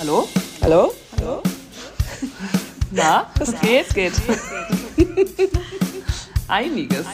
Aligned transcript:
Hallo? 0.00 0.26
Hallo? 0.62 0.94
Hallo? 1.18 1.42
Na, 2.90 3.30
es 3.38 3.60
geht, 3.60 3.94
geht. 3.94 4.14
Einiges. 6.48 7.04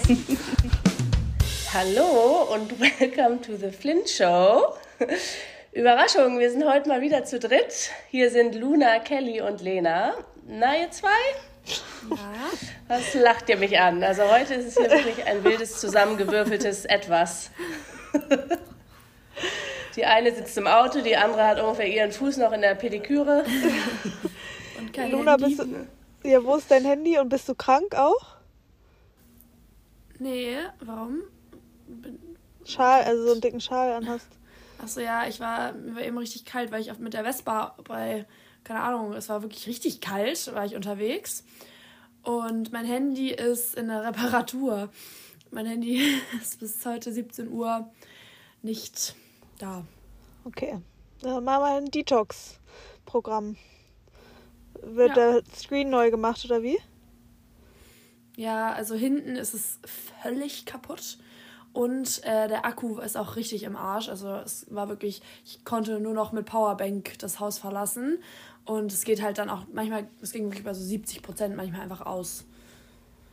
Hallo 1.75 2.47
und 2.55 2.79
welcome 2.79 3.41
to 3.41 3.57
the 3.57 3.73
Flint 3.73 4.09
Show. 4.09 4.77
Überraschung, 5.73 6.39
wir 6.39 6.49
sind 6.49 6.65
heute 6.65 6.89
mal 6.89 7.01
wieder 7.01 7.25
zu 7.25 7.41
dritt. 7.41 7.91
Hier 8.09 8.31
sind 8.31 8.55
Luna, 8.55 9.01
Kelly 9.01 9.41
und 9.41 9.63
Lena. 9.63 10.15
Na, 10.47 10.77
ihr 10.77 10.93
zwei? 10.93 11.09
Ja. 12.09 12.17
Was 12.87 13.15
lacht 13.15 13.49
ihr 13.49 13.57
mich 13.57 13.81
an? 13.81 14.05
Also 14.05 14.31
heute 14.31 14.55
ist 14.55 14.67
es 14.69 14.75
hier 14.77 14.89
wirklich 14.93 15.27
ein 15.27 15.43
wildes, 15.43 15.81
zusammengewürfeltes 15.81 16.85
Etwas. 16.85 17.51
Die 19.97 20.05
eine 20.05 20.35
sitzt 20.35 20.57
im 20.59 20.67
Auto, 20.67 21.01
die 21.01 21.17
andere 21.17 21.47
hat 21.47 21.61
ungefähr 21.61 21.89
ihren 21.89 22.13
Fuß 22.13 22.37
noch 22.37 22.53
in 22.53 22.61
der 22.61 22.75
Pediküre. 22.75 23.45
Und 24.79 24.93
kein 24.93 25.11
Luna, 25.11 25.33
Handy. 25.33 25.57
bist 25.57 25.59
du, 25.61 26.29
ja, 26.29 26.45
wo 26.45 26.57
ist 26.57 26.71
dein 26.71 26.85
Handy 26.85 27.19
und 27.19 27.29
bist 27.29 27.49
du 27.49 27.55
krank 27.55 27.95
auch? 27.95 28.37
Nee, 30.19 30.59
warum? 30.81 31.23
Bin 31.87 32.19
Schal, 32.65 33.05
also 33.05 33.27
so 33.27 33.33
einen 33.33 33.41
dicken 33.41 33.61
Schal 33.61 33.93
anhast. 33.93 34.29
Achso, 34.79 35.01
ja, 35.01 35.27
ich 35.27 35.41
war, 35.41 35.73
mir 35.73 35.95
war 35.95 36.03
eben 36.03 36.19
richtig 36.19 36.45
kalt, 36.45 36.73
weil 36.73 36.81
ich 36.81 36.99
mit 36.99 37.15
der 37.15 37.25
Vespa 37.25 37.77
bei, 37.85 38.27
keine 38.65 38.81
Ahnung, 38.81 39.13
es 39.15 39.29
war 39.29 39.43
wirklich 39.43 39.67
richtig 39.67 40.01
kalt, 40.01 40.53
war 40.55 40.67
ich 40.67 40.75
unterwegs. 40.75 41.45
Und 42.23 42.73
mein 42.73 42.85
Handy 42.85 43.31
ist 43.31 43.75
in 43.77 43.89
der 43.89 44.05
Reparatur. 44.05 44.91
Mein 45.51 45.67
Handy 45.67 46.03
ist 46.43 46.61
bis 46.61 46.85
heute 46.85 47.13
17 47.13 47.49
Uhr 47.49 47.91
nicht 48.63 49.15
da. 49.59 49.85
Okay. 50.47 50.81
Dann 51.23 51.43
machen 51.43 51.63
wir 51.63 51.77
ein 51.77 51.91
Detox-Programm. 51.91 53.57
Wird 54.81 55.17
ja. 55.17 55.33
der 55.33 55.43
Screen 55.57 55.91
neu 55.91 56.13
gemacht 56.13 56.45
oder 56.45 56.63
wie? 56.63 56.79
Ja, 58.37 58.73
also 58.73 58.95
hinten 58.95 59.35
ist 59.35 59.55
es 59.55 59.81
völlig 60.23 60.65
kaputt. 60.65 61.19
Und 61.73 62.23
äh, 62.23 62.47
der 62.47 62.65
Akku 62.65 63.01
ist 63.01 63.17
auch 63.17 63.35
richtig 63.35 63.65
im 63.65 63.75
Arsch. 63.75 64.09
Also 64.09 64.29
es 64.37 64.73
war 64.73 64.89
wirklich, 64.89 65.21
ich 65.45 65.65
konnte 65.65 65.99
nur 65.99 66.15
noch 66.15 66.31
mit 66.31 66.47
Powerbank 66.47 67.19
das 67.19 67.41
Haus 67.41 67.59
verlassen. 67.59 68.23
Und 68.65 68.93
es 68.93 69.05
geht 69.05 69.23
halt 69.23 69.39
dann 69.39 69.51
auch 69.51 69.65
manchmal, 69.73 70.07
es 70.23 70.31
ging 70.31 70.45
wirklich 70.45 70.65
bei 70.65 70.75
so 70.75 70.83
70 70.83 71.23
Prozent 71.23 71.57
manchmal 71.57 71.81
einfach 71.81 72.03
aus. 72.03 72.45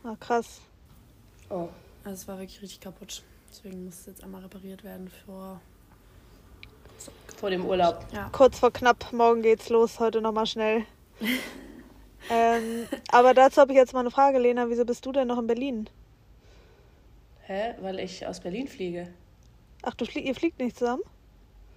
Ah, 0.02 0.16
krass. 0.18 0.60
Oh. 1.48 1.68
Also 2.02 2.14
es 2.14 2.28
war 2.28 2.38
wirklich 2.38 2.60
richtig 2.60 2.80
kaputt. 2.80 3.22
Deswegen 3.48 3.84
muss 3.84 4.00
es 4.00 4.06
jetzt 4.06 4.24
einmal 4.24 4.42
repariert 4.42 4.82
werden 4.82 5.08
vor 5.24 5.60
vor 7.36 7.50
dem 7.50 7.64
Urlaub. 7.66 8.06
Ja. 8.12 8.28
Kurz 8.32 8.58
vor 8.58 8.72
knapp, 8.72 9.12
morgen 9.12 9.42
geht's 9.42 9.68
los, 9.68 10.00
heute 10.00 10.20
nochmal 10.20 10.46
schnell. 10.46 10.84
ähm, 12.30 12.86
aber 13.10 13.34
dazu 13.34 13.60
habe 13.60 13.72
ich 13.72 13.78
jetzt 13.78 13.92
mal 13.92 14.00
eine 14.00 14.10
Frage, 14.10 14.38
Lena. 14.38 14.68
Wieso 14.68 14.84
bist 14.84 15.04
du 15.06 15.12
denn 15.12 15.28
noch 15.28 15.38
in 15.38 15.46
Berlin? 15.46 15.90
Hä? 17.46 17.74
Weil 17.80 17.98
ich 17.98 18.26
aus 18.26 18.40
Berlin 18.40 18.68
fliege. 18.68 19.08
Ach, 19.82 19.94
du 19.94 20.06
flie 20.06 20.22
ihr 20.22 20.34
fliegt 20.34 20.58
nicht 20.58 20.78
zusammen? 20.78 21.02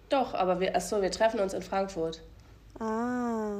Doch, 0.09 0.33
aber 0.33 0.59
wir, 0.59 0.75
achso, 0.75 1.01
wir 1.01 1.11
treffen 1.11 1.39
uns 1.39 1.53
in 1.53 1.61
Frankfurt. 1.61 2.21
Ah, 2.79 3.59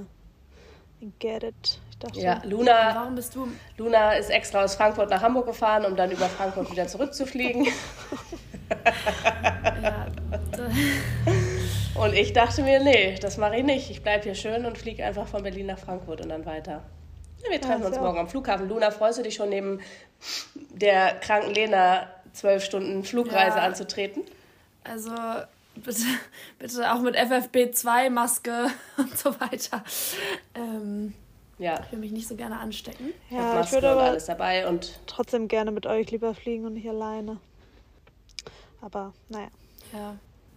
I 1.02 1.12
get 1.20 1.44
it. 1.44 1.80
Ich 1.92 1.98
dachte, 2.00 2.20
ja, 2.20 2.42
Luna, 2.46 2.96
warum 2.96 3.16
bist 3.16 3.36
du? 3.36 3.48
Luna 3.78 4.14
ist 4.14 4.30
extra 4.30 4.64
aus 4.64 4.76
Frankfurt 4.76 5.10
nach 5.10 5.22
Hamburg 5.22 5.48
gefahren, 5.48 5.86
um 5.86 5.96
dann 5.96 6.12
über 6.12 6.28
Frankfurt 6.28 6.72
wieder 6.72 6.88
zurückzufliegen. 6.88 7.66
ja, 9.82 10.08
und 12.00 12.14
ich 12.14 12.34
dachte 12.34 12.64
mir, 12.64 12.84
nee, 12.84 13.16
das 13.20 13.38
mache 13.38 13.58
ich 13.58 13.64
nicht. 13.64 13.90
Ich 13.90 14.04
bleibe 14.04 14.24
hier 14.24 14.36
schön 14.36 14.66
und 14.66 14.78
fliege 14.78 15.06
einfach 15.06 15.28
von 15.28 15.44
Berlin 15.44 15.68
nach 15.68 15.80
Frankfurt 15.80 16.22
und 16.22 16.30
dann 16.30 16.46
weiter. 16.46 16.84
Ja, 17.44 17.52
wir 17.52 17.62
treffen 17.62 17.82
ja, 17.82 17.88
uns 17.88 18.00
morgen 18.00 18.18
am 18.18 18.28
Flughafen. 18.28 18.68
Luna, 18.68 18.92
freust 18.92 19.20
du 19.20 19.24
dich 19.24 19.36
schon 19.36 19.50
neben 19.50 19.80
der 20.72 21.16
kranken 21.20 21.54
Lena 21.54 22.08
zwölf 22.34 22.64
Stunden 22.64 23.04
Flugreise 23.04 23.58
ja. 23.58 23.64
anzutreten? 23.64 24.24
Also 24.84 25.12
bitte, 25.76 26.04
bitte 26.60 26.94
auch 26.94 27.02
mit 27.02 27.16
FFP2-Maske 27.16 28.68
und 28.98 29.18
so 29.18 29.40
weiter. 29.40 29.84
Ähm, 30.56 31.14
ja. 31.58 31.80
Ich 31.86 31.92
will 31.92 32.00
mich 32.00 32.12
nicht 32.12 32.28
so 32.28 32.36
gerne 32.36 32.60
anstecken. 32.60 33.14
Ja, 33.30 33.62
ich 33.62 33.72
würde 33.72 33.90
aber 33.90 34.04
alles 34.04 34.26
dabei 34.26 34.68
und 34.68 35.00
trotzdem 35.08 35.48
gerne 35.48 35.72
mit 35.72 35.86
euch 35.86 36.12
lieber 36.12 36.34
fliegen 36.36 36.66
und 36.66 36.74
nicht 36.74 36.88
alleine. 36.88 37.40
Aber 38.82 39.14
naja. 39.30 39.50
Ja. 39.94 40.16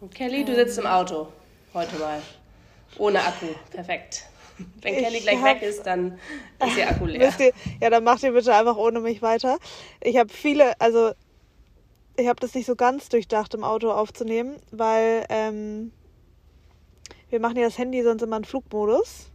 Kelly, 0.08 0.44
du 0.44 0.54
sitzt 0.54 0.78
im 0.78 0.86
Auto 0.86 1.28
heute 1.74 1.96
mal. 1.98 2.22
Ohne 2.96 3.20
Akku. 3.20 3.46
Perfekt. 3.70 4.24
Wenn 4.80 4.94
ich 4.94 5.04
Kelly 5.04 5.20
gleich 5.20 5.38
hab, 5.38 5.44
weg 5.44 5.62
ist, 5.62 5.84
dann 5.84 6.18
ist 6.66 6.76
ihr 6.76 6.88
Akku 6.88 7.06
leer. 7.06 7.32
Ihr, 7.38 7.52
ja, 7.80 7.90
dann 7.90 8.04
macht 8.04 8.22
ihr 8.22 8.32
bitte 8.32 8.54
einfach 8.54 8.76
ohne 8.76 9.00
mich 9.00 9.20
weiter. 9.20 9.58
Ich 10.00 10.16
habe 10.16 10.30
viele, 10.30 10.78
also 10.80 11.12
ich 12.16 12.28
habe 12.28 12.40
das 12.40 12.54
nicht 12.54 12.66
so 12.66 12.76
ganz 12.76 13.08
durchdacht, 13.08 13.54
im 13.54 13.62
Auto 13.64 13.90
aufzunehmen, 13.90 14.56
weil 14.70 15.24
ähm, 15.28 15.92
wir 17.28 17.40
machen 17.40 17.56
ja 17.56 17.64
das 17.64 17.78
Handy 17.78 18.02
sonst 18.02 18.22
immer 18.22 18.38
in 18.38 18.44
Flugmodus 18.44 19.30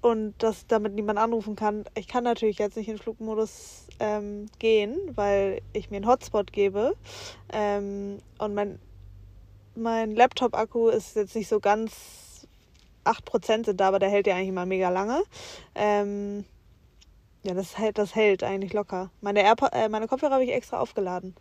und 0.00 0.34
dass 0.42 0.66
damit 0.66 0.94
niemand 0.94 1.18
anrufen 1.18 1.56
kann. 1.56 1.84
Ich 1.94 2.06
kann 2.06 2.24
natürlich 2.24 2.58
jetzt 2.58 2.76
nicht 2.76 2.88
in 2.88 2.98
Flugmodus 2.98 3.86
ähm, 3.98 4.46
gehen, 4.58 4.96
weil 5.14 5.60
ich 5.72 5.90
mir 5.90 5.96
einen 5.96 6.06
Hotspot 6.06 6.52
gebe 6.52 6.94
ähm, 7.52 8.18
und 8.38 8.54
mein 8.54 8.78
mein 9.78 10.14
Laptop-Akku 10.14 10.88
ist 10.88 11.16
jetzt 11.16 11.34
nicht 11.34 11.48
so 11.48 11.60
ganz 11.60 12.46
8% 13.04 13.64
sind 13.64 13.80
da, 13.80 13.88
aber 13.88 13.98
der 13.98 14.10
hält 14.10 14.26
ja 14.26 14.34
eigentlich 14.34 14.48
immer 14.48 14.66
mega 14.66 14.90
lange. 14.90 15.22
Ähm, 15.74 16.44
ja, 17.42 17.54
das 17.54 17.78
hält, 17.78 17.98
das 17.98 18.14
hält 18.14 18.42
eigentlich 18.42 18.72
locker. 18.72 19.10
Meine, 19.20 19.42
Airpo 19.42 19.66
äh, 19.72 19.88
meine 19.88 20.08
Kopfhörer 20.08 20.34
habe 20.34 20.44
ich 20.44 20.52
extra 20.52 20.80
aufgeladen. 20.80 21.34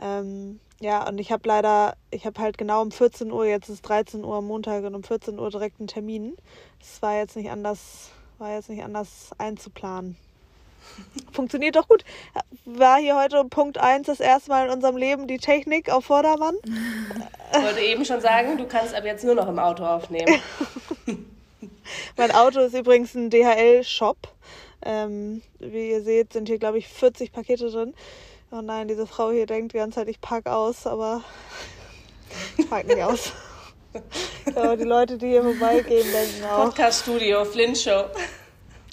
Ähm, 0.00 0.60
ja, 0.80 1.06
und 1.08 1.18
ich 1.18 1.32
habe 1.32 1.46
leider, 1.46 1.96
ich 2.10 2.26
habe 2.26 2.40
halt 2.40 2.58
genau 2.58 2.82
um 2.82 2.90
14 2.90 3.30
Uhr, 3.30 3.44
jetzt 3.46 3.68
ist 3.68 3.82
13 3.82 4.24
Uhr 4.24 4.36
am 4.36 4.46
Montag 4.46 4.84
und 4.84 4.94
um 4.94 5.02
14 5.02 5.38
Uhr 5.38 5.50
direkt 5.50 5.80
einen 5.80 5.88
Termin. 5.88 6.36
Es 6.80 7.02
war 7.02 7.16
jetzt 7.16 7.36
nicht 7.36 7.50
anders, 7.50 8.10
war 8.38 8.54
jetzt 8.54 8.70
nicht 8.70 8.82
anders 8.82 9.30
einzuplanen. 9.38 10.16
Funktioniert 11.32 11.76
doch 11.76 11.88
gut. 11.88 12.04
War 12.64 12.98
hier 12.98 13.16
heute 13.16 13.44
Punkt 13.44 13.78
1 13.78 14.06
das 14.06 14.20
erste 14.20 14.50
Mal 14.50 14.66
in 14.66 14.72
unserem 14.72 14.96
Leben 14.96 15.26
die 15.26 15.38
Technik 15.38 15.90
auf 15.90 16.06
Vordermann? 16.06 16.54
Ich 17.52 17.62
wollte 17.62 17.80
eben 17.80 18.04
schon 18.04 18.20
sagen, 18.20 18.56
du 18.56 18.66
kannst 18.66 18.94
ab 18.94 19.04
jetzt 19.04 19.24
nur 19.24 19.34
noch 19.34 19.48
im 19.48 19.58
Auto 19.58 19.84
aufnehmen. 19.84 20.40
mein 22.16 22.30
Auto 22.30 22.60
ist 22.60 22.74
übrigens 22.74 23.14
ein 23.14 23.30
DHL-Shop. 23.30 24.16
Ähm, 24.84 25.42
wie 25.58 25.90
ihr 25.90 26.02
seht, 26.02 26.32
sind 26.32 26.48
hier, 26.48 26.58
glaube 26.58 26.78
ich, 26.78 26.88
40 26.88 27.32
Pakete 27.32 27.70
drin. 27.70 27.94
Oh 28.50 28.60
nein, 28.60 28.86
diese 28.86 29.06
Frau 29.06 29.30
hier 29.30 29.46
denkt 29.46 29.72
die 29.72 29.78
ganze 29.78 29.96
Zeit, 29.96 30.08
ich 30.08 30.20
park 30.20 30.46
aus, 30.46 30.86
aber 30.86 31.24
ich 32.56 32.68
park 32.68 32.86
nicht 32.86 33.02
aus. 33.02 33.32
aber 34.54 34.76
die 34.76 34.84
Leute, 34.84 35.18
die 35.18 35.28
hier 35.28 35.42
vorbeigehen, 35.42 36.06
denken 36.12 36.44
auch. 36.44 36.64
Podcast-Studio, 36.64 37.44
Flint 37.44 37.78
Show. 37.78 38.04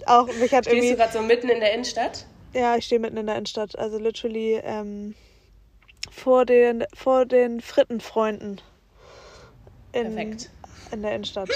Auch 0.07 0.27
mich 0.27 0.53
hat 0.53 0.65
Stehst 0.65 0.75
irgendwie. 0.75 0.89
du 0.91 0.95
gerade 0.97 1.13
so 1.13 1.21
mitten 1.21 1.49
in 1.49 1.59
der 1.59 1.73
Innenstadt? 1.73 2.25
Ja, 2.53 2.75
ich 2.75 2.85
stehe 2.85 2.99
mitten 2.99 3.17
in 3.17 3.25
der 3.27 3.35
Innenstadt. 3.35 3.77
Also 3.77 3.97
literally 3.97 4.59
ähm, 4.63 5.15
vor 6.11 6.45
den, 6.45 6.83
vor 6.93 7.25
den 7.25 7.61
Frittenfreunden. 7.61 8.61
In, 9.93 10.15
Perfekt. 10.15 10.49
In 10.91 11.01
der 11.01 11.15
Innenstadt. 11.15 11.49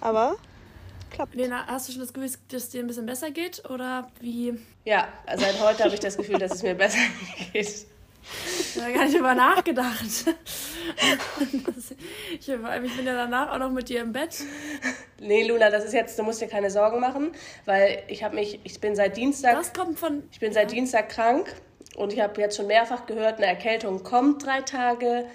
Aber 0.00 0.36
klappt. 1.10 1.34
Lena, 1.34 1.66
hast 1.66 1.88
du 1.88 1.92
schon 1.92 2.00
das 2.00 2.12
Gefühl, 2.12 2.30
dass 2.48 2.62
es 2.64 2.68
dir 2.70 2.80
ein 2.80 2.86
bisschen 2.86 3.06
besser 3.06 3.30
geht? 3.30 3.68
Oder 3.70 4.10
wie? 4.20 4.54
Ja, 4.84 5.08
seit 5.36 5.60
heute 5.60 5.84
habe 5.84 5.94
ich 5.94 6.00
das 6.00 6.16
Gefühl, 6.16 6.38
dass 6.38 6.52
es 6.52 6.62
mir 6.62 6.74
besser 6.74 6.98
geht. 7.52 7.86
Ich 8.74 8.80
habe 8.80 8.92
gar 8.92 9.04
nicht 9.04 9.16
drüber 9.16 9.34
nachgedacht. 9.34 10.04
ich, 12.30 12.48
ich 12.48 12.96
bin 12.96 13.06
ja 13.06 13.14
danach 13.14 13.52
auch 13.52 13.58
noch 13.58 13.70
mit 13.70 13.88
dir 13.88 14.00
im 14.00 14.12
Bett. 14.12 14.36
Nee, 15.20 15.46
Luna, 15.46 15.70
das 15.70 15.84
ist 15.84 15.94
jetzt, 15.94 16.18
du 16.18 16.22
musst 16.22 16.40
dir 16.40 16.48
keine 16.48 16.70
Sorgen 16.70 17.00
machen, 17.00 17.32
weil 17.64 18.02
ich 18.08 18.24
habe 18.24 18.34
mich, 18.34 18.60
ich 18.64 18.80
bin 18.80 18.96
seit 18.96 19.16
Dienstag. 19.16 19.56
Das 19.56 19.72
kommt 19.72 19.98
von. 19.98 20.22
Ich 20.32 20.40
bin 20.40 20.52
seit 20.52 20.70
ja. 20.70 20.76
Dienstag 20.76 21.08
krank 21.10 21.54
und 21.96 22.12
ich 22.12 22.20
habe 22.20 22.40
jetzt 22.40 22.56
schon 22.56 22.66
mehrfach 22.66 23.06
gehört, 23.06 23.38
eine 23.38 23.46
Erkältung 23.46 24.02
kommt 24.02 24.44
drei 24.46 24.62
Tage, 24.62 25.26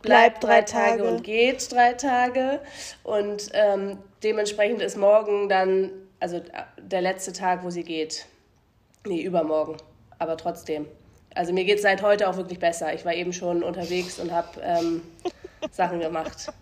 bleibt, 0.00 0.40
bleibt 0.40 0.44
drei, 0.44 0.48
drei 0.48 0.62
Tage. 0.62 0.98
Tage. 0.98 1.04
und 1.04 1.24
geht 1.24 1.72
drei 1.72 1.92
Tage. 1.94 2.60
Und 3.04 3.50
ähm, 3.52 3.98
dementsprechend 4.22 4.82
ist 4.82 4.96
morgen 4.96 5.48
dann, 5.48 5.90
also 6.20 6.42
der 6.78 7.00
letzte 7.00 7.32
Tag, 7.32 7.64
wo 7.64 7.70
sie 7.70 7.84
geht. 7.84 8.26
Nee, 9.06 9.22
übermorgen. 9.22 9.76
Aber 10.18 10.36
trotzdem. 10.36 10.86
Also 11.34 11.52
mir 11.52 11.64
geht 11.64 11.76
es 11.76 11.82
seit 11.82 12.02
heute 12.02 12.28
auch 12.28 12.36
wirklich 12.36 12.58
besser. 12.58 12.92
Ich 12.94 13.04
war 13.04 13.14
eben 13.14 13.32
schon 13.32 13.62
unterwegs 13.62 14.18
und 14.18 14.32
habe 14.32 14.60
ähm, 14.62 15.02
Sachen 15.70 16.00
gemacht. 16.00 16.52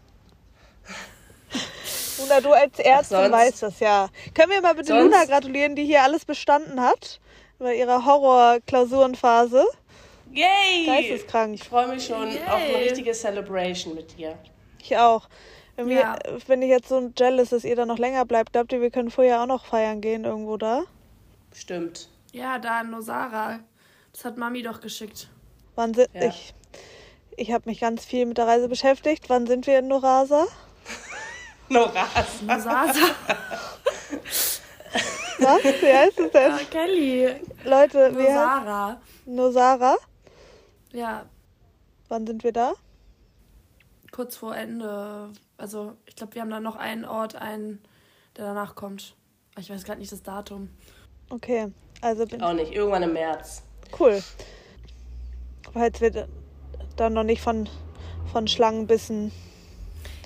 Luna, 2.18 2.40
du 2.40 2.52
als 2.52 2.78
Ärztin 2.78 3.32
weißt 3.32 3.62
das 3.62 3.80
ja. 3.80 4.08
Können 4.34 4.52
wir 4.52 4.60
mal 4.60 4.74
bitte 4.74 4.88
sonst? 4.88 5.04
Luna 5.04 5.24
gratulieren, 5.24 5.74
die 5.74 5.84
hier 5.84 6.02
alles 6.02 6.24
bestanden 6.24 6.80
hat 6.80 7.20
bei 7.58 7.74
ihrer 7.74 8.04
Horror-Klausurenphase? 8.04 9.64
Yay! 10.32 10.86
Geisteskrank. 10.86 11.54
Ich 11.54 11.64
freue 11.64 11.88
mich 11.88 12.06
schon 12.06 12.28
Yay. 12.28 12.38
auf 12.46 12.54
eine 12.54 12.76
richtige 12.76 13.12
Celebration 13.12 13.94
mit 13.94 14.16
dir. 14.16 14.38
Ich 14.80 14.96
auch. 14.96 15.28
Irgendwie 15.76 15.96
ja. 15.96 16.18
bin 16.46 16.62
ich 16.62 16.68
jetzt 16.68 16.88
so 16.88 17.10
jealous, 17.18 17.50
dass 17.50 17.64
ihr 17.64 17.74
da 17.74 17.86
noch 17.86 17.98
länger 17.98 18.24
bleibt. 18.26 18.52
Glaubt 18.52 18.72
ihr, 18.72 18.80
wir 18.80 18.90
können 18.90 19.10
vorher 19.10 19.42
auch 19.42 19.46
noch 19.46 19.64
feiern 19.64 20.00
gehen 20.00 20.24
irgendwo 20.24 20.56
da? 20.56 20.82
Stimmt. 21.54 22.08
Ja, 22.32 22.58
da 22.58 22.82
in 22.82 22.90
Nosara. 22.90 23.60
Das 24.20 24.26
hat 24.26 24.36
Mami 24.36 24.62
doch 24.62 24.82
geschickt. 24.82 25.30
Wann 25.76 25.94
sind 25.94 26.10
ja. 26.12 26.26
ich? 26.26 26.52
Ich 27.38 27.52
habe 27.52 27.70
mich 27.70 27.80
ganz 27.80 28.04
viel 28.04 28.26
mit 28.26 28.36
der 28.36 28.46
Reise 28.46 28.68
beschäftigt. 28.68 29.30
Wann 29.30 29.46
sind 29.46 29.66
wir 29.66 29.78
in 29.78 29.88
Norasa? 29.88 30.46
Norasa. 31.70 32.22
Nosasa. 32.42 33.00
Was? 35.38 35.64
Wie 35.64 35.90
heißt 35.90 36.20
es 36.20 36.32
denn? 36.32 36.50
Ja, 36.50 36.58
Kelly. 36.70 37.34
Leute, 37.64 38.14
wir. 38.14 38.24
Nosara. 38.24 39.00
Nosara? 39.24 39.96
Ja. 40.92 41.24
Wann 42.08 42.26
sind 42.26 42.44
wir 42.44 42.52
da? 42.52 42.74
Kurz 44.12 44.36
vor 44.36 44.54
Ende. 44.54 45.30
Also, 45.56 45.96
ich 46.04 46.14
glaube, 46.14 46.34
wir 46.34 46.42
haben 46.42 46.50
da 46.50 46.60
noch 46.60 46.76
einen 46.76 47.06
Ort, 47.06 47.36
einen, 47.36 47.82
der 48.36 48.44
danach 48.44 48.74
kommt. 48.74 49.16
Ich 49.58 49.70
weiß 49.70 49.82
gerade 49.84 49.98
nicht 49.98 50.12
das 50.12 50.22
Datum. 50.22 50.68
Okay, 51.30 51.72
also 52.02 52.26
bin 52.26 52.42
Auch 52.42 52.52
nicht, 52.52 52.72
irgendwann 52.72 53.04
im 53.04 53.14
März. 53.14 53.62
Cool. 53.98 54.22
Falls 55.72 56.00
wir 56.00 56.28
dann 56.96 57.12
noch 57.12 57.24
nicht 57.24 57.42
von, 57.42 57.68
von 58.32 58.48
Schlangenbissen. 58.48 59.32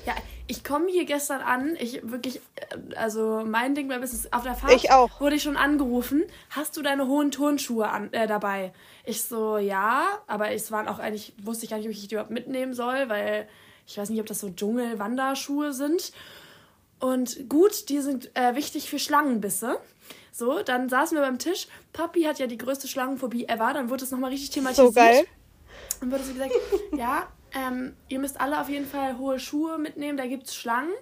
Ja, 0.07 0.15
ich 0.47 0.65
komme 0.65 0.91
hier 0.91 1.05
gestern 1.05 1.41
an. 1.41 1.77
Ich 1.79 2.01
wirklich, 2.03 2.41
äh, 2.57 2.97
also 2.97 3.43
mein 3.47 3.75
Ding 3.75 3.89
war 3.89 3.99
bis 3.99 4.31
auf 4.33 4.43
der 4.43 4.55
Fahrt. 4.55 4.75
Ich 4.75 4.91
auch. 4.91 5.21
Wurde 5.21 5.37
ich 5.37 5.43
schon 5.43 5.57
angerufen. 5.57 6.25
Hast 6.51 6.77
du 6.77 6.83
deine 6.83 7.07
hohen 7.07 7.31
Turnschuhe 7.31 7.89
an, 7.89 8.13
äh, 8.13 8.27
dabei? 8.27 8.73
Ich 9.05 9.23
so, 9.23 9.57
ja, 9.59 10.07
aber 10.27 10.53
es 10.53 10.71
waren 10.71 10.89
auch 10.89 10.99
eigentlich, 10.99 11.33
wusste 11.43 11.65
ich 11.65 11.71
gar 11.71 11.79
nicht, 11.79 11.87
ob 11.87 11.93
ich 11.93 12.07
die 12.07 12.15
überhaupt 12.15 12.31
mitnehmen 12.31 12.75
soll, 12.75 13.09
weil 13.09 13.49
ich 13.87 13.97
weiß 13.97 14.11
nicht, 14.11 14.21
ob 14.21 14.27
das 14.27 14.41
so 14.41 14.51
Dschungel-Wanderschuhe 14.51 15.73
sind. 15.73 16.13
Und 17.01 17.49
gut, 17.49 17.89
die 17.89 18.01
sind 18.01 18.31
äh, 18.35 18.55
wichtig 18.55 18.89
für 18.89 18.99
Schlangenbisse. 18.99 19.79
So, 20.37 20.65
dann 20.65 20.89
saßen 20.89 21.17
wir 21.17 21.23
beim 21.23 21.39
Tisch. 21.39 21.69
Papi 21.93 22.23
hat 22.23 22.41
ja 22.41 22.49
die 22.49 22.59
größte 22.59 22.89
Schlangenphobie 22.89 23.47
ever. 23.47 23.73
Dann 23.73 23.89
wurde 23.89 24.03
es 24.03 24.11
nochmal 24.11 24.31
richtig 24.31 24.51
thematisiert. 24.51 24.89
So 24.89 24.93
geil. 24.93 25.25
Dann 26.01 26.11
wurde 26.11 26.25
so 26.25 26.33
gesagt, 26.33 26.53
ja, 26.97 27.29
ähm, 27.55 27.95
ihr 28.09 28.19
müsst 28.19 28.41
alle 28.41 28.61
auf 28.61 28.69
jeden 28.69 28.87
Fall 28.87 29.17
hohe 29.17 29.39
Schuhe 29.39 29.79
mitnehmen, 29.79 30.19
da 30.19 30.27
gibt 30.27 30.49
es 30.49 30.57
Schlangen. 30.57 30.93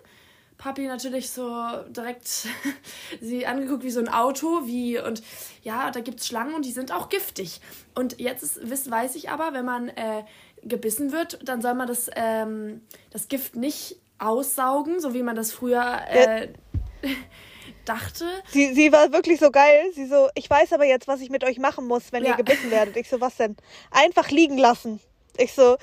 Papi 0.59 0.87
natürlich 0.87 1.31
so 1.31 1.65
direkt 1.89 2.29
sie 3.23 3.47
angeguckt 3.47 3.85
wie 3.85 3.91
so 3.91 4.01
ein 4.01 4.09
Auto, 4.11 4.67
wie 4.67 4.99
und 4.99 5.23
ja, 5.63 5.91
da 5.91 6.01
gibt 6.01 6.21
es 6.21 6.27
Schlangen 6.27 6.55
und 6.55 6.67
die 6.67 6.71
sind 6.71 6.93
auch 6.93 7.09
giftig. 7.09 7.63
Und 7.95 8.21
jetzt 8.21 8.59
ist, 8.59 8.91
weiß 8.91 9.15
ich 9.15 9.31
aber, 9.31 9.55
wenn 9.55 9.65
man 9.65 9.89
äh, 9.89 10.25
gebissen 10.63 11.11
wird, 11.11 11.41
dann 11.49 11.63
soll 11.63 11.73
man 11.73 11.89
das, 11.89 12.11
ähm, 12.15 12.83
das 13.09 13.29
Gift 13.29 13.57
nicht 13.57 13.97
aussaugen, 14.19 15.01
so 15.01 15.15
wie 15.15 15.23
man 15.23 15.37
das 15.37 15.53
früher 15.53 16.03
äh, 16.07 16.49
dachte. 17.85 18.25
Sie, 18.51 18.75
sie 18.75 18.93
war 18.93 19.13
wirklich 19.13 19.41
so 19.41 19.51
geil. 19.51 19.91
Sie 19.95 20.07
so, 20.07 20.29
ich 20.35 20.49
weiß 20.49 20.73
aber 20.73 20.85
jetzt, 20.85 21.09
was 21.09 21.21
ich 21.21 21.31
mit 21.31 21.45
euch 21.45 21.59
machen 21.59 21.87
muss, 21.87 22.13
wenn 22.13 22.25
ja. 22.25 22.31
ihr 22.31 22.37
gebissen 22.37 22.71
werdet. 22.71 22.97
Ich 22.97 23.09
so, 23.09 23.21
was 23.21 23.37
denn? 23.37 23.57
Einfach 23.91 24.31
liegen 24.31 24.59
lassen. 24.59 25.01
Ich 25.37 25.53
so, 25.53 25.77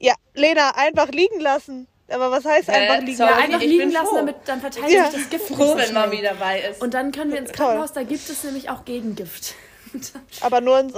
ja, 0.00 0.14
Lena, 0.34 0.70
einfach 0.76 1.08
liegen 1.08 1.40
lassen. 1.40 1.86
Aber 2.10 2.30
was 2.30 2.44
heißt 2.44 2.70
einfach 2.70 3.00
liegen 3.00 3.18
lassen? 3.18 3.20
Ja, 3.20 3.36
einfach 3.36 3.60
liegen 3.60 3.90
lassen, 3.90 4.14
damit 4.16 4.36
dann 4.46 4.60
verteilt 4.60 4.90
ja. 4.90 5.10
sich 5.10 5.20
das 5.20 5.30
Gift 5.30 5.48
froh, 5.48 5.76
wenn 5.76 5.92
Mami 5.92 6.22
dabei 6.22 6.62
ist. 6.62 6.80
Und 6.80 6.94
dann 6.94 7.12
können 7.12 7.32
wir 7.32 7.38
ins 7.38 7.52
Krankenhaus, 7.52 7.92
da 7.92 8.02
gibt 8.02 8.28
es 8.28 8.44
nämlich 8.44 8.70
auch 8.70 8.84
Gegengift. 8.84 9.54
aber 10.40 10.60
nur 10.60 10.80
in 10.80 10.92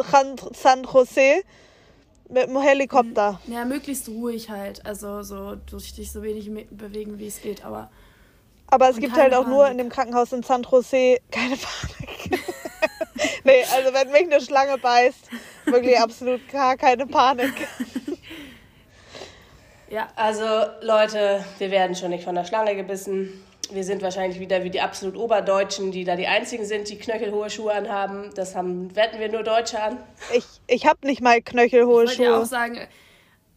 San 0.53 0.85
Jose 0.85 1.43
mit 2.29 2.47
dem 2.47 2.61
Helikopter. 2.61 3.41
Ja, 3.47 3.65
möglichst 3.65 4.09
ruhig 4.09 4.51
halt. 4.51 4.87
Also 4.87 5.23
so 5.23 5.57
durch 5.57 5.95
dich 5.95 6.13
so 6.13 6.23
wenig 6.23 6.51
bewegen, 6.71 7.19
wie 7.19 7.27
es 7.27 7.43
geht, 7.43 7.65
aber. 7.65 7.91
Aber 8.71 8.89
es 8.89 8.99
gibt 8.99 9.17
halt 9.17 9.35
auch 9.35 9.43
Panik. 9.43 9.55
nur 9.55 9.69
in 9.69 9.79
dem 9.79 9.89
Krankenhaus 9.89 10.33
in 10.33 10.43
San 10.43 10.63
Jose 10.63 11.19
keine 11.31 11.57
Panik. 11.57 12.31
nee, 13.45 13.65
also 13.75 13.93
wenn 13.93 14.11
mich 14.13 14.23
eine 14.23 14.41
Schlange 14.41 14.79
beißt, 14.79 15.29
wirklich 15.67 15.99
absolut 15.99 16.49
gar 16.49 16.77
keine 16.77 17.07
Panik. 17.07 17.53
Ja. 19.91 20.07
Also 20.15 20.45
Leute, 20.83 21.45
wir 21.59 21.71
werden 21.71 21.97
schon 21.97 22.11
nicht 22.11 22.25
von 22.25 22.37
der 22.37 22.45
Schlange 22.45 22.77
gebissen. 22.77 23.45
Wir 23.73 23.85
sind 23.85 24.03
wahrscheinlich 24.03 24.41
wieder 24.41 24.65
wie 24.65 24.71
die 24.71 24.81
absolut 24.81 25.17
Oberdeutschen, 25.17 25.93
die 25.93 26.05
da 26.05 26.17
die 26.17 26.27
einzigen 26.27 26.65
sind, 26.65 26.89
die 26.89 26.99
knöchelhohe 26.99 27.51
Schuhe 27.51 27.73
anhaben. 27.73 28.31
Das 28.35 28.55
haben, 28.57 28.95
wetten 28.97 29.19
wir 29.19 29.29
nur 29.31 29.43
Deutsche 29.43 29.81
an. 29.83 29.99
Ich, 30.33 30.45
ich 30.67 30.87
habe 30.87 31.07
nicht 31.07 31.21
mal 31.21 31.41
knöchelhohe 31.43 32.05
ich 32.05 32.13
Schuhe. 32.13 32.25
Ich 32.25 32.31
wollte 32.31 32.43
auch 32.43 32.47
sagen, 32.47 32.79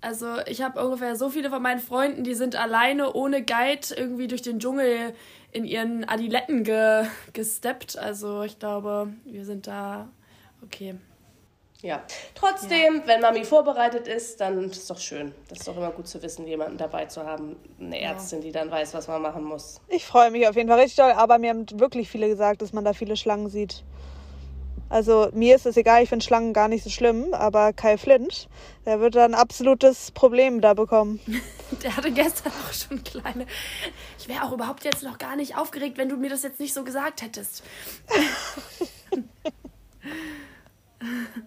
also 0.03 0.27
ich 0.47 0.61
habe 0.61 0.83
ungefähr 0.83 1.15
so 1.15 1.29
viele 1.29 1.49
von 1.49 1.61
meinen 1.61 1.79
Freunden, 1.79 2.23
die 2.23 2.33
sind 2.33 2.55
alleine 2.55 3.13
ohne 3.13 3.43
Guide 3.43 3.87
irgendwie 3.95 4.27
durch 4.27 4.41
den 4.41 4.59
Dschungel 4.59 5.15
in 5.51 5.65
ihren 5.65 6.03
Adiletten 6.03 6.63
ge 6.63 7.05
gesteppt. 7.31 7.97
Also 7.97 8.43
ich 8.43 8.59
glaube, 8.59 9.13
wir 9.25 9.45
sind 9.45 9.67
da 9.67 10.09
okay. 10.63 10.95
Ja, 11.81 12.01
trotzdem, 12.33 12.95
ja. 12.95 13.07
wenn 13.07 13.19
Mami 13.19 13.43
vorbereitet 13.43 14.07
ist, 14.07 14.39
dann 14.39 14.69
ist 14.69 14.77
es 14.77 14.87
doch 14.87 14.99
schön. 14.99 15.33
Das 15.49 15.59
ist 15.59 15.67
doch 15.67 15.75
immer 15.75 15.91
gut 15.91 16.07
zu 16.07 16.21
wissen, 16.23 16.47
jemanden 16.47 16.77
dabei 16.77 17.07
zu 17.07 17.25
haben, 17.25 17.57
eine 17.77 17.99
Ärztin, 17.99 18.39
ja. 18.39 18.45
die 18.45 18.51
dann 18.53 18.71
weiß, 18.71 18.93
was 18.93 19.09
man 19.09 19.21
machen 19.21 19.43
muss. 19.43 19.81
Ich 19.89 20.05
freue 20.05 20.31
mich 20.31 20.47
auf 20.47 20.55
jeden 20.55 20.69
Fall 20.69 20.79
richtig 20.79 20.95
doll, 20.95 21.11
aber 21.11 21.39
mir 21.39 21.49
haben 21.49 21.65
wirklich 21.77 22.09
viele 22.09 22.29
gesagt, 22.29 22.61
dass 22.61 22.71
man 22.71 22.85
da 22.85 22.93
viele 22.93 23.17
Schlangen 23.17 23.49
sieht. 23.49 23.83
Also 24.93 25.29
mir 25.33 25.55
ist 25.55 25.65
es 25.65 25.75
egal, 25.75 26.03
ich 26.03 26.09
finde 26.09 26.23
Schlangen 26.23 26.53
gar 26.53 26.67
nicht 26.67 26.83
so 26.83 26.91
schlimm, 26.91 27.33
aber 27.33 27.73
Kai 27.73 27.97
Flint, 27.97 28.47
der 28.85 28.99
wird 28.99 29.15
da 29.15 29.25
ein 29.25 29.33
absolutes 29.33 30.11
Problem 30.11 30.61
da 30.61 30.75
bekommen. 30.75 31.19
der 31.83 31.97
hatte 31.97 32.11
gestern 32.11 32.51
auch 32.51 32.71
schon 32.71 33.03
kleine. 33.03 33.47
Ich 34.19 34.27
wäre 34.27 34.43
auch 34.43 34.51
überhaupt 34.51 34.83
jetzt 34.83 35.01
noch 35.01 35.17
gar 35.17 35.35
nicht 35.35 35.57
aufgeregt, 35.57 35.97
wenn 35.97 36.09
du 36.09 36.15
mir 36.15 36.29
das 36.29 36.43
jetzt 36.43 36.59
nicht 36.59 36.75
so 36.75 36.83
gesagt 36.83 37.23
hättest. 37.23 37.63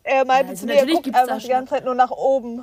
Er 0.03 0.27
meinte 0.27 0.51
also 0.51 0.61
zu 0.61 0.67
mir, 0.67 0.75
er 0.75 0.87
guckt 0.87 1.15
einfach 1.15 1.41
die 1.41 1.49
ganze 1.49 1.71
Zeit 1.71 1.87
nur 1.87 1.95
nach 1.95 2.11
oben 2.11 2.63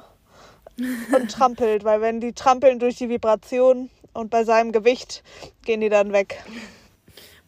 und 0.78 1.32
trampelt, 1.32 1.84
weil 1.84 2.02
wenn 2.02 2.22
die 2.22 2.34
trampeln 2.34 2.78
durch 2.78 2.98
die 2.98 3.10
Vibration 3.10 3.90
und 4.14 4.30
bei 4.30 4.44
seinem 4.44 4.72
Gewicht 4.72 5.24
gehen 5.66 5.82
die 5.82 5.90
dann 5.90 6.14
weg. 6.14 6.44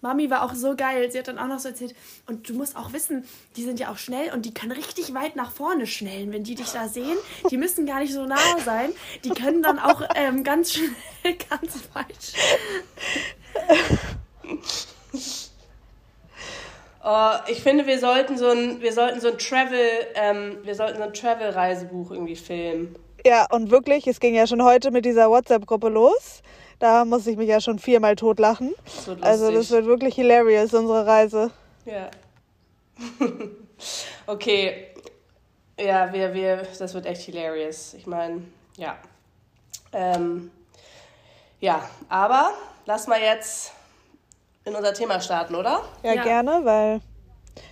Mami 0.05 0.29
war 0.29 0.43
auch 0.43 0.53
so 0.53 0.75
geil. 0.75 1.11
Sie 1.11 1.17
hat 1.17 1.27
dann 1.27 1.39
auch 1.39 1.47
noch 1.47 1.57
so 1.57 1.69
erzählt, 1.69 1.95
und 2.27 2.47
du 2.47 2.53
musst 2.53 2.77
auch 2.77 2.93
wissen, 2.93 3.27
die 3.55 3.63
sind 3.63 3.79
ja 3.79 3.91
auch 3.91 3.97
schnell 3.97 4.31
und 4.33 4.45
die 4.45 4.53
können 4.53 4.71
richtig 4.71 5.15
weit 5.15 5.35
nach 5.35 5.51
vorne 5.51 5.87
schnellen, 5.87 6.31
wenn 6.31 6.43
die 6.43 6.53
dich 6.53 6.71
da 6.71 6.87
sehen. 6.87 7.17
Die 7.49 7.57
müssen 7.57 7.87
gar 7.87 7.99
nicht 7.99 8.13
so 8.13 8.23
nah 8.25 8.37
sein. 8.63 8.91
Die 9.23 9.29
können 9.29 9.63
dann 9.63 9.79
auch 9.79 10.03
ähm, 10.15 10.43
ganz 10.43 10.73
schnell, 10.73 10.89
ganz 11.49 11.79
weit. 11.93 12.33
Oh, 17.03 17.31
ich 17.47 17.61
finde, 17.63 17.87
wir 17.87 17.99
sollten 17.99 18.37
so 18.37 18.49
ein, 18.49 18.81
wir 18.81 18.93
sollten 18.93 19.19
so 19.21 19.29
ein 19.29 19.37
Travel, 19.39 19.89
ähm, 20.13 20.57
wir 20.63 20.75
sollten 20.75 20.97
so 20.97 21.03
ein 21.03 21.13
Travel-Reisebuch 21.13 22.11
irgendwie 22.11 22.35
filmen. 22.35 22.95
Ja, 23.25 23.47
und 23.51 23.71
wirklich, 23.71 24.05
es 24.05 24.19
ging 24.19 24.35
ja 24.35 24.45
schon 24.45 24.63
heute 24.63 24.91
mit 24.91 25.03
dieser 25.03 25.31
WhatsApp-Gruppe 25.31 25.89
los. 25.89 26.43
Da 26.79 27.05
muss 27.05 27.25
ich 27.27 27.37
mich 27.37 27.47
ja 27.47 27.61
schon 27.61 27.79
viermal 27.79 28.15
totlachen. 28.15 28.73
Das 29.05 29.21
also 29.21 29.51
das 29.51 29.69
wird 29.71 29.85
wirklich 29.85 30.15
hilarious, 30.15 30.73
unsere 30.73 31.05
Reise. 31.05 31.51
Ja. 31.85 32.09
okay. 34.27 34.87
Ja, 35.79 36.11
wir, 36.13 36.33
wir, 36.33 36.67
das 36.77 36.93
wird 36.93 37.05
echt 37.05 37.21
hilarious. 37.21 37.93
Ich 37.93 38.07
meine, 38.07 38.43
ja. 38.77 38.97
Ähm, 39.93 40.51
ja, 41.59 41.87
aber 42.09 42.51
lass 42.85 43.07
mal 43.07 43.19
jetzt 43.19 43.71
in 44.65 44.75
unser 44.75 44.93
Thema 44.93 45.19
starten, 45.21 45.55
oder? 45.55 45.83
Ja, 46.03 46.13
ja, 46.13 46.23
gerne, 46.23 46.61
weil 46.63 47.01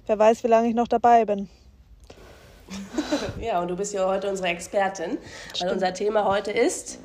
wer 0.06 0.20
weiß, 0.20 0.44
wie 0.44 0.48
lange 0.48 0.70
ich 0.70 0.76
noch 0.76 0.88
dabei 0.88 1.26
bin. 1.26 1.50
ja, 3.42 3.62
und 3.62 3.68
du 3.68 3.76
bist 3.76 3.94
ja 3.94 4.06
heute 4.08 4.30
unsere 4.30 4.48
Expertin, 4.48 5.18
Stimmt. 5.54 5.62
weil 5.62 5.74
unser 5.74 5.94
Thema 5.94 6.26
heute 6.26 6.52
ist 6.52 7.00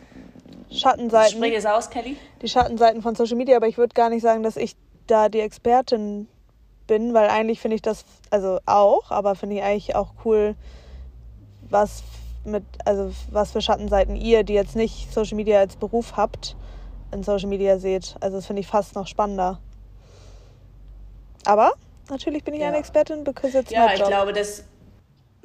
Schattenseiten. 0.71 1.37
Sprich 1.37 1.55
es 1.55 1.67
aus, 1.67 1.91
Kelly. 1.91 2.17
Die 2.43 2.49
Schattenseiten 2.49 3.03
von 3.03 3.15
Social 3.15 3.37
Media, 3.37 3.57
aber 3.57 3.69
ich 3.69 3.79
würde 3.79 3.95
gar 3.95 4.11
nicht 4.11 4.23
sagen, 4.23 4.43
dass 4.43 4.57
ich 4.57 4.77
da 5.07 5.29
die 5.29 5.41
Expertin 5.41 6.29
bin, 6.87 7.15
weil 7.15 7.29
eigentlich 7.29 7.61
finde 7.61 7.77
ich 7.77 7.83
das, 7.83 8.05
also 8.31 8.59
auch, 8.67 9.11
aber 9.11 9.35
finde 9.35 9.57
ich 9.57 9.63
eigentlich 9.63 9.95
auch 9.95 10.13
cool, 10.25 10.55
was 11.71 12.03
mit, 12.45 12.65
also 12.85 13.13
was 13.31 13.53
für 13.53 13.61
Schattenseiten 13.61 14.17
ihr, 14.17 14.43
die 14.43 14.55
jetzt 14.55 14.75
nicht 14.75 15.13
Social 15.13 15.37
Media 15.37 15.59
als 15.59 15.77
Beruf 15.77 16.17
habt, 16.17 16.57
in 17.13 17.23
Social 17.23 17.49
Media 17.49 17.79
seht. 17.79 18.17
Also 18.21 18.37
das 18.37 18.47
finde 18.47 18.61
ich 18.61 18.67
fast 18.67 18.95
noch 18.95 19.07
spannender. 19.07 19.59
Aber 21.45 21.73
natürlich 22.11 22.45
bin 22.45 22.55
ich 22.55 22.61
ja. 22.61 22.69
eine 22.69 22.79
Expertin, 22.79 23.25
because 23.25 23.57
it's 23.59 23.71
Ja, 23.71 23.93
ich 23.95 24.03
glaube, 24.03 24.33
dass 24.33 24.65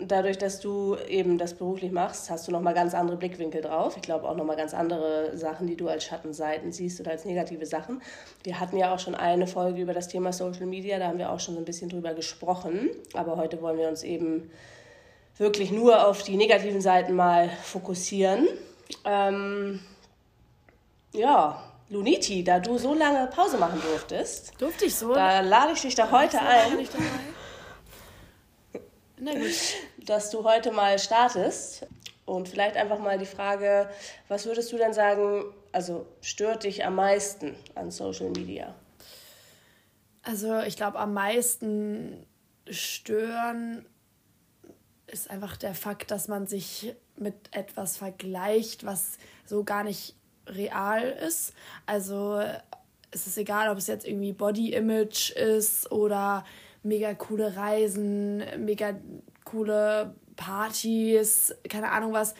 dadurch, 0.07 0.37
dass 0.37 0.59
du 0.59 0.97
eben 1.07 1.37
das 1.37 1.53
beruflich 1.53 1.91
machst, 1.91 2.29
hast 2.29 2.47
du 2.47 2.51
nochmal 2.51 2.73
ganz 2.73 2.93
andere 2.93 3.17
Blickwinkel 3.17 3.61
drauf. 3.61 3.95
Ich 3.95 4.01
glaube 4.01 4.27
auch 4.27 4.35
nochmal 4.35 4.55
ganz 4.55 4.73
andere 4.73 5.37
Sachen, 5.37 5.67
die 5.67 5.75
du 5.75 5.87
als 5.87 6.03
Schattenseiten 6.03 6.71
siehst 6.71 6.99
oder 6.99 7.11
als 7.11 7.25
negative 7.25 7.65
Sachen. 7.65 8.01
Wir 8.43 8.59
hatten 8.59 8.77
ja 8.77 8.93
auch 8.93 8.99
schon 8.99 9.15
eine 9.15 9.47
Folge 9.47 9.81
über 9.81 9.93
das 9.93 10.07
Thema 10.07 10.33
Social 10.33 10.65
Media, 10.65 10.99
da 10.99 11.07
haben 11.07 11.17
wir 11.17 11.31
auch 11.31 11.39
schon 11.39 11.55
so 11.55 11.61
ein 11.61 11.65
bisschen 11.65 11.89
drüber 11.89 12.13
gesprochen. 12.13 12.89
Aber 13.13 13.37
heute 13.37 13.61
wollen 13.61 13.77
wir 13.77 13.87
uns 13.87 14.03
eben 14.03 14.49
wirklich 15.37 15.71
nur 15.71 16.07
auf 16.07 16.23
die 16.23 16.37
negativen 16.37 16.81
Seiten 16.81 17.13
mal 17.13 17.49
fokussieren. 17.63 18.47
Ähm, 19.05 19.79
ja, 21.13 21.63
Luniti, 21.89 22.43
da 22.43 22.59
du 22.59 22.77
so 22.77 22.93
lange 22.93 23.27
Pause 23.27 23.57
machen 23.57 23.81
durftest. 23.81 24.53
Durfte 24.59 24.85
ich 24.85 24.95
so? 24.95 25.13
Da 25.13 25.41
lade 25.41 25.73
ich 25.73 25.81
dich 25.81 25.95
da 25.95 26.09
heute 26.11 26.39
ein. 26.39 26.87
Na 29.19 29.33
gut. 29.33 29.75
Dass 30.05 30.29
du 30.29 30.43
heute 30.43 30.71
mal 30.71 30.99
startest. 30.99 31.85
Und 32.25 32.47
vielleicht 32.47 32.77
einfach 32.77 32.99
mal 32.99 33.17
die 33.17 33.25
Frage, 33.25 33.89
was 34.29 34.45
würdest 34.45 34.71
du 34.71 34.77
denn 34.77 34.93
sagen, 34.93 35.43
also 35.73 36.05
stört 36.21 36.63
dich 36.63 36.85
am 36.85 36.95
meisten 36.95 37.53
an 37.75 37.91
Social 37.91 38.29
Media? 38.29 38.73
Also 40.23 40.59
ich 40.61 40.77
glaube, 40.77 40.99
am 40.99 41.13
meisten 41.13 42.25
stören 42.69 43.85
ist 45.07 45.29
einfach 45.29 45.57
der 45.57 45.75
Fakt, 45.75 46.11
dass 46.11 46.29
man 46.29 46.47
sich 46.47 46.95
mit 47.17 47.35
etwas 47.51 47.97
vergleicht, 47.97 48.85
was 48.85 49.17
so 49.45 49.65
gar 49.65 49.83
nicht 49.83 50.15
real 50.47 51.03
ist. 51.03 51.53
Also 51.85 52.41
es 53.11 53.27
ist 53.27 53.37
egal, 53.37 53.69
ob 53.69 53.77
es 53.77 53.87
jetzt 53.87 54.07
irgendwie 54.07 54.31
Body 54.31 54.73
Image 54.73 55.31
ist 55.31 55.91
oder 55.91 56.45
mega 56.83 57.13
coole 57.13 57.55
Reisen, 57.55 58.37
mega 58.63 58.95
coole 59.53 60.15
Partys, 60.35 61.55
keine 61.69 61.91
Ahnung 61.91 62.13
was. 62.13 62.33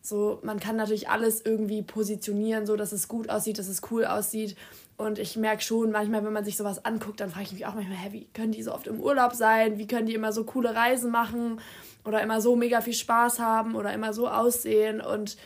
So, 0.00 0.40
man 0.42 0.58
kann 0.58 0.76
natürlich 0.76 1.08
alles 1.08 1.42
irgendwie 1.44 1.82
positionieren, 1.82 2.66
so 2.66 2.74
dass 2.76 2.90
es 2.92 3.06
gut 3.06 3.28
aussieht, 3.30 3.58
dass 3.58 3.68
es 3.68 3.82
cool 3.90 4.04
aussieht. 4.04 4.56
Und 4.96 5.18
ich 5.18 5.36
merke 5.36 5.62
schon, 5.62 5.92
manchmal, 5.92 6.24
wenn 6.24 6.32
man 6.32 6.44
sich 6.44 6.56
sowas 6.56 6.84
anguckt, 6.84 7.20
dann 7.20 7.30
frage 7.30 7.44
ich 7.46 7.52
mich 7.52 7.66
auch 7.66 7.74
manchmal, 7.74 7.96
hä, 7.96 8.08
wie 8.12 8.26
können 8.32 8.52
die 8.52 8.62
so 8.62 8.72
oft 8.72 8.86
im 8.86 9.00
Urlaub 9.00 9.34
sein? 9.34 9.78
Wie 9.78 9.86
können 9.86 10.06
die 10.06 10.14
immer 10.14 10.32
so 10.32 10.44
coole 10.44 10.74
Reisen 10.74 11.10
machen? 11.10 11.60
Oder 12.04 12.20
immer 12.20 12.40
so 12.40 12.56
mega 12.56 12.80
viel 12.80 12.94
Spaß 12.94 13.38
haben 13.38 13.76
oder 13.76 13.92
immer 13.92 14.12
so 14.12 14.28
aussehen? 14.28 15.00
Und 15.00 15.36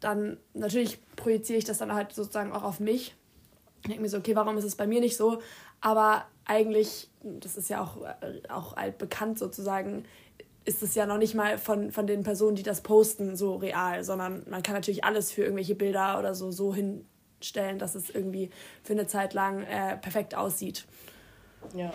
dann 0.00 0.36
natürlich 0.52 0.98
projiziere 1.16 1.58
ich 1.58 1.64
das 1.64 1.78
dann 1.78 1.94
halt 1.94 2.12
sozusagen 2.12 2.52
auch 2.52 2.62
auf 2.62 2.80
mich. 2.80 3.14
Ich 3.82 3.88
denke 3.88 4.02
mir 4.02 4.08
so, 4.08 4.18
okay, 4.18 4.36
warum 4.36 4.56
ist 4.58 4.64
es 4.64 4.76
bei 4.76 4.86
mir 4.86 5.00
nicht 5.00 5.16
so? 5.16 5.40
Aber 5.80 6.26
eigentlich, 6.44 7.08
das 7.22 7.56
ist 7.56 7.70
ja 7.70 7.82
auch, 7.82 7.98
auch 8.48 8.76
altbekannt 8.76 9.38
sozusagen, 9.38 10.04
ist 10.64 10.82
es 10.82 10.94
ja 10.94 11.06
noch 11.06 11.18
nicht 11.18 11.34
mal 11.34 11.58
von, 11.58 11.92
von 11.92 12.06
den 12.06 12.22
Personen, 12.22 12.56
die 12.56 12.62
das 12.62 12.80
posten, 12.80 13.36
so 13.36 13.56
real, 13.56 14.02
sondern 14.02 14.44
man 14.48 14.62
kann 14.62 14.74
natürlich 14.74 15.04
alles 15.04 15.30
für 15.30 15.42
irgendwelche 15.42 15.74
Bilder 15.74 16.18
oder 16.18 16.34
so 16.34 16.50
so 16.50 16.74
hinstellen, 16.74 17.78
dass 17.78 17.94
es 17.94 18.10
irgendwie 18.10 18.50
für 18.82 18.94
eine 18.94 19.06
Zeit 19.06 19.34
lang 19.34 19.62
äh, 19.64 19.96
perfekt 19.98 20.34
aussieht. 20.34 20.86
Ja. 21.74 21.92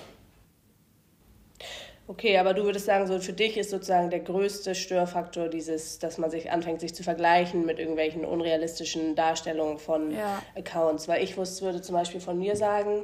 Okay, 2.08 2.40
aber 2.40 2.56
du 2.56 2.64
würdest 2.64 2.88
sagen, 2.88 3.06
so 3.06 3.20
für 3.20 3.34
dich 3.34 3.56
ist 3.56 3.70
sozusagen 3.70 4.10
der 4.10 4.22
größte 4.22 4.74
Störfaktor 4.74 5.48
dieses, 5.48 6.00
dass 6.00 6.18
man 6.18 6.32
sich 6.32 6.50
anfängt, 6.52 6.80
sich 6.80 6.96
zu 6.96 7.04
vergleichen 7.04 7.68
mit 7.68 7.78
irgendwelchen 7.78 8.26
unrealistischen 8.26 9.14
Darstellungen 9.14 9.78
von 9.78 10.12
ja. 10.12 10.42
Accounts. 10.56 11.08
Weil 11.08 11.24
ich 11.24 11.38
wusste, 11.38 11.66
würde 11.66 11.84
zum 11.84 11.94
Beispiel 11.94 12.20
von 12.20 12.40
mir 12.40 12.56
sagen, 12.56 13.04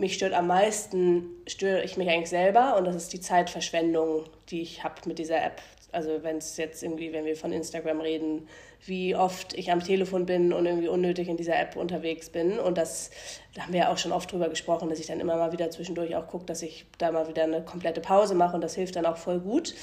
mich 0.00 0.14
stört 0.14 0.32
am 0.32 0.46
meisten, 0.46 1.26
störe 1.46 1.84
ich 1.84 1.96
mich 1.96 2.08
eigentlich 2.08 2.30
selber 2.30 2.76
und 2.76 2.84
das 2.84 2.96
ist 2.96 3.12
die 3.12 3.20
Zeitverschwendung, 3.20 4.24
die 4.48 4.62
ich 4.62 4.82
habe 4.82 4.94
mit 5.06 5.18
dieser 5.18 5.42
App. 5.44 5.62
Also 5.92 6.22
wenn 6.22 6.38
es 6.38 6.56
jetzt 6.56 6.82
irgendwie, 6.82 7.12
wenn 7.12 7.24
wir 7.24 7.36
von 7.36 7.52
Instagram 7.52 8.00
reden, 8.00 8.48
wie 8.86 9.14
oft 9.14 9.54
ich 9.54 9.70
am 9.70 9.82
Telefon 9.82 10.24
bin 10.24 10.52
und 10.52 10.64
irgendwie 10.64 10.88
unnötig 10.88 11.28
in 11.28 11.36
dieser 11.36 11.58
App 11.58 11.76
unterwegs 11.76 12.30
bin. 12.30 12.58
Und 12.58 12.78
das, 12.78 13.10
da 13.54 13.62
haben 13.62 13.72
wir 13.72 13.80
ja 13.80 13.92
auch 13.92 13.98
schon 13.98 14.12
oft 14.12 14.30
drüber 14.32 14.48
gesprochen, 14.48 14.88
dass 14.88 15.00
ich 15.00 15.06
dann 15.06 15.20
immer 15.20 15.36
mal 15.36 15.52
wieder 15.52 15.70
zwischendurch 15.70 16.16
auch 16.16 16.26
gucke, 16.28 16.46
dass 16.46 16.62
ich 16.62 16.86
da 16.98 17.12
mal 17.12 17.28
wieder 17.28 17.42
eine 17.42 17.62
komplette 17.62 18.00
Pause 18.00 18.34
mache 18.34 18.54
und 18.54 18.62
das 18.62 18.74
hilft 18.74 18.96
dann 18.96 19.06
auch 19.06 19.16
voll 19.16 19.40
gut. 19.40 19.74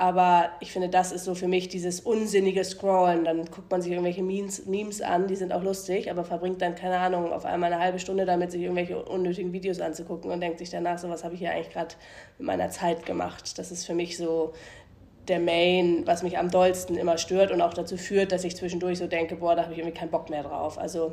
Aber 0.00 0.48
ich 0.60 0.72
finde, 0.72 0.88
das 0.88 1.12
ist 1.12 1.24
so 1.24 1.34
für 1.34 1.46
mich 1.46 1.68
dieses 1.68 2.00
unsinnige 2.00 2.64
Scrollen. 2.64 3.26
Dann 3.26 3.44
guckt 3.44 3.70
man 3.70 3.82
sich 3.82 3.92
irgendwelche 3.92 4.22
Memes, 4.22 4.64
Memes 4.64 5.02
an, 5.02 5.26
die 5.26 5.36
sind 5.36 5.52
auch 5.52 5.62
lustig, 5.62 6.10
aber 6.10 6.24
verbringt 6.24 6.62
dann, 6.62 6.74
keine 6.74 6.96
Ahnung, 6.96 7.30
auf 7.34 7.44
einmal 7.44 7.70
eine 7.70 7.82
halbe 7.82 7.98
Stunde 7.98 8.24
damit, 8.24 8.50
sich 8.50 8.62
irgendwelche 8.62 9.04
unnötigen 9.04 9.52
Videos 9.52 9.78
anzugucken 9.78 10.30
und 10.30 10.40
denkt 10.40 10.58
sich 10.58 10.70
danach 10.70 10.96
so, 10.96 11.10
was 11.10 11.22
habe 11.22 11.34
ich 11.34 11.40
hier 11.40 11.50
eigentlich 11.50 11.68
gerade 11.68 11.96
mit 12.38 12.46
meiner 12.46 12.70
Zeit 12.70 13.04
gemacht. 13.04 13.58
Das 13.58 13.70
ist 13.70 13.84
für 13.84 13.92
mich 13.92 14.16
so 14.16 14.54
der 15.28 15.38
Main, 15.38 16.06
was 16.06 16.22
mich 16.22 16.38
am 16.38 16.50
dollsten 16.50 16.96
immer 16.96 17.18
stört 17.18 17.50
und 17.50 17.60
auch 17.60 17.74
dazu 17.74 17.98
führt, 17.98 18.32
dass 18.32 18.44
ich 18.44 18.56
zwischendurch 18.56 18.96
so 18.96 19.06
denke, 19.06 19.36
boah, 19.36 19.54
da 19.54 19.64
habe 19.64 19.74
ich 19.74 19.80
irgendwie 19.80 19.98
keinen 19.98 20.10
Bock 20.10 20.30
mehr 20.30 20.44
drauf. 20.44 20.78
Also 20.78 21.12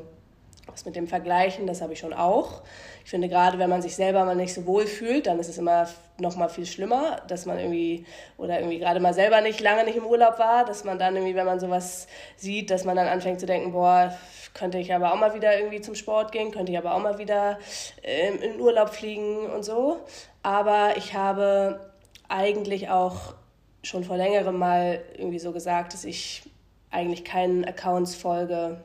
das 0.71 0.85
mit 0.85 0.95
dem 0.95 1.07
Vergleichen, 1.07 1.67
das 1.67 1.81
habe 1.81 1.93
ich 1.93 1.99
schon 1.99 2.13
auch. 2.13 2.61
Ich 3.03 3.09
finde 3.09 3.29
gerade, 3.29 3.57
wenn 3.57 3.69
man 3.69 3.81
sich 3.81 3.95
selber 3.95 4.25
mal 4.25 4.35
nicht 4.35 4.53
so 4.53 4.65
wohl 4.65 4.85
fühlt, 4.85 5.27
dann 5.27 5.39
ist 5.39 5.49
es 5.49 5.57
immer 5.57 5.87
noch 6.19 6.35
mal 6.35 6.49
viel 6.49 6.65
schlimmer, 6.65 7.21
dass 7.27 7.45
man 7.45 7.57
irgendwie 7.57 8.05
oder 8.37 8.59
irgendwie 8.59 8.79
gerade 8.79 8.99
mal 8.99 9.13
selber 9.13 9.41
nicht 9.41 9.61
lange 9.61 9.85
nicht 9.85 9.97
im 9.97 10.05
Urlaub 10.05 10.39
war, 10.39 10.65
dass 10.65 10.83
man 10.83 10.99
dann 10.99 11.15
irgendwie, 11.15 11.35
wenn 11.35 11.45
man 11.45 11.59
sowas 11.59 12.07
sieht, 12.35 12.69
dass 12.69 12.83
man 12.83 12.95
dann 12.95 13.07
anfängt 13.07 13.39
zu 13.39 13.45
denken, 13.45 13.71
boah, 13.71 14.15
könnte 14.53 14.77
ich 14.77 14.93
aber 14.93 15.13
auch 15.13 15.17
mal 15.17 15.33
wieder 15.33 15.57
irgendwie 15.57 15.81
zum 15.81 15.95
Sport 15.95 16.31
gehen, 16.31 16.51
könnte 16.51 16.71
ich 16.71 16.77
aber 16.77 16.95
auch 16.95 16.99
mal 16.99 17.17
wieder 17.17 17.59
äh, 18.01 18.35
in 18.35 18.59
Urlaub 18.59 18.89
fliegen 18.89 19.47
und 19.47 19.63
so. 19.63 19.99
Aber 20.43 20.95
ich 20.97 21.13
habe 21.13 21.91
eigentlich 22.27 22.89
auch 22.89 23.35
schon 23.83 24.03
vor 24.03 24.17
längerem 24.17 24.57
mal 24.57 25.01
irgendwie 25.17 25.39
so 25.39 25.51
gesagt, 25.51 25.93
dass 25.93 26.03
ich 26.03 26.43
eigentlich 26.89 27.23
keinen 27.23 27.65
Accounts 27.65 28.15
folge, 28.15 28.81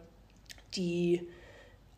die 0.74 1.26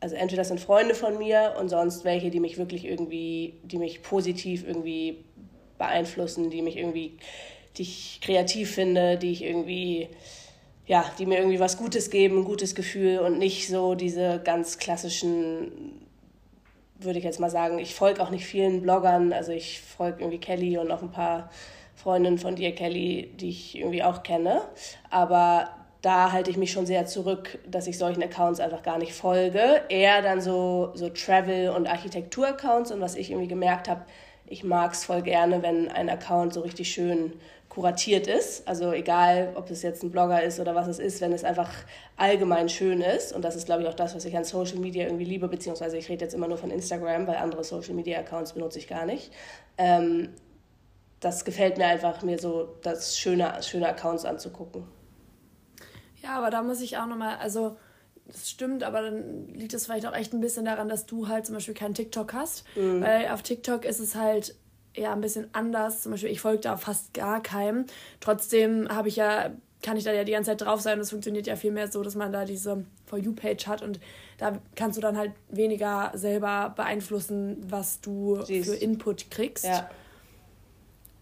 also 0.05 0.17
entweder 0.17 0.45
sind 0.45 0.61
Freunde 0.61 0.95
von 0.95 1.17
mir 1.17 1.55
und 1.59 1.71
sonst 1.71 2.05
welche, 2.05 2.29
die 2.29 2.39
mich 2.39 2.59
wirklich 2.59 2.85
irgendwie, 2.85 3.55
die 3.63 3.79
mich 3.79 4.03
positiv 4.03 4.63
irgendwie 4.69 5.25
beeinflussen, 5.79 6.51
die 6.51 6.61
mich 6.61 6.77
irgendwie, 6.77 7.17
die 7.79 7.83
ich 7.83 8.21
kreativ 8.23 8.75
finde, 8.75 9.17
die 9.17 9.33
ich 9.33 9.43
irgendwie, 9.43 10.11
ja, 10.87 11.07
die 11.19 11.25
mir 11.25 11.39
irgendwie 11.39 11.59
was 11.59 11.79
Gutes 11.79 12.11
geben, 12.11 12.41
ein 12.41 12.45
gutes 12.45 12.75
Gefühl 12.75 13.21
und 13.21 13.39
nicht 13.39 13.67
so 13.67 13.95
diese 13.95 14.43
ganz 14.45 14.77
klassischen, 14.77 15.73
würde 16.99 17.19
ich 17.19 17.25
jetzt 17.25 17.41
mal 17.41 17.49
sagen, 17.49 17.79
ich 17.79 17.95
folge 17.95 18.23
auch 18.23 18.29
nicht 18.29 18.45
vielen 18.45 18.83
Bloggern, 18.83 19.33
also 19.33 19.53
ich 19.53 19.81
folge 19.81 20.21
irgendwie 20.21 20.39
Kelly 20.39 20.77
und 20.77 20.89
noch 20.89 21.01
ein 21.01 21.13
paar 21.13 21.49
Freundinnen 21.95 22.37
von 22.37 22.57
dir, 22.57 22.75
Kelly, 22.75 23.33
die 23.41 23.49
ich 23.49 23.79
irgendwie 23.79 24.03
auch 24.03 24.23
kenne, 24.23 24.61
aber 25.09 25.71
da 26.05 26.33
halte 26.33 26.51
ich 26.51 26.59
mich 26.59 26.71
schon 26.71 26.85
sehr 26.85 27.07
zurück, 27.07 27.59
dass 27.67 27.87
ich 27.87 27.97
solchen 27.97 28.23
Accounts 28.23 28.61
einfach 28.61 28.83
gar 28.83 28.99
nicht 28.99 29.15
folge. 29.15 29.81
Eher 29.89 30.21
dann 30.21 30.43
so, 30.43 30.91
so 30.95 31.09
Travel- 31.09 31.71
und 31.71 31.87
Architektur-Accounts 31.87 32.93
und 32.93 33.01
was 33.01 33.15
ich 33.15 33.31
irgendwie 33.31 33.49
gemerkt 33.49 33.89
habe, 33.89 34.03
ich 34.47 34.65
mag 34.65 34.93
es 34.93 35.05
voll 35.05 35.23
gerne, 35.23 35.63
wenn 35.63 35.91
ein 35.91 36.11
Account 36.11 36.53
so 36.53 36.61
richtig 36.61 36.93
schön 36.93 37.33
kuratiert 37.71 38.27
ist. 38.27 38.69
Also 38.69 38.93
egal, 38.93 39.53
ob 39.55 39.71
es 39.71 39.83
jetzt 39.83 40.03
ein 40.03 40.11
Blogger 40.11 40.43
ist 40.43 40.61
oder 40.61 40.75
was 40.75 40.89
es 40.89 40.99
ist, 40.99 41.23
wenn 41.23 41.33
es 41.33 41.43
einfach 41.43 41.71
allgemein 42.19 42.69
schön 42.69 43.01
ist. 43.01 43.33
Und 43.33 43.43
das 43.43 43.57
ist, 43.57 43.65
glaube 43.65 43.83
ich, 43.83 43.89
auch 43.89 43.95
das, 43.95 44.15
was 44.15 44.27
ich 44.27 44.37
an 44.37 44.45
Social 44.45 44.79
Media 44.79 45.05
irgendwie 45.05 45.25
liebe, 45.25 45.49
beziehungsweise 45.49 45.97
ich 45.97 46.11
rede 46.11 46.27
jetzt 46.27 46.35
immer 46.35 46.49
nur 46.49 46.59
von 46.59 46.71
Instagram, 46.71 47.27
weil 47.27 47.37
andere 47.37 47.65
Social 47.65 47.95
Media 47.95 48.19
Accounts 48.19 48.53
benutze 48.53 48.79
ich 48.79 48.89
gar 48.89 49.07
nicht. 49.07 49.33
Ähm, 49.79 50.35
das 51.21 51.47
gefällt 51.47 51.79
mir 51.79 51.87
einfach, 51.87 52.23
mir 52.23 52.39
so 52.39 52.75
das 52.83 53.19
schöne, 53.19 53.63
schöne 53.63 53.89
Accounts 53.89 54.27
anzugucken. 54.27 54.85
Ja, 56.25 56.38
aber 56.38 56.50
da 56.50 56.62
muss 56.62 56.81
ich 56.81 56.97
auch 56.97 57.07
nochmal, 57.07 57.37
also 57.37 57.76
das 58.26 58.49
stimmt, 58.49 58.83
aber 58.83 59.02
dann 59.02 59.49
liegt 59.49 59.75
es 59.75 59.85
vielleicht 59.85 60.07
auch 60.07 60.14
echt 60.14 60.33
ein 60.33 60.40
bisschen 60.40 60.64
daran, 60.64 60.88
dass 60.88 61.04
du 61.04 61.28
halt 61.28 61.45
zum 61.45 61.54
Beispiel 61.54 61.75
keinen 61.75 61.93
TikTok 61.93 62.33
hast. 62.33 62.64
Mhm. 62.76 63.02
Weil 63.02 63.28
auf 63.28 63.43
TikTok 63.43 63.85
ist 63.85 64.00
es 64.00 64.14
halt 64.14 64.54
eher 64.95 65.12
ein 65.12 65.21
bisschen 65.21 65.49
anders. 65.52 66.02
Zum 66.02 66.12
Beispiel, 66.12 66.31
ich 66.31 66.40
folge 66.40 66.62
da 66.62 66.78
fast 66.78 67.12
gar 67.12 67.43
keinem. 67.43 67.85
Trotzdem 68.21 68.88
habe 68.88 69.09
ich 69.09 69.16
ja, 69.16 69.50
kann 69.83 69.99
ich 69.99 70.04
da 70.04 70.12
ja 70.12 70.25
die 70.25 70.33
ganze 70.33 70.52
Zeit 70.52 70.62
drauf 70.62 70.81
sein. 70.81 70.99
Das 70.99 71.11
funktioniert 71.11 71.47
ja 71.47 71.57
viel 71.57 71.73
mehr 71.73 71.93
so, 71.93 72.02
dass 72.02 72.14
man 72.14 72.33
da 72.33 72.47
diese 72.47 72.87
For 73.04 73.19
You-Page 73.19 73.66
hat 73.66 73.83
und 73.83 74.00
da 74.38 74.59
kannst 74.75 74.97
du 74.97 75.02
dann 75.02 75.19
halt 75.19 75.33
weniger 75.50 76.11
selber 76.14 76.73
beeinflussen, 76.75 77.59
was 77.69 78.00
du 78.00 78.40
Siehst. 78.43 78.71
für 78.71 78.76
Input 78.76 79.31
kriegst. 79.31 79.66
Ja. 79.66 79.90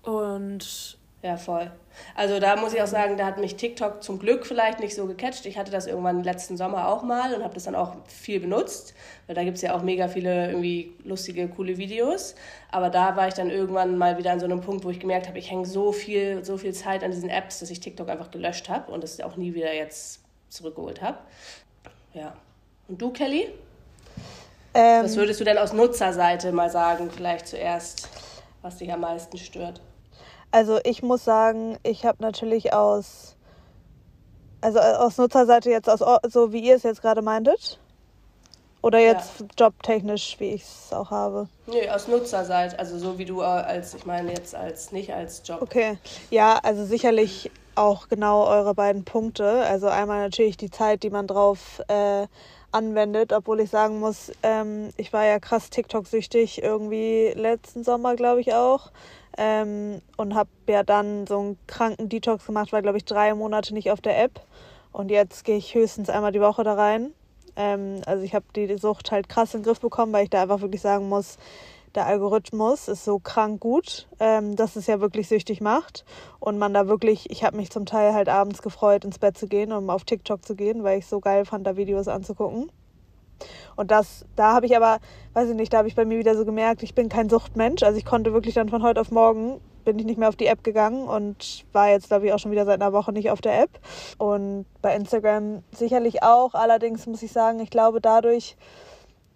Und 0.02 0.98
ja, 1.22 1.36
voll. 1.36 1.70
Also 2.16 2.40
da 2.40 2.56
muss 2.56 2.74
ich 2.74 2.82
auch 2.82 2.88
sagen, 2.88 3.16
da 3.16 3.26
hat 3.26 3.38
mich 3.38 3.54
TikTok 3.54 4.02
zum 4.02 4.18
Glück 4.18 4.44
vielleicht 4.44 4.80
nicht 4.80 4.96
so 4.96 5.06
gecatcht. 5.06 5.46
Ich 5.46 5.56
hatte 5.56 5.70
das 5.70 5.86
irgendwann 5.86 6.24
letzten 6.24 6.56
Sommer 6.56 6.88
auch 6.88 7.04
mal 7.04 7.32
und 7.32 7.44
habe 7.44 7.54
das 7.54 7.62
dann 7.64 7.76
auch 7.76 7.94
viel 8.08 8.40
benutzt, 8.40 8.92
weil 9.26 9.36
da 9.36 9.44
gibt 9.44 9.56
es 9.56 9.62
ja 9.62 9.72
auch 9.76 9.82
mega 9.82 10.08
viele 10.08 10.48
irgendwie 10.50 10.94
lustige, 11.04 11.46
coole 11.48 11.76
Videos. 11.76 12.34
Aber 12.72 12.90
da 12.90 13.14
war 13.14 13.28
ich 13.28 13.34
dann 13.34 13.50
irgendwann 13.50 13.96
mal 13.96 14.18
wieder 14.18 14.32
an 14.32 14.40
so 14.40 14.46
einem 14.46 14.62
Punkt, 14.62 14.84
wo 14.84 14.90
ich 14.90 14.98
gemerkt 14.98 15.28
habe, 15.28 15.38
ich 15.38 15.48
hänge 15.48 15.64
so 15.64 15.92
viel, 15.92 16.44
so 16.44 16.56
viel 16.56 16.74
Zeit 16.74 17.04
an 17.04 17.12
diesen 17.12 17.30
Apps, 17.30 17.60
dass 17.60 17.70
ich 17.70 17.78
TikTok 17.78 18.08
einfach 18.08 18.32
gelöscht 18.32 18.68
habe 18.68 18.90
und 18.90 19.04
das 19.04 19.20
auch 19.20 19.36
nie 19.36 19.54
wieder 19.54 19.72
jetzt 19.72 20.22
zurückgeholt 20.48 21.02
habe. 21.02 21.18
Ja. 22.14 22.34
Und 22.88 23.00
du, 23.00 23.10
Kelly? 23.10 23.48
Ähm, 24.74 25.04
was 25.04 25.16
würdest 25.16 25.38
du 25.38 25.44
denn 25.44 25.58
aus 25.58 25.72
Nutzerseite 25.72 26.50
mal 26.50 26.68
sagen, 26.68 27.12
vielleicht 27.14 27.46
zuerst, 27.46 28.08
was 28.60 28.78
dich 28.78 28.92
am 28.92 29.00
meisten 29.00 29.38
stört? 29.38 29.80
Also 30.52 30.78
ich 30.84 31.02
muss 31.02 31.24
sagen, 31.24 31.78
ich 31.82 32.04
habe 32.04 32.22
natürlich 32.22 32.74
aus, 32.74 33.36
also 34.60 34.78
äh, 34.78 34.94
aus 34.96 35.16
Nutzerseite 35.16 35.70
jetzt 35.70 35.88
aus, 35.88 36.00
so 36.30 36.52
wie 36.52 36.60
ihr 36.60 36.76
es 36.76 36.82
jetzt 36.82 37.02
gerade 37.02 37.22
meintet. 37.22 37.80
Oder 38.82 38.98
jetzt 38.98 39.40
ja. 39.40 39.46
jobtechnisch, 39.56 40.36
wie 40.40 40.50
ich 40.50 40.62
es 40.62 40.92
auch 40.92 41.10
habe? 41.10 41.48
Nee, 41.66 41.88
aus 41.88 42.08
Nutzerseite, 42.08 42.78
also 42.78 42.98
so 42.98 43.16
wie 43.16 43.24
du 43.24 43.40
als, 43.40 43.94
ich 43.94 44.04
meine 44.06 44.32
jetzt 44.32 44.56
als, 44.56 44.90
nicht 44.90 45.12
als 45.12 45.42
Job. 45.44 45.62
Okay, 45.62 45.98
ja, 46.30 46.58
also 46.62 46.84
sicherlich 46.84 47.50
auch 47.76 48.08
genau 48.08 48.44
eure 48.44 48.74
beiden 48.74 49.04
Punkte. 49.04 49.64
Also 49.64 49.86
einmal 49.86 50.20
natürlich 50.20 50.56
die 50.56 50.70
Zeit, 50.70 51.04
die 51.04 51.10
man 51.10 51.28
drauf 51.28 51.80
äh, 51.86 52.26
anwendet, 52.72 53.32
obwohl 53.32 53.60
ich 53.60 53.70
sagen 53.70 54.00
muss, 54.00 54.32
ähm, 54.42 54.90
ich 54.96 55.12
war 55.12 55.24
ja 55.24 55.38
krass 55.38 55.70
TikTok-süchtig 55.70 56.62
irgendwie 56.62 57.32
letzten 57.36 57.84
Sommer, 57.84 58.16
glaube 58.16 58.40
ich 58.40 58.52
auch. 58.52 58.90
Ähm, 59.38 60.02
und 60.16 60.34
habe 60.34 60.50
ja 60.68 60.82
dann 60.82 61.26
so 61.26 61.38
einen 61.38 61.58
kranken 61.66 62.08
Detox 62.08 62.46
gemacht, 62.46 62.72
war 62.72 62.82
glaube 62.82 62.98
ich 62.98 63.04
drei 63.04 63.34
Monate 63.34 63.74
nicht 63.74 63.90
auf 63.90 64.00
der 64.00 64.22
App. 64.22 64.40
Und 64.92 65.10
jetzt 65.10 65.44
gehe 65.44 65.56
ich 65.56 65.74
höchstens 65.74 66.10
einmal 66.10 66.32
die 66.32 66.40
Woche 66.40 66.64
da 66.64 66.74
rein. 66.74 67.12
Ähm, 67.56 68.02
also 68.06 68.22
ich 68.24 68.34
habe 68.34 68.44
die 68.54 68.76
Sucht 68.76 69.10
halt 69.10 69.28
krass 69.28 69.54
in 69.54 69.60
den 69.60 69.66
Griff 69.66 69.80
bekommen, 69.80 70.12
weil 70.12 70.24
ich 70.24 70.30
da 70.30 70.42
einfach 70.42 70.60
wirklich 70.60 70.82
sagen 70.82 71.08
muss, 71.08 71.38
der 71.94 72.06
Algorithmus 72.06 72.88
ist 72.88 73.04
so 73.04 73.18
krank 73.18 73.60
gut, 73.60 74.08
ähm, 74.18 74.56
dass 74.56 74.76
es 74.76 74.86
ja 74.86 75.00
wirklich 75.00 75.28
süchtig 75.28 75.60
macht. 75.60 76.04
Und 76.40 76.58
man 76.58 76.72
da 76.72 76.88
wirklich, 76.88 77.30
ich 77.30 77.44
habe 77.44 77.56
mich 77.56 77.70
zum 77.70 77.86
Teil 77.86 78.14
halt 78.14 78.28
abends 78.28 78.62
gefreut, 78.62 79.04
ins 79.04 79.18
Bett 79.18 79.36
zu 79.36 79.46
gehen, 79.46 79.72
um 79.72 79.90
auf 79.90 80.04
TikTok 80.04 80.44
zu 80.44 80.54
gehen, 80.54 80.84
weil 80.84 80.98
ich 80.98 81.06
so 81.06 81.20
geil 81.20 81.44
fand, 81.44 81.66
da 81.66 81.76
Videos 81.76 82.08
anzugucken. 82.08 82.70
Und 83.76 83.90
das, 83.90 84.24
da 84.36 84.52
habe 84.52 84.66
ich 84.66 84.76
aber, 84.76 84.98
weiß 85.34 85.50
ich 85.50 85.54
nicht, 85.54 85.72
da 85.72 85.78
habe 85.78 85.88
ich 85.88 85.94
bei 85.94 86.04
mir 86.04 86.18
wieder 86.18 86.36
so 86.36 86.44
gemerkt, 86.44 86.82
ich 86.82 86.94
bin 86.94 87.08
kein 87.08 87.28
Suchtmensch. 87.28 87.82
Also 87.82 87.98
ich 87.98 88.04
konnte 88.04 88.32
wirklich 88.32 88.54
dann 88.54 88.68
von 88.68 88.82
heute 88.82 89.00
auf 89.00 89.10
morgen 89.10 89.60
bin 89.84 89.98
ich 89.98 90.04
nicht 90.04 90.18
mehr 90.18 90.28
auf 90.28 90.36
die 90.36 90.46
App 90.46 90.64
gegangen 90.64 91.08
und 91.08 91.64
war 91.72 91.90
jetzt, 91.90 92.08
glaube 92.08 92.26
ich, 92.26 92.32
auch 92.32 92.38
schon 92.38 92.52
wieder 92.52 92.64
seit 92.64 92.80
einer 92.80 92.92
Woche 92.92 93.12
nicht 93.12 93.30
auf 93.30 93.40
der 93.40 93.60
App. 93.60 93.70
Und 94.18 94.66
bei 94.80 94.94
Instagram 94.94 95.62
sicherlich 95.72 96.22
auch. 96.22 96.54
Allerdings 96.54 97.06
muss 97.06 97.22
ich 97.22 97.32
sagen, 97.32 97.60
ich 97.60 97.70
glaube, 97.70 98.00
dadurch, 98.00 98.56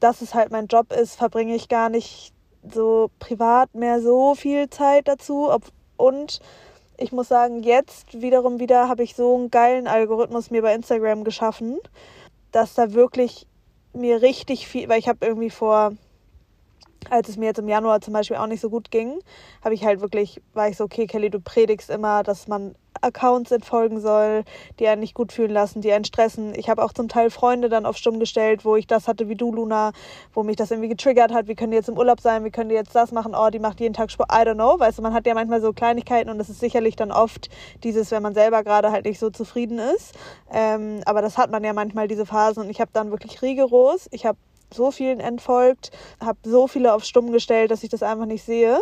dass 0.00 0.22
es 0.22 0.34
halt 0.34 0.50
mein 0.50 0.66
Job 0.66 0.92
ist, 0.92 1.16
verbringe 1.16 1.54
ich 1.54 1.68
gar 1.68 1.88
nicht 1.88 2.32
so 2.72 3.10
privat 3.18 3.74
mehr 3.74 4.00
so 4.00 4.34
viel 4.34 4.68
Zeit 4.70 5.08
dazu. 5.08 5.50
Und 5.96 6.40
ich 6.98 7.12
muss 7.12 7.28
sagen, 7.28 7.62
jetzt 7.62 8.20
wiederum 8.20 8.58
wieder 8.58 8.88
habe 8.88 9.02
ich 9.02 9.14
so 9.14 9.34
einen 9.34 9.50
geilen 9.50 9.86
Algorithmus 9.86 10.50
mir 10.50 10.62
bei 10.62 10.74
Instagram 10.74 11.24
geschaffen, 11.24 11.78
dass 12.52 12.74
da 12.74 12.92
wirklich 12.92 13.46
mir 13.96 14.22
richtig 14.22 14.68
viel, 14.68 14.88
weil 14.88 14.98
ich 14.98 15.08
habe 15.08 15.24
irgendwie 15.26 15.50
vor 15.50 15.92
als 17.10 17.28
es 17.28 17.36
mir 17.36 17.46
jetzt 17.46 17.58
im 17.58 17.68
Januar 17.68 18.00
zum 18.00 18.12
Beispiel 18.12 18.36
auch 18.36 18.46
nicht 18.46 18.60
so 18.60 18.70
gut 18.70 18.90
ging, 18.90 19.18
habe 19.62 19.74
ich 19.74 19.84
halt 19.84 20.00
wirklich, 20.00 20.40
war 20.54 20.68
ich 20.68 20.76
so, 20.76 20.84
okay, 20.84 21.06
Kelly, 21.06 21.30
du 21.30 21.40
predigst 21.40 21.90
immer, 21.90 22.22
dass 22.22 22.48
man 22.48 22.74
Accounts 23.02 23.50
entfolgen 23.50 24.00
soll, 24.00 24.44
die 24.78 24.88
einen 24.88 25.00
nicht 25.00 25.14
gut 25.14 25.32
fühlen 25.32 25.50
lassen, 25.50 25.80
die 25.80 25.92
einen 25.92 26.04
stressen. 26.04 26.54
Ich 26.54 26.68
habe 26.68 26.82
auch 26.82 26.92
zum 26.92 27.08
Teil 27.08 27.30
Freunde 27.30 27.68
dann 27.68 27.86
auf 27.86 27.96
stumm 27.96 28.18
gestellt, 28.18 28.64
wo 28.64 28.76
ich 28.76 28.86
das 28.86 29.08
hatte 29.08 29.28
wie 29.28 29.34
du, 29.34 29.52
Luna, 29.52 29.92
wo 30.32 30.42
mich 30.42 30.56
das 30.56 30.70
irgendwie 30.70 30.88
getriggert 30.88 31.32
hat. 31.32 31.48
Wie 31.48 31.54
können 31.54 31.70
die 31.70 31.76
jetzt 31.76 31.88
im 31.88 31.98
Urlaub 31.98 32.20
sein? 32.20 32.44
Wie 32.44 32.50
können 32.50 32.68
die 32.68 32.74
jetzt 32.74 32.94
das 32.94 33.12
machen? 33.12 33.34
Oh, 33.36 33.50
die 33.50 33.58
macht 33.58 33.80
jeden 33.80 33.94
Tag 33.94 34.10
Sport. 34.10 34.30
I 34.32 34.48
don't 34.48 34.54
know. 34.54 34.78
Weißt 34.78 34.98
du, 34.98 35.02
man 35.02 35.14
hat 35.14 35.26
ja 35.26 35.34
manchmal 35.34 35.60
so 35.60 35.72
Kleinigkeiten 35.72 36.30
und 36.30 36.38
das 36.38 36.48
ist 36.48 36.60
sicherlich 36.60 36.96
dann 36.96 37.12
oft 37.12 37.48
dieses, 37.82 38.10
wenn 38.10 38.22
man 38.22 38.34
selber 38.34 38.62
gerade 38.62 38.90
halt 38.90 39.04
nicht 39.04 39.18
so 39.18 39.30
zufrieden 39.30 39.78
ist. 39.78 40.14
Ähm, 40.52 41.00
aber 41.04 41.22
das 41.22 41.38
hat 41.38 41.50
man 41.50 41.64
ja 41.64 41.72
manchmal, 41.72 42.08
diese 42.08 42.26
Phasen. 42.26 42.64
Und 42.64 42.70
ich 42.70 42.80
habe 42.80 42.90
dann 42.92 43.10
wirklich 43.10 43.42
rigoros, 43.42 44.08
ich 44.10 44.26
habe 44.26 44.38
so 44.72 44.90
vielen 44.90 45.20
entfolgt, 45.20 45.90
habe 46.20 46.38
so 46.44 46.66
viele 46.66 46.94
auf 46.94 47.04
stumm 47.04 47.32
gestellt, 47.32 47.70
dass 47.70 47.82
ich 47.82 47.90
das 47.90 48.02
einfach 48.02 48.26
nicht 48.26 48.44
sehe. 48.44 48.80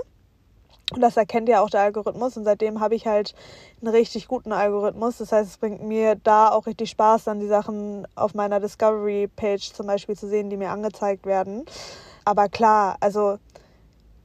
Und 0.92 1.00
das 1.00 1.16
erkennt 1.16 1.48
ja 1.48 1.62
auch 1.62 1.70
der 1.70 1.80
Algorithmus. 1.80 2.36
Und 2.36 2.44
seitdem 2.44 2.80
habe 2.80 2.94
ich 2.94 3.06
halt 3.06 3.34
einen 3.80 3.94
richtig 3.94 4.28
guten 4.28 4.52
Algorithmus. 4.52 5.18
Das 5.18 5.32
heißt, 5.32 5.50
es 5.50 5.58
bringt 5.58 5.82
mir 5.82 6.14
da 6.16 6.50
auch 6.50 6.66
richtig 6.66 6.90
Spaß, 6.90 7.24
dann 7.24 7.40
die 7.40 7.48
Sachen 7.48 8.06
auf 8.14 8.34
meiner 8.34 8.60
Discovery-Page 8.60 9.72
zum 9.72 9.86
Beispiel 9.86 10.16
zu 10.16 10.28
sehen, 10.28 10.50
die 10.50 10.56
mir 10.56 10.70
angezeigt 10.70 11.24
werden. 11.26 11.64
Aber 12.24 12.48
klar, 12.48 12.96
also 13.00 13.38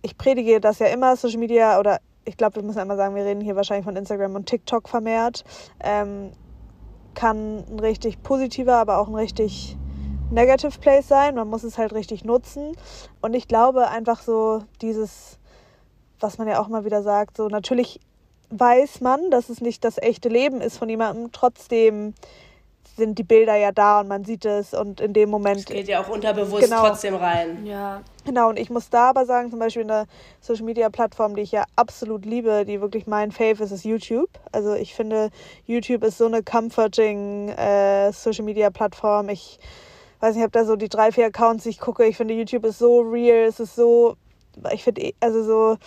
ich 0.01 0.17
predige 0.17 0.59
das 0.59 0.79
ja 0.79 0.87
immer, 0.87 1.15
Social 1.15 1.39
Media, 1.39 1.79
oder 1.79 1.99
ich 2.25 2.37
glaube, 2.37 2.57
wir 2.57 2.63
müssen 2.63 2.79
einmal 2.79 2.97
sagen, 2.97 3.15
wir 3.15 3.25
reden 3.25 3.41
hier 3.41 3.55
wahrscheinlich 3.55 3.85
von 3.85 3.95
Instagram 3.95 4.35
und 4.35 4.45
TikTok 4.45 4.89
vermehrt. 4.89 5.43
Ähm, 5.79 6.31
kann 7.15 7.65
ein 7.69 7.79
richtig 7.79 8.21
positiver, 8.21 8.75
aber 8.75 8.99
auch 8.99 9.07
ein 9.07 9.15
richtig 9.15 9.77
Negative 10.31 10.77
Place 10.79 11.07
sein. 11.07 11.35
Man 11.35 11.49
muss 11.49 11.63
es 11.63 11.77
halt 11.77 11.93
richtig 11.93 12.23
nutzen. 12.23 12.75
Und 13.21 13.33
ich 13.33 13.47
glaube 13.47 13.87
einfach 13.89 14.21
so 14.21 14.63
dieses, 14.81 15.39
was 16.19 16.37
man 16.37 16.47
ja 16.47 16.61
auch 16.61 16.67
mal 16.67 16.85
wieder 16.85 17.03
sagt, 17.03 17.37
so 17.37 17.47
natürlich 17.47 17.99
weiß 18.51 19.01
man, 19.01 19.29
dass 19.31 19.49
es 19.49 19.61
nicht 19.61 19.83
das 19.83 19.97
echte 19.97 20.29
Leben 20.29 20.61
ist 20.61 20.77
von 20.77 20.89
jemandem. 20.89 21.31
Trotzdem 21.31 22.13
sind 22.97 23.17
die 23.17 23.23
Bilder 23.23 23.55
ja 23.55 23.71
da 23.71 24.01
und 24.01 24.07
man 24.07 24.25
sieht 24.25 24.45
es 24.45 24.73
und 24.73 25.01
in 25.01 25.13
dem 25.13 25.29
Moment. 25.29 25.59
Es 25.59 25.65
geht 25.65 25.87
ja 25.87 26.01
auch 26.01 26.09
unterbewusst 26.09 26.65
genau, 26.65 26.87
trotzdem 26.87 27.15
rein. 27.15 27.65
Ja. 27.65 28.01
Genau, 28.25 28.49
und 28.49 28.59
ich 28.59 28.69
muss 28.69 28.89
da 28.89 29.09
aber 29.09 29.25
sagen, 29.25 29.49
zum 29.49 29.59
Beispiel 29.59 29.83
eine 29.83 30.05
Social 30.41 30.65
Media 30.65 30.89
Plattform, 30.89 31.35
die 31.35 31.41
ich 31.41 31.51
ja 31.51 31.63
absolut 31.75 32.25
liebe, 32.25 32.65
die 32.65 32.81
wirklich 32.81 33.07
mein 33.07 33.31
Fave 33.31 33.63
ist, 33.63 33.71
ist 33.71 33.85
YouTube. 33.85 34.29
Also 34.51 34.73
ich 34.73 34.93
finde, 34.93 35.29
YouTube 35.65 36.03
ist 36.03 36.17
so 36.17 36.25
eine 36.25 36.43
comforting 36.43 37.49
äh, 37.49 38.11
Social 38.11 38.43
Media 38.43 38.69
Plattform. 38.69 39.29
Ich 39.29 39.59
weiß 40.19 40.35
nicht, 40.35 40.41
ich 40.41 40.43
habe 40.43 40.51
da 40.51 40.65
so 40.65 40.75
die 40.75 40.89
drei, 40.89 41.11
vier 41.11 41.27
Accounts, 41.27 41.63
die 41.63 41.69
ich 41.69 41.79
gucke. 41.79 42.05
Ich 42.05 42.17
finde, 42.17 42.33
YouTube 42.33 42.65
ist 42.65 42.79
so 42.79 42.99
real, 43.01 43.47
es 43.47 43.59
ist 43.59 43.75
so, 43.75 44.15
ich 44.71 44.83
finde, 44.83 45.13
also 45.19 45.43
so, 45.43 45.77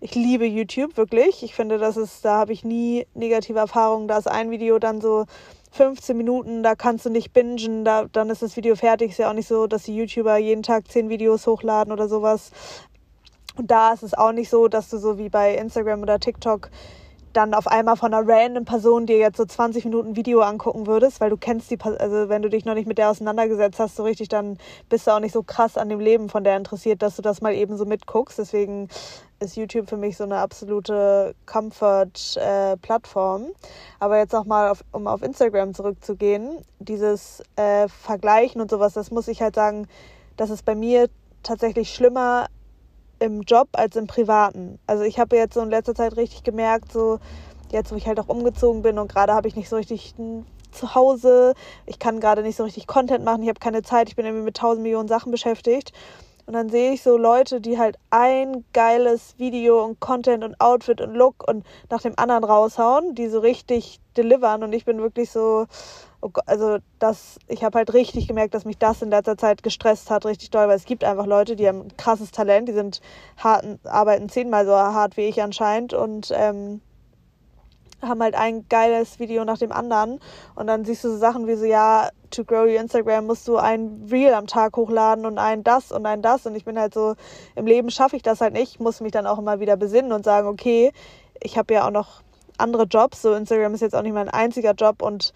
ich 0.00 0.14
liebe 0.14 0.44
YouTube 0.44 0.96
wirklich. 0.96 1.42
Ich 1.42 1.54
finde, 1.54 1.78
das 1.78 1.96
ist, 1.96 2.24
da 2.24 2.38
habe 2.38 2.52
ich 2.52 2.64
nie 2.64 3.06
negative 3.14 3.58
Erfahrungen. 3.58 4.08
Da 4.08 4.18
ist 4.18 4.26
ein 4.26 4.50
Video 4.50 4.78
dann 4.78 5.00
so 5.00 5.26
15 5.70 6.16
Minuten, 6.16 6.62
da 6.62 6.74
kannst 6.74 7.06
du 7.06 7.10
nicht 7.10 7.32
bingen, 7.32 7.84
da, 7.84 8.06
dann 8.10 8.28
ist 8.28 8.42
das 8.42 8.56
Video 8.56 8.74
fertig. 8.74 9.12
Ist 9.12 9.18
ja 9.18 9.30
auch 9.30 9.34
nicht 9.34 9.48
so, 9.48 9.66
dass 9.66 9.84
die 9.84 9.96
YouTuber 9.96 10.36
jeden 10.38 10.62
Tag 10.62 10.90
10 10.90 11.08
Videos 11.08 11.46
hochladen 11.46 11.92
oder 11.92 12.08
sowas. 12.08 12.50
Und 13.56 13.70
da 13.70 13.92
ist 13.92 14.02
es 14.02 14.14
auch 14.14 14.32
nicht 14.32 14.50
so, 14.50 14.68
dass 14.68 14.90
du 14.90 14.98
so 14.98 15.18
wie 15.18 15.28
bei 15.28 15.54
Instagram 15.54 16.02
oder 16.02 16.18
TikTok 16.18 16.70
dann 17.32 17.54
auf 17.54 17.66
einmal 17.66 17.96
von 17.96 18.12
einer 18.12 18.26
random 18.26 18.64
Person 18.64 19.06
dir 19.06 19.18
jetzt 19.18 19.36
so 19.36 19.44
20 19.44 19.84
Minuten 19.84 20.16
Video 20.16 20.40
angucken 20.40 20.86
würdest, 20.86 21.20
weil 21.20 21.30
du 21.30 21.36
kennst 21.36 21.70
die, 21.70 21.78
also 21.80 22.28
wenn 22.28 22.42
du 22.42 22.48
dich 22.48 22.64
noch 22.64 22.74
nicht 22.74 22.86
mit 22.86 22.98
der 22.98 23.10
auseinandergesetzt 23.10 23.78
hast, 23.78 23.96
so 23.96 24.04
richtig, 24.04 24.28
dann 24.28 24.58
bist 24.88 25.06
du 25.06 25.10
auch 25.12 25.20
nicht 25.20 25.32
so 25.32 25.42
krass 25.42 25.76
an 25.76 25.88
dem 25.88 26.00
Leben 26.00 26.28
von 26.28 26.44
der 26.44 26.56
interessiert, 26.56 27.02
dass 27.02 27.16
du 27.16 27.22
das 27.22 27.40
mal 27.40 27.54
eben 27.54 27.76
so 27.76 27.84
mitguckst. 27.84 28.38
Deswegen 28.38 28.88
ist 29.40 29.56
YouTube 29.56 29.88
für 29.88 29.96
mich 29.96 30.16
so 30.16 30.24
eine 30.24 30.38
absolute 30.38 31.34
Comfort-Plattform. 31.46 33.42
Äh, 33.42 33.52
Aber 33.98 34.18
jetzt 34.18 34.34
auch 34.34 34.44
mal, 34.44 34.70
auf, 34.70 34.84
um 34.92 35.06
auf 35.06 35.22
Instagram 35.22 35.74
zurückzugehen, 35.74 36.64
dieses 36.78 37.42
äh, 37.56 37.88
Vergleichen 37.88 38.60
und 38.60 38.70
sowas, 38.70 38.92
das 38.94 39.10
muss 39.10 39.28
ich 39.28 39.42
halt 39.42 39.54
sagen, 39.54 39.88
das 40.36 40.50
ist 40.50 40.64
bei 40.64 40.74
mir 40.74 41.08
tatsächlich 41.42 41.92
schlimmer 41.92 42.46
im 43.22 43.42
Job 43.42 43.68
als 43.72 43.96
im 43.96 44.06
Privaten. 44.06 44.78
Also 44.86 45.04
ich 45.04 45.18
habe 45.18 45.36
jetzt 45.36 45.54
so 45.54 45.60
in 45.60 45.70
letzter 45.70 45.94
Zeit 45.94 46.16
richtig 46.16 46.42
gemerkt, 46.42 46.92
so 46.92 47.18
jetzt, 47.70 47.92
wo 47.92 47.96
ich 47.96 48.06
halt 48.06 48.20
auch 48.20 48.28
umgezogen 48.28 48.82
bin 48.82 48.98
und 48.98 49.10
gerade 49.10 49.32
habe 49.32 49.48
ich 49.48 49.56
nicht 49.56 49.68
so 49.68 49.76
richtig 49.76 50.14
ein 50.18 50.44
Zuhause, 50.72 51.54
ich 51.86 51.98
kann 51.98 52.20
gerade 52.20 52.42
nicht 52.42 52.56
so 52.56 52.64
richtig 52.64 52.86
Content 52.86 53.24
machen, 53.24 53.42
ich 53.42 53.48
habe 53.48 53.60
keine 53.60 53.82
Zeit, 53.82 54.08
ich 54.08 54.16
bin 54.16 54.26
irgendwie 54.26 54.44
mit 54.44 54.56
tausend 54.56 54.82
Millionen 54.82 55.08
Sachen 55.08 55.30
beschäftigt. 55.30 55.92
Und 56.44 56.54
dann 56.54 56.68
sehe 56.70 56.92
ich 56.92 57.02
so 57.02 57.16
Leute, 57.16 57.60
die 57.60 57.78
halt 57.78 57.96
ein 58.10 58.64
geiles 58.72 59.38
Video 59.38 59.84
und 59.84 60.00
Content 60.00 60.42
und 60.42 60.60
Outfit 60.60 61.00
und 61.00 61.14
Look 61.14 61.48
und 61.48 61.64
nach 61.88 62.02
dem 62.02 62.14
anderen 62.18 62.42
raushauen, 62.42 63.14
die 63.14 63.28
so 63.28 63.38
richtig 63.38 64.00
delivern. 64.16 64.64
Und 64.64 64.72
ich 64.72 64.84
bin 64.84 64.98
wirklich 64.98 65.30
so, 65.30 65.66
oh 66.22 66.30
also 66.46 66.78
das, 66.98 67.38
ich 67.48 67.62
habe 67.64 67.78
halt 67.78 67.92
richtig 67.92 68.28
gemerkt, 68.28 68.54
dass 68.54 68.64
mich 68.64 68.78
das 68.78 69.02
in 69.02 69.10
letzter 69.10 69.36
Zeit 69.36 69.62
gestresst 69.62 70.10
hat, 70.10 70.24
richtig 70.24 70.50
doll, 70.50 70.68
weil 70.68 70.76
es 70.76 70.84
gibt 70.84 71.04
einfach 71.04 71.26
Leute, 71.26 71.56
die 71.56 71.68
haben 71.68 71.88
krasses 71.96 72.30
Talent, 72.30 72.68
die 72.68 72.72
sind 72.72 73.00
hart, 73.36 73.66
arbeiten 73.84 74.28
zehnmal 74.28 74.64
so 74.64 74.72
hart 74.72 75.16
wie 75.16 75.22
ich 75.22 75.42
anscheinend 75.42 75.92
und 75.92 76.32
ähm, 76.34 76.80
haben 78.00 78.22
halt 78.22 78.34
ein 78.34 78.66
geiles 78.68 79.18
Video 79.18 79.44
nach 79.44 79.58
dem 79.58 79.72
anderen 79.72 80.18
und 80.54 80.66
dann 80.66 80.84
siehst 80.84 81.04
du 81.04 81.10
so 81.10 81.16
Sachen 81.16 81.46
wie 81.46 81.54
so, 81.54 81.64
ja, 81.64 82.10
to 82.30 82.44
grow 82.44 82.64
your 82.64 82.80
Instagram 82.80 83.26
musst 83.26 83.46
du 83.46 83.56
ein 83.56 84.08
Reel 84.10 84.34
am 84.34 84.46
Tag 84.46 84.76
hochladen 84.76 85.26
und 85.26 85.38
ein 85.38 85.62
das 85.62 85.92
und 85.92 86.06
ein 86.06 86.22
das 86.22 86.46
und 86.46 86.54
ich 86.54 86.64
bin 86.64 86.78
halt 86.78 86.94
so, 86.94 87.14
im 87.54 87.66
Leben 87.66 87.90
schaffe 87.90 88.16
ich 88.16 88.22
das 88.22 88.40
halt 88.40 88.54
nicht, 88.54 88.74
ich 88.74 88.80
muss 88.80 89.00
mich 89.00 89.12
dann 89.12 89.26
auch 89.26 89.38
immer 89.38 89.60
wieder 89.60 89.76
besinnen 89.76 90.12
und 90.12 90.24
sagen, 90.24 90.48
okay, 90.48 90.92
ich 91.40 91.58
habe 91.58 91.74
ja 91.74 91.86
auch 91.86 91.90
noch 91.90 92.22
andere 92.58 92.84
Jobs, 92.84 93.22
so 93.22 93.34
Instagram 93.34 93.74
ist 93.74 93.80
jetzt 93.80 93.94
auch 93.94 94.02
nicht 94.02 94.14
mein 94.14 94.28
einziger 94.28 94.72
Job 94.72 95.02
und 95.02 95.32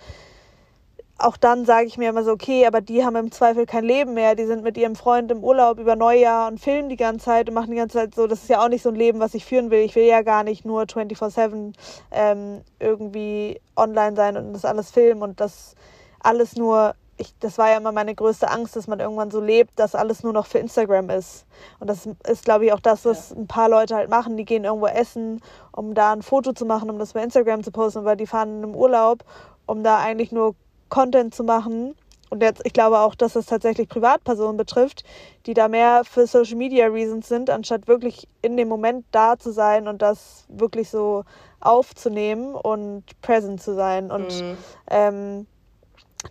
auch 1.18 1.36
dann 1.38 1.64
sage 1.64 1.86
ich 1.86 1.96
mir 1.96 2.10
immer 2.10 2.24
so, 2.24 2.32
okay, 2.32 2.66
aber 2.66 2.82
die 2.82 3.04
haben 3.04 3.16
im 3.16 3.32
Zweifel 3.32 3.64
kein 3.64 3.84
Leben 3.84 4.14
mehr. 4.14 4.34
Die 4.34 4.44
sind 4.44 4.62
mit 4.62 4.76
ihrem 4.76 4.96
Freund 4.96 5.30
im 5.30 5.42
Urlaub 5.42 5.78
über 5.78 5.96
Neujahr 5.96 6.48
und 6.48 6.60
filmen 6.60 6.90
die 6.90 6.96
ganze 6.96 7.26
Zeit 7.26 7.48
und 7.48 7.54
machen 7.54 7.70
die 7.70 7.76
ganze 7.76 7.98
Zeit 7.98 8.14
so. 8.14 8.26
Das 8.26 8.42
ist 8.42 8.50
ja 8.50 8.62
auch 8.62 8.68
nicht 8.68 8.82
so 8.82 8.90
ein 8.90 8.96
Leben, 8.96 9.18
was 9.18 9.34
ich 9.34 9.44
führen 9.44 9.70
will. 9.70 9.80
Ich 9.80 9.94
will 9.94 10.04
ja 10.04 10.20
gar 10.22 10.44
nicht 10.44 10.66
nur 10.66 10.82
24-7 10.82 11.72
ähm, 12.10 12.60
irgendwie 12.78 13.60
online 13.76 14.14
sein 14.14 14.36
und 14.36 14.52
das 14.52 14.66
alles 14.66 14.90
filmen 14.90 15.22
und 15.22 15.40
das 15.40 15.74
alles 16.20 16.56
nur. 16.56 16.94
Ich, 17.18 17.32
das 17.38 17.56
war 17.56 17.70
ja 17.70 17.78
immer 17.78 17.92
meine 17.92 18.14
größte 18.14 18.50
Angst, 18.50 18.76
dass 18.76 18.88
man 18.88 19.00
irgendwann 19.00 19.30
so 19.30 19.40
lebt, 19.40 19.78
dass 19.78 19.94
alles 19.94 20.22
nur 20.22 20.34
noch 20.34 20.44
für 20.44 20.58
Instagram 20.58 21.08
ist. 21.08 21.46
Und 21.80 21.88
das 21.88 22.06
ist, 22.28 22.44
glaube 22.44 22.66
ich, 22.66 22.74
auch 22.74 22.80
das, 22.80 23.06
was 23.06 23.30
ja. 23.30 23.36
ein 23.36 23.46
paar 23.46 23.70
Leute 23.70 23.96
halt 23.96 24.10
machen. 24.10 24.36
Die 24.36 24.44
gehen 24.44 24.64
irgendwo 24.64 24.86
essen, 24.86 25.40
um 25.72 25.94
da 25.94 26.12
ein 26.12 26.20
Foto 26.20 26.52
zu 26.52 26.66
machen, 26.66 26.90
um 26.90 26.98
das 26.98 27.14
bei 27.14 27.22
Instagram 27.22 27.64
zu 27.64 27.70
posten, 27.70 28.04
weil 28.04 28.18
die 28.18 28.26
fahren 28.26 28.58
einem 28.58 28.74
Urlaub, 28.74 29.24
um 29.64 29.82
da 29.82 29.96
eigentlich 29.96 30.30
nur 30.30 30.54
Content 30.88 31.34
zu 31.34 31.44
machen. 31.44 31.94
Und 32.28 32.42
jetzt, 32.42 32.62
ich 32.64 32.72
glaube 32.72 32.98
auch, 32.98 33.14
dass 33.14 33.36
es 33.36 33.46
tatsächlich 33.46 33.88
Privatpersonen 33.88 34.56
betrifft, 34.56 35.04
die 35.46 35.54
da 35.54 35.68
mehr 35.68 36.02
für 36.04 36.26
Social 36.26 36.56
Media 36.56 36.86
Reasons 36.86 37.28
sind, 37.28 37.50
anstatt 37.50 37.86
wirklich 37.86 38.26
in 38.42 38.56
dem 38.56 38.68
Moment 38.68 39.06
da 39.12 39.38
zu 39.38 39.52
sein 39.52 39.86
und 39.86 40.02
das 40.02 40.44
wirklich 40.48 40.90
so 40.90 41.24
aufzunehmen 41.60 42.54
und 42.54 43.04
present 43.22 43.62
zu 43.62 43.74
sein. 43.74 44.10
Und 44.10 44.42
mhm. 44.42 44.58
ähm, 44.90 45.46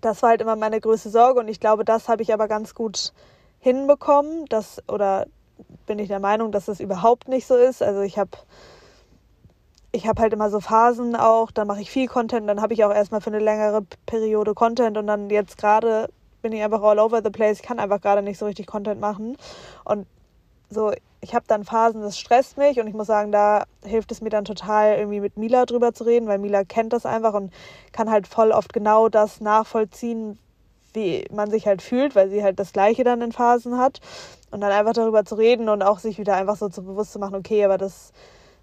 das 0.01 0.21
war 0.21 0.31
halt 0.31 0.41
immer 0.41 0.57
meine 0.57 0.81
größte 0.81 1.09
Sorge 1.09 1.39
und 1.39 1.47
ich 1.47 1.61
glaube, 1.61 1.85
das 1.85 2.09
habe 2.09 2.23
ich 2.23 2.33
aber 2.33 2.49
ganz 2.49 2.75
gut 2.75 3.13
hinbekommen. 3.59 4.45
Das, 4.49 4.81
oder 4.89 5.27
bin 5.85 5.99
ich 5.99 6.07
der 6.07 6.19
Meinung, 6.19 6.51
dass 6.51 6.65
das 6.65 6.79
überhaupt 6.79 7.27
nicht 7.27 7.47
so 7.47 7.55
ist. 7.55 7.81
Also 7.81 8.01
ich 8.01 8.17
habe 8.17 8.31
ich 9.95 10.08
habe 10.08 10.21
halt 10.21 10.34
immer 10.34 10.49
so 10.49 10.60
Phasen 10.60 11.15
auch, 11.15 11.51
dann 11.51 11.67
mache 11.67 11.81
ich 11.81 11.89
viel 11.89 12.08
Content, 12.08 12.47
dann 12.49 12.62
habe 12.62 12.73
ich 12.73 12.84
auch 12.84 12.93
erstmal 12.93 13.21
für 13.21 13.29
eine 13.29 13.39
längere 13.39 13.81
Periode 14.05 14.53
Content 14.53 14.97
und 14.97 15.08
dann 15.08 15.29
jetzt 15.29 15.58
gerade 15.58 16.10
bin 16.41 16.51
ich 16.51 16.62
einfach 16.62 16.84
all 16.84 16.99
over 16.99 17.21
the 17.23 17.31
place, 17.31 17.60
ich 17.60 17.63
kann 17.63 17.79
einfach 17.79 18.01
gerade 18.01 18.21
nicht 18.21 18.38
so 18.38 18.45
richtig 18.45 18.67
Content 18.67 19.01
machen. 19.01 19.36
Und 19.84 20.05
so 20.69 20.91
ich 21.21 21.34
habe 21.34 21.45
dann 21.47 21.63
Phasen, 21.63 22.01
das 22.01 22.19
stresst 22.19 22.55
mich 22.58 22.79
und 22.79 22.86
ich 22.86 22.93
muss 22.93 23.08
sagen, 23.08 23.31
da 23.31 23.63
hilft 23.84 24.12
es 24.12 24.21
mir 24.21 24.29
dann 24.29 24.45
total 24.45 24.97
irgendwie 24.97 25.21
mit 25.21 25.38
Mila 25.38 25.65
drüber 25.65 25.91
zu 25.91 26.03
reden, 26.03 26.27
weil 26.27 26.38
Mila 26.38 26.63
kennt 26.63 26.93
das 26.93 27.05
einfach 27.08 27.34
und 27.34 27.51
kann 27.91 28.12
halt 28.12 28.27
voll 28.27 28.51
oft 28.51 28.73
genau 28.73 29.10
das 29.10 29.41
nachvollziehen, 29.41 30.38
wie 30.93 31.25
man 31.31 31.49
sich 31.49 31.65
halt 31.65 31.81
fühlt, 31.81 32.15
weil 32.15 32.29
sie 32.29 32.43
halt 32.43 32.60
das 32.60 32.73
gleiche 32.73 33.03
dann 33.03 33.21
in 33.21 33.31
Phasen 33.31 33.77
hat. 33.79 34.01
Und 34.51 34.62
dann 34.62 34.71
einfach 34.71 34.93
darüber 34.93 35.25
zu 35.25 35.36
reden 35.36 35.67
und 35.67 35.81
auch 35.81 35.97
sich 35.97 36.19
wieder 36.19 36.36
einfach 36.36 36.58
so 36.58 36.69
zu 36.69 36.84
bewusst 36.84 37.12
zu 37.12 37.19
machen, 37.19 37.36
okay, 37.36 37.65
aber 37.65 37.79
das 37.79 38.13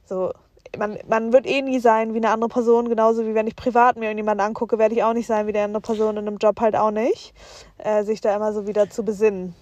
so 0.05 0.33
man, 0.77 0.99
man 1.07 1.33
wird 1.33 1.47
eh 1.47 1.63
nie 1.63 1.81
sein 1.81 2.15
wie 2.15 2.19
eine 2.19 2.31
andere 2.31 2.49
Person, 2.49 2.89
genauso 2.89 3.27
wie 3.27 3.35
wenn 3.35 3.47
ich 3.47 3.57
privat 3.57 3.97
mir 3.97 4.07
irgendjemanden 4.07 4.47
angucke, 4.47 4.79
werde 4.79 4.95
ich 4.95 5.05
auch 5.05 5.13
nicht 5.13 5.27
sein 5.27 5.47
wie 5.47 5.53
die 5.53 5.59
andere 5.59 5.81
Person 5.81 6.17
in 6.17 6.27
einem 6.27 6.39
Job 6.39 6.61
halt 6.61 6.77
auch 6.77 6.91
nicht. 6.91 7.35
Äh, 7.79 8.05
sich 8.05 8.21
da 8.21 8.35
immer 8.35 8.53
so 8.53 8.67
wieder 8.67 8.89
zu 8.89 9.05
besinnen. 9.05 9.55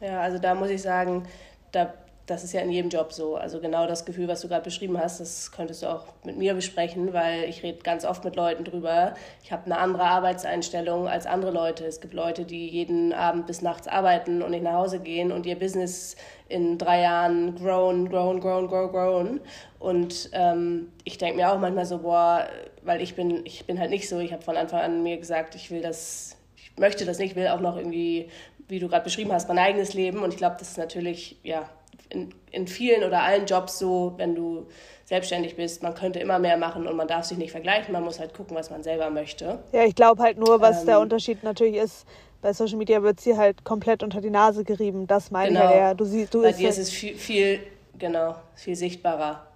Ja, 0.00 0.20
also 0.20 0.38
da 0.38 0.54
muss 0.54 0.70
ich 0.70 0.82
sagen, 0.82 1.24
da 1.72 1.92
das 2.26 2.42
ist 2.42 2.54
ja 2.54 2.62
in 2.62 2.70
jedem 2.70 2.88
Job 2.88 3.12
so. 3.12 3.36
Also 3.36 3.60
genau 3.60 3.86
das 3.86 4.06
Gefühl, 4.06 4.28
was 4.28 4.40
du 4.40 4.48
gerade 4.48 4.64
beschrieben 4.64 4.98
hast, 4.98 5.20
das 5.20 5.52
könntest 5.52 5.82
du 5.82 5.88
auch 5.88 6.04
mit 6.24 6.38
mir 6.38 6.54
besprechen, 6.54 7.12
weil 7.12 7.44
ich 7.44 7.62
rede 7.62 7.78
ganz 7.82 8.06
oft 8.06 8.24
mit 8.24 8.34
Leuten 8.34 8.64
drüber. 8.64 9.14
Ich 9.42 9.52
habe 9.52 9.66
eine 9.66 9.78
andere 9.78 10.04
Arbeitseinstellung 10.04 11.06
als 11.06 11.26
andere 11.26 11.50
Leute. 11.50 11.84
Es 11.84 12.00
gibt 12.00 12.14
Leute, 12.14 12.46
die 12.46 12.66
jeden 12.68 13.12
Abend 13.12 13.46
bis 13.46 13.60
nachts 13.60 13.88
arbeiten 13.88 14.42
und 14.42 14.52
nicht 14.52 14.62
nach 14.62 14.72
Hause 14.72 15.00
gehen 15.00 15.32
und 15.32 15.44
ihr 15.44 15.58
Business 15.58 16.16
in 16.48 16.78
drei 16.78 17.02
Jahren 17.02 17.56
grown, 17.56 18.08
grown, 18.08 18.40
grown, 18.40 18.68
grown, 18.68 18.90
grown. 18.90 19.40
Und 19.78 20.30
ähm, 20.32 20.92
ich 21.04 21.18
denke 21.18 21.36
mir 21.36 21.52
auch 21.52 21.58
manchmal 21.58 21.84
so, 21.84 21.98
boah, 21.98 22.46
weil 22.82 23.02
ich 23.02 23.14
bin, 23.14 23.44
ich 23.44 23.66
bin 23.66 23.78
halt 23.78 23.90
nicht 23.90 24.08
so. 24.08 24.18
Ich 24.18 24.32
habe 24.32 24.42
von 24.42 24.56
Anfang 24.56 24.80
an 24.80 25.02
mir 25.02 25.18
gesagt, 25.18 25.54
ich 25.56 25.70
will 25.70 25.82
das, 25.82 26.38
ich 26.56 26.72
möchte 26.78 27.04
das 27.04 27.18
nicht, 27.18 27.32
ich 27.32 27.36
will 27.36 27.48
auch 27.48 27.60
noch 27.60 27.76
irgendwie, 27.76 28.30
wie 28.66 28.78
du 28.78 28.88
gerade 28.88 29.04
beschrieben 29.04 29.30
hast, 29.32 29.46
mein 29.48 29.58
eigenes 29.58 29.92
Leben. 29.92 30.22
Und 30.22 30.32
ich 30.32 30.38
glaube, 30.38 30.56
das 30.58 30.70
ist 30.70 30.78
natürlich, 30.78 31.36
ja, 31.42 31.68
in, 32.10 32.34
in 32.50 32.66
vielen 32.66 33.04
oder 33.04 33.22
allen 33.22 33.46
Jobs 33.46 33.78
so, 33.78 34.14
wenn 34.16 34.34
du 34.34 34.66
selbstständig 35.04 35.56
bist, 35.56 35.82
man 35.82 35.94
könnte 35.94 36.18
immer 36.18 36.38
mehr 36.38 36.56
machen 36.56 36.86
und 36.86 36.96
man 36.96 37.08
darf 37.08 37.24
sich 37.24 37.36
nicht 37.36 37.50
vergleichen, 37.50 37.92
man 37.92 38.04
muss 38.04 38.18
halt 38.18 38.34
gucken, 38.34 38.56
was 38.56 38.70
man 38.70 38.82
selber 38.82 39.10
möchte. 39.10 39.58
Ja, 39.72 39.84
ich 39.84 39.94
glaube 39.94 40.22
halt 40.22 40.38
nur, 40.38 40.60
was 40.60 40.80
ähm, 40.80 40.86
der 40.86 41.00
Unterschied 41.00 41.42
natürlich 41.42 41.76
ist, 41.76 42.06
bei 42.40 42.52
Social 42.52 42.76
Media 42.76 43.02
wird 43.02 43.20
sie 43.20 43.36
halt 43.36 43.64
komplett 43.64 44.02
unter 44.02 44.20
die 44.20 44.28
Nase 44.30 44.64
gerieben. 44.64 45.06
Das 45.06 45.30
meine 45.30 45.48
genau. 45.48 45.60
ich 45.60 45.66
halt 45.66 45.76
eher. 45.76 45.94
Du 45.94 46.04
siehst, 46.04 46.34
du 46.34 46.42
bei 46.42 46.52
dir 46.52 46.68
ist 46.68 46.78
es 46.78 46.90
viel, 46.90 47.14
viel, 47.16 47.60
genau, 47.98 48.36
viel 48.54 48.76
sichtbarer. 48.76 49.46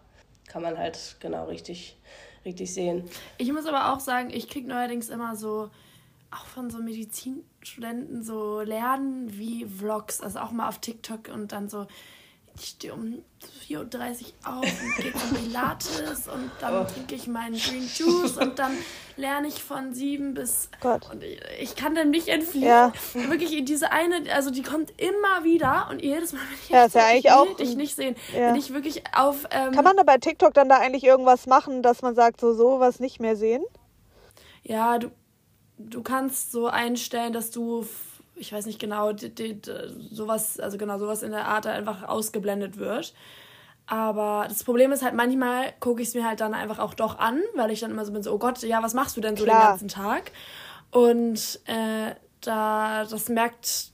Kann 0.49 0.63
man 0.63 0.79
halt 0.79 1.17
genau 1.21 1.45
richtig, 1.47 1.99
richtig 2.47 2.73
sehen. 2.73 3.05
Ich 3.37 3.53
muss 3.53 3.67
aber 3.67 3.93
auch 3.93 4.01
sagen, 4.01 4.31
ich 4.31 4.49
kriege 4.49 4.67
neuerdings 4.67 5.11
immer 5.11 5.37
so, 5.37 5.69
auch 6.31 6.47
von 6.47 6.71
so 6.71 6.79
Medizinstudenten, 6.79 8.23
so 8.23 8.61
Lernen 8.61 9.37
wie 9.39 9.67
Vlogs, 9.67 10.23
also 10.23 10.39
auch 10.39 10.51
mal 10.51 10.69
auf 10.69 10.79
TikTok 10.79 11.29
und 11.29 11.53
dann 11.53 11.69
so, 11.69 11.87
ich 12.59 12.69
stehe 12.69 12.93
um 12.93 13.23
4.30 13.69 13.73
Uhr 13.77 13.85
auf 14.45 14.65
und 14.65 14.97
gehe 14.97 15.13
zum 15.13 15.37
Pilates 15.37 16.29
und 16.29 16.51
dann 16.61 16.83
oh. 16.83 16.85
trinke 16.85 17.15
ich 17.15 17.27
meinen 17.27 17.57
Green 17.57 17.89
Juice 17.95 18.37
und 18.37 18.59
dann 18.59 18.73
lerne 19.17 19.49
ich 19.49 19.63
von 19.63 19.95
sieben 19.95 20.35
bis. 20.35 20.69
Gott. 20.81 21.11
Und 21.11 21.23
ich, 21.23 21.41
ich 21.61 21.77
kann 21.77 21.95
dann 21.95 22.11
nicht 22.11 22.29
entfliehen. 22.29 22.67
Ja. 22.67 22.93
Wirklich 23.15 23.57
in 23.57 23.67
diese 23.67 23.93
eine, 23.93 24.33
also 24.33 24.51
die 24.51 24.63
kommt 24.63 24.93
immer 25.01 25.45
wieder 25.45 25.89
und 25.91 26.03
jedes 26.03 26.33
Mal, 26.33 26.41
wenn 26.41 26.59
ich 26.63 26.69
ja, 26.69 26.85
ist 26.85 26.95
ja 26.95 27.07
eigentlich 27.07 27.33
auch, 27.33 27.57
dich 27.57 27.77
nicht 27.77 27.95
sehen, 27.95 28.17
ja. 28.33 28.49
wenn 28.49 28.57
ich 28.57 28.73
wirklich 28.73 29.03
auf. 29.15 29.47
Ähm, 29.51 29.73
kann 29.73 29.85
man 29.85 29.97
da 29.97 30.03
bei 30.03 30.19
TikTok 30.19 30.55
dann 30.55 30.69
da 30.69 30.79
eigentlich 30.79 31.05
irgendwas 31.05 31.47
machen, 31.47 31.83
dass 31.83 32.03
man 32.03 32.15
sagt, 32.15 32.41
so 32.41 32.55
sowas 32.55 33.01
nicht 33.01 33.21
mehr 33.21 33.37
sehen? 33.37 33.63
Ja, 34.63 34.99
du, 34.99 35.11
du 35.79 36.03
kannst 36.03 36.53
so 36.53 36.67
einstellen, 36.67 37.33
dass 37.33 37.51
du 37.51 37.87
ich 38.39 38.53
weiß 38.53 38.67
nicht 38.67 38.79
genau, 38.79 39.13
die, 39.13 39.35
die, 39.35 39.61
sowas, 40.11 40.59
also 40.61 40.79
genau 40.79 40.99
sowas 40.99 41.23
in 41.23 41.31
der 41.31 41.47
Art 41.47 41.67
einfach 41.67 42.03
ausgeblendet 42.05 42.79
wird. 42.79 43.15
Aber 43.87 44.45
das 44.49 44.65
Problem 44.65 44.93
ist 44.93 45.03
halt, 45.03 45.15
manchmal 45.15 45.73
gucke 45.81 46.03
ich 46.03 46.09
es 46.09 46.15
mir 46.15 46.27
halt 46.27 46.41
dann 46.41 46.53
einfach 46.53 46.79
auch 46.79 46.93
doch 46.93 47.19
an, 47.19 47.41
weil 47.55 47.71
ich 47.71 47.81
dann 47.81 47.91
immer 47.91 48.05
so 48.05 48.13
bin, 48.13 48.23
so, 48.23 48.33
oh 48.33 48.39
Gott, 48.39 48.63
ja, 48.63 48.83
was 48.83 48.93
machst 48.93 49.17
du 49.17 49.21
denn 49.21 49.37
so 49.37 49.45
Klar. 49.45 49.61
den 49.61 49.69
ganzen 49.69 49.89
Tag? 49.89 50.33
Und 50.91 51.61
äh, 51.65 52.15
da, 52.43 53.05
das 53.05 53.29
merkt 53.31 53.93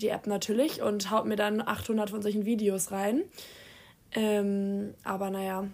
die 0.00 0.08
App 0.08 0.26
natürlich 0.26 0.82
und 0.82 1.10
haut 1.10 1.26
mir 1.26 1.36
dann 1.36 1.60
800 1.60 2.10
von 2.10 2.22
solchen 2.22 2.44
Videos 2.44 2.90
rein. 2.90 3.22
Ähm, 4.12 4.94
aber 5.04 5.30
naja. 5.30 5.66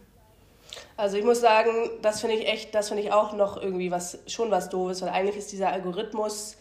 Also 0.97 1.17
ich 1.17 1.25
muss 1.25 1.41
sagen, 1.41 1.91
das 2.03 2.21
finde 2.21 2.37
ich 2.37 2.49
echt, 2.49 2.75
das 2.75 2.89
finde 2.89 3.03
ich 3.03 3.13
auch 3.13 3.33
noch 3.33 3.61
irgendwie 3.61 3.91
was, 3.91 4.19
schon 4.27 4.51
was 4.51 4.69
doofes, 4.69 5.03
weil 5.03 5.11
eigentlich 5.11 5.37
ist 5.37 5.53
dieser 5.53 5.71
Algorithmus 5.71 6.57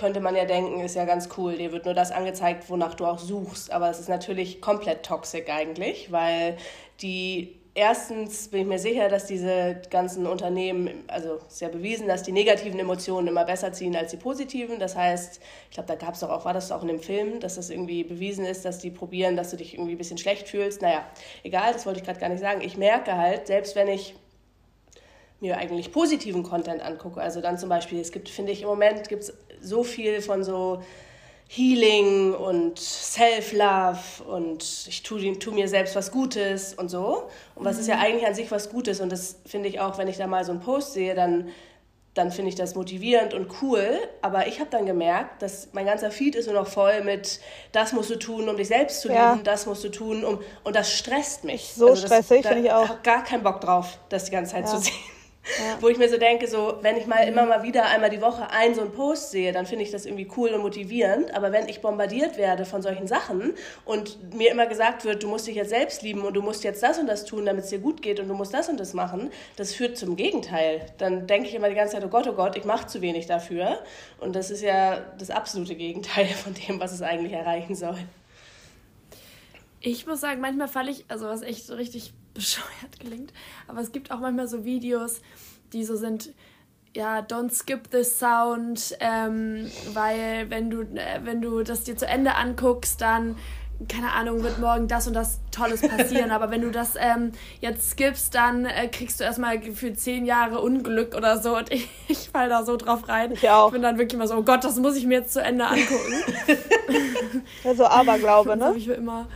könnte 0.00 0.20
man 0.20 0.34
ja 0.34 0.46
denken, 0.46 0.80
ist 0.80 0.96
ja 0.96 1.04
ganz 1.04 1.28
cool, 1.36 1.56
dir 1.58 1.72
wird 1.72 1.84
nur 1.84 1.94
das 1.94 2.10
angezeigt, 2.10 2.70
wonach 2.70 2.94
du 2.94 3.04
auch 3.04 3.18
suchst. 3.18 3.70
Aber 3.70 3.90
es 3.90 4.00
ist 4.00 4.08
natürlich 4.08 4.62
komplett 4.62 5.04
toxisch 5.04 5.48
eigentlich, 5.48 6.10
weil 6.10 6.56
die 7.02 7.60
erstens 7.74 8.48
bin 8.48 8.62
ich 8.62 8.66
mir 8.66 8.78
sicher, 8.78 9.08
dass 9.08 9.26
diese 9.26 9.80
ganzen 9.90 10.26
Unternehmen, 10.26 11.04
also 11.08 11.38
ist 11.46 11.60
ja 11.60 11.68
bewiesen, 11.68 12.08
dass 12.08 12.22
die 12.22 12.32
negativen 12.32 12.80
Emotionen 12.80 13.28
immer 13.28 13.44
besser 13.44 13.72
ziehen 13.72 13.94
als 13.94 14.10
die 14.10 14.16
positiven. 14.16 14.78
Das 14.78 14.96
heißt, 14.96 15.40
ich 15.68 15.74
glaube, 15.74 15.86
da 15.86 15.94
gab 15.94 16.14
es 16.14 16.22
auch, 16.24 16.44
war 16.44 16.54
das 16.54 16.72
auch 16.72 16.82
in 16.82 16.88
dem 16.88 17.00
Film, 17.00 17.38
dass 17.38 17.56
das 17.56 17.68
irgendwie 17.68 18.02
bewiesen 18.02 18.46
ist, 18.46 18.64
dass 18.64 18.78
die 18.78 18.90
probieren, 18.90 19.36
dass 19.36 19.50
du 19.50 19.58
dich 19.58 19.74
irgendwie 19.74 19.92
ein 19.92 19.98
bisschen 19.98 20.18
schlecht 20.18 20.48
fühlst. 20.48 20.82
Naja, 20.82 21.04
egal, 21.42 21.74
das 21.74 21.84
wollte 21.84 22.00
ich 22.00 22.06
gerade 22.06 22.20
gar 22.20 22.30
nicht 22.30 22.40
sagen. 22.40 22.62
Ich 22.62 22.78
merke 22.78 23.16
halt, 23.16 23.46
selbst 23.46 23.76
wenn 23.76 23.88
ich 23.88 24.14
mir 25.40 25.56
eigentlich 25.56 25.92
positiven 25.92 26.42
Content 26.42 26.82
angucke, 26.82 27.20
also 27.20 27.40
dann 27.40 27.56
zum 27.58 27.68
Beispiel, 27.68 28.00
es 28.00 28.12
gibt, 28.12 28.28
finde 28.28 28.52
ich, 28.52 28.62
im 28.62 28.68
Moment 28.68 29.08
gibt 29.08 29.22
es 29.22 29.32
so 29.60 29.84
viel 29.84 30.20
von 30.22 30.44
so 30.44 30.82
Healing 31.52 32.32
und 32.32 32.78
Self-Love 32.78 34.22
und 34.28 34.86
ich 34.86 35.02
tue, 35.02 35.36
tu 35.40 35.50
mir 35.50 35.66
selbst 35.66 35.96
was 35.96 36.12
Gutes 36.12 36.74
und 36.74 36.88
so. 36.88 37.24
Und 37.56 37.64
was 37.64 37.74
mhm. 37.74 37.80
ist 37.80 37.86
ja 37.88 37.96
mhm. 37.96 38.02
eigentlich 38.02 38.26
an 38.26 38.34
sich 38.36 38.52
was 38.52 38.70
Gutes 38.70 39.00
und 39.00 39.10
das 39.10 39.36
finde 39.46 39.68
ich 39.68 39.80
auch, 39.80 39.98
wenn 39.98 40.06
ich 40.06 40.16
da 40.16 40.28
mal 40.28 40.44
so 40.44 40.52
einen 40.52 40.60
Post 40.60 40.92
sehe, 40.92 41.16
dann, 41.16 41.48
dann 42.14 42.30
finde 42.30 42.50
ich 42.50 42.54
das 42.54 42.76
motivierend 42.76 43.34
und 43.34 43.48
cool. 43.62 43.98
Aber 44.22 44.46
ich 44.46 44.60
habe 44.60 44.70
dann 44.70 44.86
gemerkt, 44.86 45.42
dass 45.42 45.70
mein 45.72 45.86
ganzer 45.86 46.12
Feed 46.12 46.36
ist 46.36 46.46
nur 46.46 46.54
noch 46.54 46.68
voll 46.68 47.02
mit, 47.02 47.40
das 47.72 47.92
musst 47.92 48.10
du 48.10 48.16
tun, 48.16 48.48
um 48.48 48.56
dich 48.56 48.68
selbst 48.68 49.00
zu 49.00 49.08
ja. 49.08 49.32
lieben, 49.32 49.42
das 49.42 49.66
musst 49.66 49.82
du 49.82 49.88
tun, 49.88 50.24
um 50.24 50.38
und 50.62 50.76
das 50.76 50.92
stresst 50.92 51.42
mich. 51.42 51.72
So 51.74 51.88
also 51.88 52.06
stressig 52.06 52.46
finde 52.46 52.68
ich 52.68 52.72
auch. 52.72 52.84
Ich 52.84 52.90
habe 52.90 53.02
gar 53.02 53.24
keinen 53.24 53.42
Bock 53.42 53.60
drauf, 53.60 53.98
das 54.08 54.26
die 54.26 54.30
ganze 54.30 54.52
Zeit 54.52 54.66
ja. 54.66 54.70
zu 54.70 54.78
sehen. 54.78 54.94
Ja. 55.58 55.78
Wo 55.80 55.88
ich 55.88 55.98
mir 55.98 56.08
so 56.08 56.18
denke, 56.18 56.46
so, 56.46 56.78
wenn 56.82 56.96
ich 56.96 57.06
mal 57.06 57.26
immer 57.26 57.46
mal 57.46 57.62
wieder 57.62 57.86
einmal 57.86 58.10
die 58.10 58.20
Woche 58.20 58.50
einen 58.50 58.74
so 58.74 58.82
einen 58.82 58.92
Post 58.92 59.30
sehe, 59.30 59.52
dann 59.52 59.66
finde 59.66 59.84
ich 59.84 59.90
das 59.90 60.04
irgendwie 60.04 60.28
cool 60.36 60.50
und 60.50 60.60
motivierend. 60.60 61.34
Aber 61.34 61.52
wenn 61.52 61.68
ich 61.68 61.80
bombardiert 61.80 62.36
werde 62.36 62.64
von 62.64 62.82
solchen 62.82 63.06
Sachen 63.06 63.54
und 63.84 64.34
mir 64.34 64.50
immer 64.50 64.66
gesagt 64.66 65.04
wird, 65.04 65.22
du 65.22 65.28
musst 65.28 65.46
dich 65.46 65.56
jetzt 65.56 65.70
selbst 65.70 66.02
lieben 66.02 66.22
und 66.22 66.34
du 66.34 66.42
musst 66.42 66.64
jetzt 66.64 66.82
das 66.82 66.98
und 66.98 67.06
das 67.06 67.24
tun, 67.24 67.46
damit 67.46 67.64
es 67.64 67.70
dir 67.70 67.78
gut 67.78 68.02
geht 68.02 68.20
und 68.20 68.28
du 68.28 68.34
musst 68.34 68.52
das 68.52 68.68
und 68.68 68.78
das 68.78 68.94
machen, 68.94 69.30
das 69.56 69.74
führt 69.74 69.96
zum 69.96 70.16
Gegenteil. 70.16 70.86
Dann 70.98 71.26
denke 71.26 71.48
ich 71.48 71.54
immer 71.54 71.68
die 71.68 71.74
ganze 71.74 71.94
Zeit, 71.94 72.04
oh 72.04 72.08
Gott, 72.08 72.26
oh 72.28 72.34
Gott, 72.34 72.56
ich 72.56 72.64
mache 72.64 72.86
zu 72.86 73.00
wenig 73.00 73.26
dafür. 73.26 73.78
Und 74.18 74.36
das 74.36 74.50
ist 74.50 74.62
ja 74.62 75.00
das 75.18 75.30
absolute 75.30 75.74
Gegenteil 75.74 76.26
von 76.44 76.54
dem, 76.54 76.80
was 76.80 76.92
es 76.92 77.02
eigentlich 77.02 77.32
erreichen 77.32 77.74
soll. 77.74 77.98
Ich 79.82 80.06
muss 80.06 80.20
sagen, 80.20 80.42
manchmal 80.42 80.68
falle 80.68 80.90
ich, 80.90 81.06
also 81.08 81.26
was 81.26 81.40
echt 81.40 81.66
so 81.66 81.74
richtig 81.74 82.12
bescheuert 82.34 82.98
klingt, 82.98 83.32
aber 83.68 83.80
es 83.80 83.92
gibt 83.92 84.10
auch 84.10 84.20
manchmal 84.20 84.48
so 84.48 84.64
Videos, 84.64 85.20
die 85.72 85.84
so 85.84 85.96
sind, 85.96 86.32
ja, 86.94 87.20
don't 87.20 87.52
skip 87.52 87.90
this 87.90 88.18
sound, 88.18 88.96
ähm, 89.00 89.70
weil 89.92 90.50
wenn 90.50 90.70
du, 90.70 90.82
äh, 90.82 91.20
wenn 91.22 91.40
du 91.40 91.62
das 91.62 91.84
dir 91.84 91.96
zu 91.96 92.06
Ende 92.06 92.34
anguckst, 92.34 93.00
dann 93.00 93.36
keine 93.88 94.12
Ahnung, 94.12 94.42
wird 94.42 94.58
morgen 94.58 94.88
das 94.88 95.06
und 95.06 95.14
das 95.14 95.40
Tolles 95.50 95.80
passieren. 95.80 96.30
Aber 96.32 96.50
wenn 96.50 96.62
du 96.62 96.70
das 96.70 96.94
ähm, 96.98 97.32
jetzt 97.60 97.90
skippst, 97.90 98.34
dann 98.34 98.66
äh, 98.66 98.88
kriegst 98.88 99.20
du 99.20 99.24
erstmal 99.24 99.60
für 99.62 99.94
zehn 99.94 100.26
Jahre 100.26 100.60
Unglück 100.60 101.14
oder 101.14 101.38
so. 101.38 101.56
Und 101.56 101.72
ich, 101.72 101.88
ich 102.08 102.28
fall 102.28 102.48
da 102.48 102.64
so 102.64 102.76
drauf 102.76 103.08
rein. 103.08 103.32
Ich 103.32 103.48
auch. 103.48 103.68
Ich 103.68 103.72
bin 103.72 103.82
dann 103.82 103.98
wirklich 103.98 104.14
immer 104.14 104.28
so, 104.28 104.36
oh 104.36 104.42
Gott, 104.42 104.64
das 104.64 104.76
muss 104.76 104.96
ich 104.96 105.06
mir 105.06 105.20
jetzt 105.20 105.32
zu 105.32 105.42
Ende 105.42 105.66
angucken. 105.66 106.12
ja, 107.64 107.74
so 107.74 107.86
Aberglaube, 107.86 108.50
ne? 108.50 108.66
Das 108.66 108.76
ich 108.76 108.88
immer. 108.88 109.26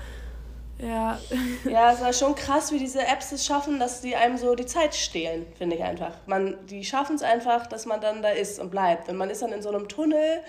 Ja. 0.79 1.19
ja, 1.65 1.93
es 1.93 2.01
war 2.01 2.13
schon 2.13 2.35
krass, 2.35 2.73
wie 2.73 2.79
diese 2.79 3.07
Apps 3.07 3.33
es 3.33 3.45
schaffen, 3.45 3.79
dass 3.79 4.01
die 4.01 4.17
einem 4.17 4.37
so 4.37 4.55
die 4.55 4.67
Zeit 4.67 4.95
stehlen, 4.95 5.47
finde 5.57 5.77
ich 5.77 5.83
einfach. 5.83 6.13
Man, 6.27 6.67
die 6.67 6.85
schaffen 6.85 7.17
es 7.17 7.23
einfach, 7.23 7.67
dass 7.67 7.87
man 7.87 8.01
dann 8.01 8.23
da 8.23 8.31
ist 8.31 8.59
und 8.59 8.71
bleibt. 8.71 9.09
Und 9.09 9.17
man 9.17 9.31
ist 9.31 9.43
dann 9.43 9.53
in 9.53 9.63
so 9.63 9.71
einem 9.71 9.89
Tunnel 9.89 10.41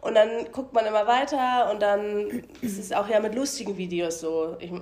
und 0.00 0.14
dann 0.14 0.28
guckt 0.52 0.74
man 0.74 0.86
immer 0.86 1.06
weiter 1.06 1.70
und 1.70 1.80
dann 1.80 2.44
ist 2.60 2.78
es 2.78 2.92
auch 2.92 3.08
ja 3.08 3.20
mit 3.20 3.34
lustigen 3.34 3.76
Videos 3.76 4.20
so. 4.20 4.56
Ich, 4.58 4.72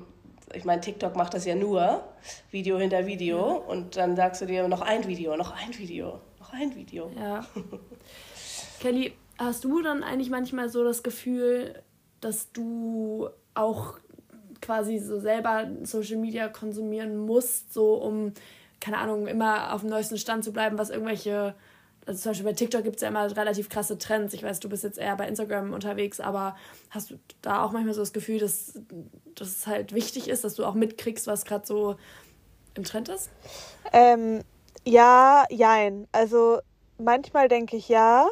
ich 0.54 0.64
meine, 0.64 0.80
TikTok 0.80 1.16
macht 1.16 1.34
das 1.34 1.44
ja 1.44 1.54
nur, 1.54 2.04
Video 2.50 2.78
hinter 2.78 3.06
Video. 3.06 3.56
Und 3.56 3.96
dann 3.96 4.16
sagst 4.16 4.42
du 4.42 4.46
dir 4.46 4.66
noch 4.68 4.82
ein 4.82 5.06
Video, 5.06 5.36
noch 5.36 5.52
ein 5.52 5.76
Video, 5.76 6.20
noch 6.38 6.52
ein 6.52 6.74
Video. 6.74 7.10
Ja. 7.18 7.46
Kelly, 8.80 9.14
hast 9.38 9.64
du 9.64 9.82
dann 9.82 10.02
eigentlich 10.02 10.30
manchmal 10.30 10.68
so 10.68 10.84
das 10.84 11.02
Gefühl, 11.02 11.82
dass 12.20 12.52
du 12.52 13.28
auch 13.54 13.98
quasi 14.62 14.98
so 14.98 15.18
selber 15.20 15.68
Social 15.82 16.16
Media 16.16 16.48
konsumieren 16.48 17.18
musst, 17.18 17.74
so 17.74 17.94
um, 17.94 18.32
keine 18.80 18.98
Ahnung, 18.98 19.26
immer 19.26 19.74
auf 19.74 19.82
dem 19.82 19.90
neuesten 19.90 20.16
Stand 20.16 20.44
zu 20.44 20.52
bleiben, 20.52 20.78
was 20.78 20.90
irgendwelche 20.90 21.54
also 22.06 22.20
zum 22.20 22.30
Beispiel 22.30 22.46
bei 22.46 22.52
TikTok 22.52 22.82
gibt 22.82 22.96
es 22.96 23.02
ja 23.02 23.08
immer 23.08 23.36
relativ 23.36 23.68
krasse 23.68 23.96
Trends. 23.96 24.34
Ich 24.34 24.42
weiß, 24.42 24.60
du 24.60 24.68
bist 24.68 24.82
jetzt 24.82 24.98
eher 24.98 25.16
bei 25.16 25.28
Instagram 25.28 25.72
unterwegs, 25.72 26.18
aber 26.20 26.56
hast 26.90 27.10
du 27.10 27.18
da 27.42 27.62
auch 27.62 27.72
manchmal 27.72 27.94
so 27.94 28.00
das 28.00 28.12
Gefühl, 28.12 28.38
dass, 28.38 28.80
dass 29.36 29.48
es 29.48 29.66
halt 29.66 29.94
wichtig 29.94 30.28
ist, 30.28 30.42
dass 30.42 30.54
du 30.54 30.64
auch 30.64 30.74
mitkriegst, 30.74 31.26
was 31.26 31.44
gerade 31.44 31.66
so 31.66 31.96
im 32.74 32.84
Trend 32.84 33.08
ist? 33.08 33.30
Ähm, 33.92 34.42
ja, 34.84 35.44
jein. 35.48 36.08
Also 36.10 36.58
manchmal 36.98 37.48
denke 37.48 37.76
ich 37.76 37.88
ja. 37.88 38.26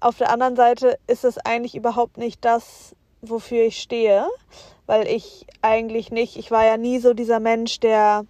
Auf 0.00 0.18
der 0.18 0.30
anderen 0.30 0.56
Seite 0.56 0.98
ist 1.06 1.24
es 1.24 1.38
eigentlich 1.38 1.74
überhaupt 1.74 2.18
nicht 2.18 2.44
das, 2.44 2.96
wofür 3.22 3.64
ich 3.64 3.80
stehe, 3.80 4.26
weil 4.86 5.06
ich 5.06 5.46
eigentlich 5.62 6.10
nicht, 6.10 6.36
ich 6.36 6.50
war 6.50 6.64
ja 6.64 6.76
nie 6.76 6.98
so 6.98 7.14
dieser 7.14 7.40
Mensch, 7.40 7.80
der 7.80 8.24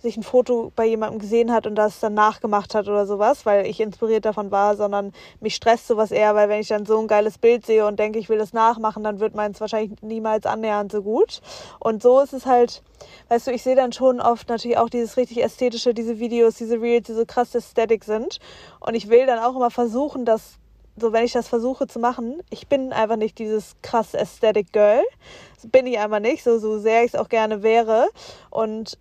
sich 0.00 0.16
ein 0.16 0.22
Foto 0.22 0.72
bei 0.76 0.86
jemandem 0.86 1.18
gesehen 1.18 1.52
hat 1.52 1.66
und 1.66 1.74
das 1.74 1.98
dann 1.98 2.14
nachgemacht 2.14 2.74
hat 2.74 2.86
oder 2.86 3.04
sowas, 3.06 3.44
weil 3.44 3.66
ich 3.66 3.80
inspiriert 3.80 4.24
davon 4.24 4.50
war, 4.50 4.76
sondern 4.76 5.12
mich 5.40 5.56
stresst 5.56 5.88
sowas 5.88 6.12
eher, 6.12 6.34
weil 6.34 6.48
wenn 6.48 6.60
ich 6.60 6.68
dann 6.68 6.86
so 6.86 7.00
ein 7.00 7.08
geiles 7.08 7.38
Bild 7.38 7.66
sehe 7.66 7.84
und 7.84 7.98
denke, 7.98 8.18
ich 8.18 8.28
will 8.28 8.38
das 8.38 8.52
nachmachen, 8.52 9.02
dann 9.02 9.18
wird 9.18 9.34
meins 9.34 9.60
wahrscheinlich 9.60 10.00
niemals 10.00 10.46
annähernd 10.46 10.92
so 10.92 11.02
gut. 11.02 11.40
Und 11.80 12.00
so 12.02 12.20
ist 12.20 12.32
es 12.32 12.46
halt, 12.46 12.82
weißt 13.28 13.48
du, 13.48 13.50
ich 13.50 13.64
sehe 13.64 13.74
dann 13.74 13.92
schon 13.92 14.20
oft 14.20 14.48
natürlich 14.48 14.78
auch 14.78 14.88
dieses 14.88 15.16
richtig 15.16 15.42
ästhetische, 15.42 15.94
diese 15.94 16.20
Videos, 16.20 16.54
diese 16.54 16.80
Reels, 16.80 17.08
die 17.08 17.14
so 17.14 17.26
krass 17.26 17.54
Ästhetik 17.54 18.04
sind. 18.04 18.38
Und 18.78 18.94
ich 18.94 19.08
will 19.08 19.26
dann 19.26 19.40
auch 19.40 19.56
immer 19.56 19.70
versuchen, 19.70 20.24
dass 20.24 20.58
so 21.00 21.12
wenn 21.12 21.24
ich 21.24 21.32
das 21.32 21.48
versuche 21.48 21.86
zu 21.86 21.98
machen, 21.98 22.42
ich 22.50 22.68
bin 22.68 22.92
einfach 22.92 23.16
nicht 23.16 23.38
dieses 23.38 23.76
krass 23.82 24.14
Aesthetic 24.14 24.72
Girl. 24.72 25.02
Das 25.54 25.70
bin 25.70 25.86
ich 25.86 25.98
einfach 25.98 26.20
nicht, 26.20 26.44
so, 26.44 26.58
so 26.58 26.78
sehr 26.78 27.04
ich 27.04 27.14
es 27.14 27.20
auch 27.20 27.28
gerne 27.28 27.62
wäre. 27.62 28.08
Und 28.50 28.98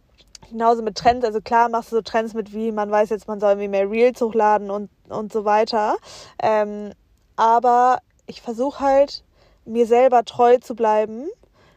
genauso 0.49 0.81
mit 0.81 0.97
Trends, 0.97 1.25
also 1.25 1.41
klar 1.41 1.69
machst 1.69 1.91
du 1.91 1.97
so 1.97 2.01
Trends 2.01 2.33
mit 2.33 2.53
wie, 2.53 2.71
man 2.71 2.89
weiß 2.89 3.10
jetzt, 3.10 3.27
man 3.27 3.39
soll 3.39 3.51
irgendwie 3.51 3.67
mehr 3.67 3.89
Reels 3.89 4.21
hochladen 4.21 4.71
und, 4.71 4.89
und 5.10 5.31
so 5.31 5.45
weiter. 5.45 5.97
Ähm, 6.41 6.91
aber 7.36 7.99
ich 8.25 8.41
versuche 8.41 8.79
halt, 8.79 9.23
mir 9.65 9.86
selber 9.86 10.23
treu 10.23 10.57
zu 10.57 10.75
bleiben, 10.75 11.27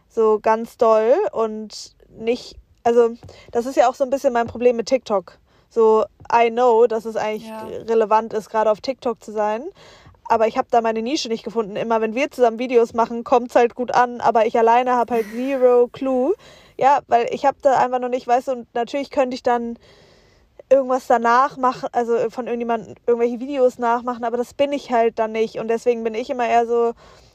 so 0.08 0.38
ganz 0.40 0.76
doll 0.76 1.14
und 1.32 1.94
nicht, 2.08 2.56
also 2.82 3.10
das 3.52 3.66
ist 3.66 3.76
ja 3.76 3.88
auch 3.88 3.94
so 3.94 4.04
ein 4.04 4.10
bisschen 4.10 4.32
mein 4.32 4.46
Problem 4.46 4.76
mit 4.76 4.86
TikTok. 4.86 5.38
So, 5.68 6.04
I 6.32 6.50
know, 6.50 6.86
dass 6.88 7.04
es 7.04 7.16
eigentlich 7.16 7.48
ja. 7.48 7.64
relevant 7.88 8.32
ist, 8.32 8.50
gerade 8.50 8.70
auf 8.70 8.80
TikTok 8.80 9.22
zu 9.22 9.30
sein. 9.30 9.62
Aber 10.30 10.46
ich 10.46 10.56
habe 10.56 10.68
da 10.70 10.80
meine 10.80 11.02
Nische 11.02 11.28
nicht 11.28 11.42
gefunden. 11.42 11.74
Immer 11.74 12.00
wenn 12.00 12.14
wir 12.14 12.30
zusammen 12.30 12.60
Videos 12.60 12.94
machen, 12.94 13.24
kommt 13.24 13.50
es 13.50 13.56
halt 13.56 13.74
gut 13.74 13.92
an, 13.92 14.20
aber 14.20 14.46
ich 14.46 14.56
alleine 14.56 14.92
habe 14.92 15.14
halt 15.14 15.26
zero 15.34 15.88
clue, 15.88 16.34
ja, 16.78 17.00
weil 17.08 17.26
ich 17.32 17.44
habe 17.44 17.58
da 17.62 17.78
einfach 17.78 17.98
noch 17.98 18.08
nicht, 18.08 18.28
weißt 18.28 18.46
du, 18.46 18.52
und 18.52 18.72
natürlich 18.72 19.10
könnte 19.10 19.34
ich 19.34 19.42
dann 19.42 19.76
irgendwas 20.70 21.08
danach 21.08 21.56
machen, 21.56 21.88
also 21.90 22.30
von 22.30 22.46
irgendjemandem 22.46 22.94
irgendwelche 23.08 23.40
Videos 23.40 23.78
nachmachen, 23.80 24.22
aber 24.22 24.36
das 24.36 24.54
bin 24.54 24.72
ich 24.72 24.92
halt 24.92 25.18
dann 25.18 25.32
nicht. 25.32 25.58
Und 25.58 25.66
deswegen 25.66 26.04
bin 26.04 26.14
ich 26.14 26.30
immer 26.30 26.46
eher 26.46 26.64
so, 26.64 26.92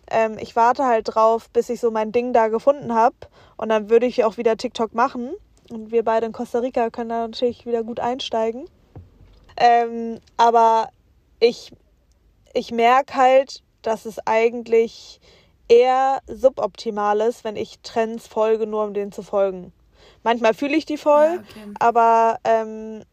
ähm, 0.10 0.38
ich 0.40 0.56
warte 0.56 0.86
halt 0.86 1.14
drauf, 1.14 1.50
bis 1.50 1.68
ich 1.68 1.82
so 1.82 1.92
mein 1.92 2.14
Ding 2.14 2.32
da 2.32 2.48
gefunden 2.48 2.96
habe. 2.96 3.16
Und 3.58 3.68
dann 3.68 3.90
würde 3.90 4.06
ich 4.06 4.24
auch 4.24 4.38
wieder 4.38 4.56
TikTok 4.56 4.94
machen. 4.94 5.32
Und 5.70 5.92
wir 5.92 6.06
beide 6.06 6.28
in 6.28 6.32
Costa 6.32 6.60
Rica 6.60 6.90
können 6.92 7.10
da 7.10 7.28
natürlich 7.28 7.66
wieder 7.66 7.84
gut 7.84 8.00
einsteigen. 8.00 8.70
Ähm, 9.58 10.22
aber 10.38 10.88
ich, 11.42 11.74
ich 12.56 12.72
merke 12.72 13.16
halt, 13.16 13.62
dass 13.82 14.06
es 14.06 14.18
eigentlich 14.26 15.20
eher 15.68 16.20
suboptimal 16.28 17.22
ist, 17.22 17.44
wenn 17.44 17.56
ich 17.56 17.80
Trends 17.84 18.28
folge, 18.28 18.66
nur 18.66 18.84
um 18.84 18.94
denen 18.94 19.12
zu 19.12 19.24
folgen. 19.24 19.74
Manchmal 20.24 20.54
fühle 20.54 20.76
ich 20.76 20.86
die 20.86 20.98
voll, 20.98 21.26
ja, 21.36 21.40
okay. 21.40 21.74
aber 21.80 22.40
ähm, 22.44 23.04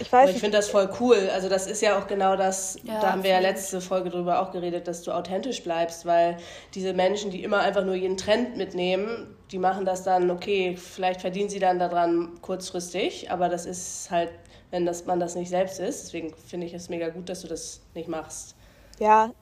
ich 0.00 0.12
weiß 0.12 0.28
aber 0.28 0.30
ich 0.30 0.40
finde 0.40 0.56
das 0.58 0.68
voll 0.68 0.90
cool. 1.00 1.30
Also 1.32 1.48
das 1.48 1.66
ist 1.66 1.80
ja 1.80 1.98
auch 1.98 2.06
genau 2.06 2.36
das, 2.36 2.78
ja, 2.82 3.00
da 3.00 3.12
haben 3.12 3.22
wir 3.22 3.30
ja 3.30 3.38
letzte 3.38 3.80
Folge 3.80 4.10
drüber 4.10 4.42
auch 4.42 4.50
geredet, 4.50 4.88
dass 4.88 5.02
du 5.02 5.12
authentisch 5.12 5.62
bleibst, 5.62 6.04
weil 6.04 6.36
diese 6.74 6.92
Menschen, 6.92 7.30
die 7.30 7.42
immer 7.42 7.60
einfach 7.60 7.84
nur 7.84 7.94
jeden 7.94 8.16
Trend 8.16 8.56
mitnehmen, 8.56 9.34
die 9.50 9.58
machen 9.58 9.84
das 9.84 10.02
dann, 10.02 10.30
okay, 10.30 10.76
vielleicht 10.76 11.20
verdienen 11.20 11.48
sie 11.48 11.58
dann 11.58 11.78
daran 11.78 12.38
kurzfristig, 12.42 13.30
aber 13.30 13.48
das 13.48 13.66
ist 13.66 14.10
halt, 14.10 14.30
wenn 14.70 14.86
das, 14.86 15.06
man 15.06 15.20
das 15.20 15.34
nicht 15.34 15.48
selbst 15.48 15.80
ist. 15.80 16.04
Deswegen 16.04 16.34
finde 16.34 16.66
ich 16.66 16.74
es 16.74 16.88
mega 16.88 17.08
gut, 17.08 17.28
dass 17.28 17.42
du 17.42 17.48
das 17.48 17.80
nicht 17.94 18.08
machst. 18.08 18.54
Ja, 18.98 19.32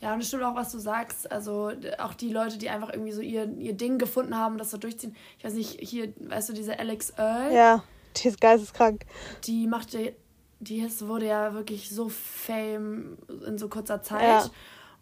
ja, 0.00 0.12
und 0.12 0.20
es 0.20 0.28
stimmt 0.28 0.42
auch, 0.42 0.54
was 0.54 0.72
du 0.72 0.78
sagst. 0.78 1.30
Also 1.32 1.72
auch 1.98 2.14
die 2.14 2.30
Leute, 2.30 2.58
die 2.58 2.68
einfach 2.68 2.92
irgendwie 2.92 3.12
so 3.12 3.22
ihr, 3.22 3.50
ihr 3.58 3.72
Ding 3.72 3.98
gefunden 3.98 4.36
haben, 4.36 4.58
das 4.58 4.70
so 4.70 4.76
durchziehen. 4.76 5.16
Ich 5.38 5.44
weiß 5.44 5.54
nicht, 5.54 5.80
hier, 5.80 6.12
weißt 6.20 6.50
du, 6.50 6.52
diese 6.52 6.78
Alex 6.78 7.10
Earl? 7.16 7.52
Ja, 7.52 7.84
die 8.16 8.28
ist 8.28 8.40
geisteskrank. 8.40 9.06
Die 9.44 9.66
machte, 9.66 10.14
die 10.60 10.80
ist, 10.80 11.06
wurde 11.06 11.26
ja 11.26 11.54
wirklich 11.54 11.90
so 11.90 12.08
fame 12.08 13.16
in 13.46 13.56
so 13.58 13.68
kurzer 13.68 14.02
Zeit. 14.02 14.22
Ja. 14.22 14.50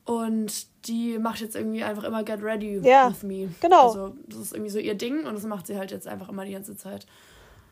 Und 0.04 0.66
die 0.86 1.18
macht 1.18 1.40
jetzt 1.40 1.56
irgendwie 1.56 1.82
einfach 1.82 2.04
immer 2.04 2.22
Get 2.24 2.42
Ready 2.42 2.80
ja, 2.82 3.08
with 3.08 3.22
Me. 3.22 3.48
Genau. 3.60 3.88
Also 3.88 4.14
das 4.26 4.38
ist 4.38 4.52
irgendwie 4.52 4.70
so 4.70 4.78
ihr 4.78 4.94
Ding 4.94 5.24
und 5.26 5.34
das 5.34 5.44
macht 5.44 5.66
sie 5.66 5.78
halt 5.78 5.90
jetzt 5.90 6.06
einfach 6.06 6.28
immer 6.28 6.44
die 6.44 6.52
ganze 6.52 6.76
Zeit. 6.76 7.06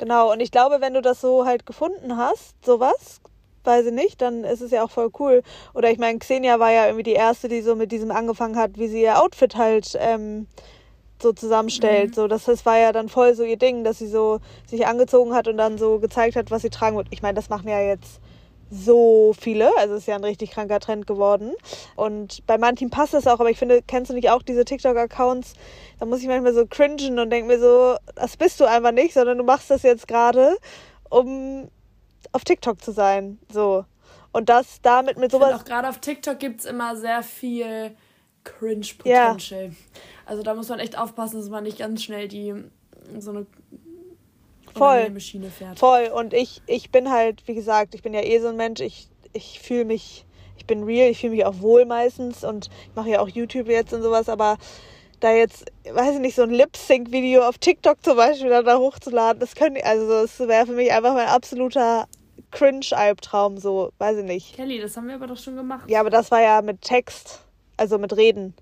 Genau, 0.03 0.33
und 0.33 0.41
ich 0.41 0.51
glaube, 0.51 0.81
wenn 0.81 0.95
du 0.95 1.01
das 1.01 1.21
so 1.21 1.47
halt 1.47 1.65
gefunden 1.65 2.17
hast, 2.17 2.57
sowas, 2.67 3.21
weiß 3.63 3.87
ich 3.87 3.93
nicht, 3.93 4.21
dann 4.21 4.43
ist 4.43 4.61
es 4.61 4.73
ja 4.73 4.83
auch 4.83 4.91
voll 4.91 5.11
cool. 5.21 5.45
Oder 5.75 5.93
ich 5.93 5.99
meine, 5.99 6.19
Xenia 6.19 6.59
war 6.59 6.73
ja 6.73 6.87
irgendwie 6.87 7.05
die 7.05 7.13
erste, 7.13 7.47
die 7.47 7.61
so 7.61 7.77
mit 7.77 7.93
diesem 7.93 8.11
angefangen 8.11 8.57
hat, 8.57 8.79
wie 8.79 8.89
sie 8.89 9.03
ihr 9.03 9.23
Outfit 9.23 9.55
halt 9.55 9.97
ähm, 10.01 10.49
so 11.23 11.33
zusammenstellt. 11.33 12.11
Mhm. 12.11 12.15
So, 12.15 12.27
das, 12.27 12.47
das 12.47 12.67
war 12.67 12.79
ja 12.79 12.91
dann 12.91 13.09
voll 13.09 13.37
so 13.37 13.45
ihr 13.45 13.57
Ding, 13.57 13.85
dass 13.85 14.01
sie 14.01 14.09
so 14.09 14.41
sich 14.67 14.89
angezogen 14.89 15.35
hat 15.35 15.47
und 15.47 15.57
dann 15.57 15.79
so 15.79 16.01
gezeigt 16.01 16.35
hat, 16.35 16.51
was 16.51 16.63
sie 16.63 16.71
tragen 16.71 16.97
wird. 16.97 17.07
Ich 17.13 17.23
meine, 17.23 17.35
das 17.35 17.49
machen 17.49 17.69
ja 17.69 17.81
jetzt 17.81 18.21
so 18.73 19.35
viele, 19.39 19.71
also 19.77 19.95
ist 19.95 20.07
ja 20.07 20.15
ein 20.15 20.25
richtig 20.25 20.53
kranker 20.53 20.81
Trend 20.81 21.07
geworden. 21.07 21.53
Und 21.95 22.45
bei 22.47 22.57
manchen 22.57 22.89
passt 22.89 23.13
das 23.13 23.27
auch, 23.27 23.39
aber 23.39 23.51
ich 23.51 23.59
finde, 23.59 23.83
kennst 23.83 24.11
du 24.11 24.15
nicht 24.15 24.31
auch 24.31 24.43
diese 24.43 24.65
TikTok-Accounts? 24.65 25.53
Da 25.99 26.07
muss 26.07 26.21
ich 26.21 26.27
manchmal 26.27 26.55
so 26.55 26.67
cringen 26.67 27.19
und 27.19 27.31
denke 27.31 27.49
mir 27.49 27.61
so, 27.61 27.97
das 28.15 28.37
bist 28.37 28.59
du 28.61 28.65
einfach 28.65 28.93
nicht, 28.93 29.13
sondern 29.13 29.37
du 29.37 29.45
machst 29.45 29.71
das 29.71 29.83
jetzt 29.83 30.09
gerade, 30.09 30.57
um 31.11 31.69
auf 32.33 32.45
TikTok 32.45 32.83
zu 32.83 32.93
sein. 32.93 33.39
So. 33.53 33.85
Und 34.33 34.49
das 34.49 34.81
damit 34.81 35.19
mit 35.19 35.31
sowas. 35.31 35.61
Auch 35.61 35.65
gerade 35.65 35.89
auf 35.89 35.99
TikTok 35.99 36.39
gibt 36.39 36.61
es 36.61 36.67
immer 36.67 36.97
sehr 36.97 37.23
viel 37.23 37.95
Cringe-Potential. 38.45 39.67
Ja. 39.67 39.71
Also 40.25 40.43
da 40.43 40.55
muss 40.55 40.71
man 40.71 40.79
echt 40.79 40.97
aufpassen, 40.97 41.39
dass 41.41 41.51
man 41.51 41.65
nicht 41.65 41.79
ganz 41.79 42.03
schnell 42.03 42.27
die 42.27 42.55
so 43.19 43.33
eine 43.33 43.47
Voll. 44.77 45.11
Maschine 45.11 45.51
fährt. 45.51 45.79
Voll. 45.79 46.11
Und 46.15 46.35
ich, 46.35 46.63
ich 46.67 46.91
bin 46.91 47.11
halt, 47.11 47.47
wie 47.47 47.55
gesagt, 47.55 47.95
ich 47.95 48.03
bin 48.03 48.15
ja 48.15 48.23
eh 48.23 48.39
so 48.41 48.49
ein 48.49 48.57
Mensch, 48.57 48.81
ich, 48.81 49.09
ich 49.33 49.61
fühle 49.61 49.85
mich, 49.85 50.25
ich 50.57 50.67
bin 50.67 50.85
real, 50.85 51.11
ich 51.11 51.21
fühle 51.21 51.33
mich 51.33 51.45
auch 51.45 51.61
wohl 51.61 51.85
meistens 51.85 52.45
und 52.45 52.69
ich 52.89 52.97
mache 52.97 53.11
ja 53.11 53.21
auch 53.21 53.29
YouTube 53.29 53.69
jetzt 53.69 53.93
und 53.93 54.03
sowas, 54.03 54.29
aber 54.29 54.59
da 55.21 55.33
jetzt, 55.33 55.71
weiß 55.91 56.15
ich 56.15 56.21
nicht, 56.21 56.35
so 56.35 56.43
ein 56.43 56.51
Lip-Sync-Video 56.51 57.43
auf 57.43 57.59
TikTok 57.59 58.03
zum 58.03 58.17
Beispiel 58.17 58.51
da 58.51 58.79
hochzuladen, 58.79 59.41
das 59.41 59.55
könnte, 59.55 59.85
also 59.85 60.09
das 60.09 60.39
wäre 60.41 60.67
für 60.67 60.73
mich 60.73 60.93
einfach 60.93 61.15
mein 61.15 61.29
absoluter 61.29 62.09
Cringe-Albtraum, 62.51 63.59
so, 63.59 63.93
weiß 63.99 64.19
ich 64.19 64.25
nicht. 64.25 64.57
Kelly, 64.57 64.81
das 64.81 64.97
haben 64.97 65.09
wir 65.09 65.15
aber 65.15 65.29
doch 65.29 65.39
schon 65.39 65.57
gemacht. 65.57 65.89
Ja, 65.89 66.01
aber 66.01 66.11
das 66.11 66.31
war 66.31 66.43
ja 66.43 66.61
mit 66.63 66.83
Text, 66.83 67.41
also 67.77 67.99
mit 67.99 68.17
Reden. 68.17 68.55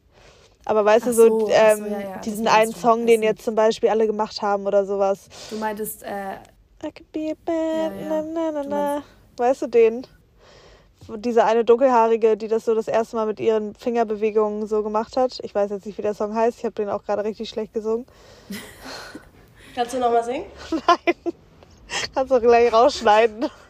Aber 0.65 0.85
weißt 0.85 1.05
ach 1.05 1.09
du, 1.09 1.15
so, 1.15 1.41
so, 1.41 1.51
ähm, 1.51 1.79
so 1.79 1.85
ja, 1.87 2.01
ja. 2.01 2.17
diesen 2.19 2.47
einen 2.47 2.73
Song, 2.75 3.07
den 3.07 3.23
jetzt 3.23 3.45
zum 3.45 3.55
Beispiel 3.55 3.89
alle 3.89 4.07
gemacht 4.07 4.43
haben 4.43 4.67
oder 4.67 4.85
sowas. 4.85 5.29
Du 5.51 5.57
meintest, 5.57 6.03
äh. 6.03 6.35
I 6.83 6.91
could 6.93 7.13
be 7.13 7.33
a 7.33 7.35
bad, 7.45 7.93
ja, 8.01 8.09
na, 8.09 8.23
na, 8.23 8.51
na, 8.53 8.63
na. 8.63 9.03
Weißt 9.37 9.63
du 9.63 9.67
den? 9.67 10.07
Diese 11.17 11.45
eine 11.45 11.65
dunkelhaarige, 11.65 12.37
die 12.37 12.49
das 12.49 12.65
so 12.65 12.75
das 12.75 12.89
erste 12.89 13.17
Mal 13.17 13.27
mit 13.27 13.41
ihren 13.41 13.75
Fingerbewegungen 13.75 14.67
so 14.67 14.83
gemacht 14.83 15.17
hat. 15.17 15.41
Ich 15.43 15.55
weiß 15.55 15.71
jetzt 15.71 15.87
nicht, 15.87 15.99
wie 15.99 16.03
der 16.03 16.15
Song 16.15 16.35
heißt. 16.35 16.59
Ich 16.59 16.65
habe 16.65 16.75
den 16.75 16.89
auch 16.89 17.05
gerade 17.05 17.25
richtig 17.25 17.49
schlecht 17.49 17.75
gesungen. 17.75 18.07
Kannst 19.75 19.95
du 19.95 19.99
nochmal 19.99 20.25
singen? 20.25 20.47
Nein. 20.71 21.15
Kannst 22.15 22.33
du 22.33 22.41
gleich 22.41 22.73
rausschneiden. 22.73 23.47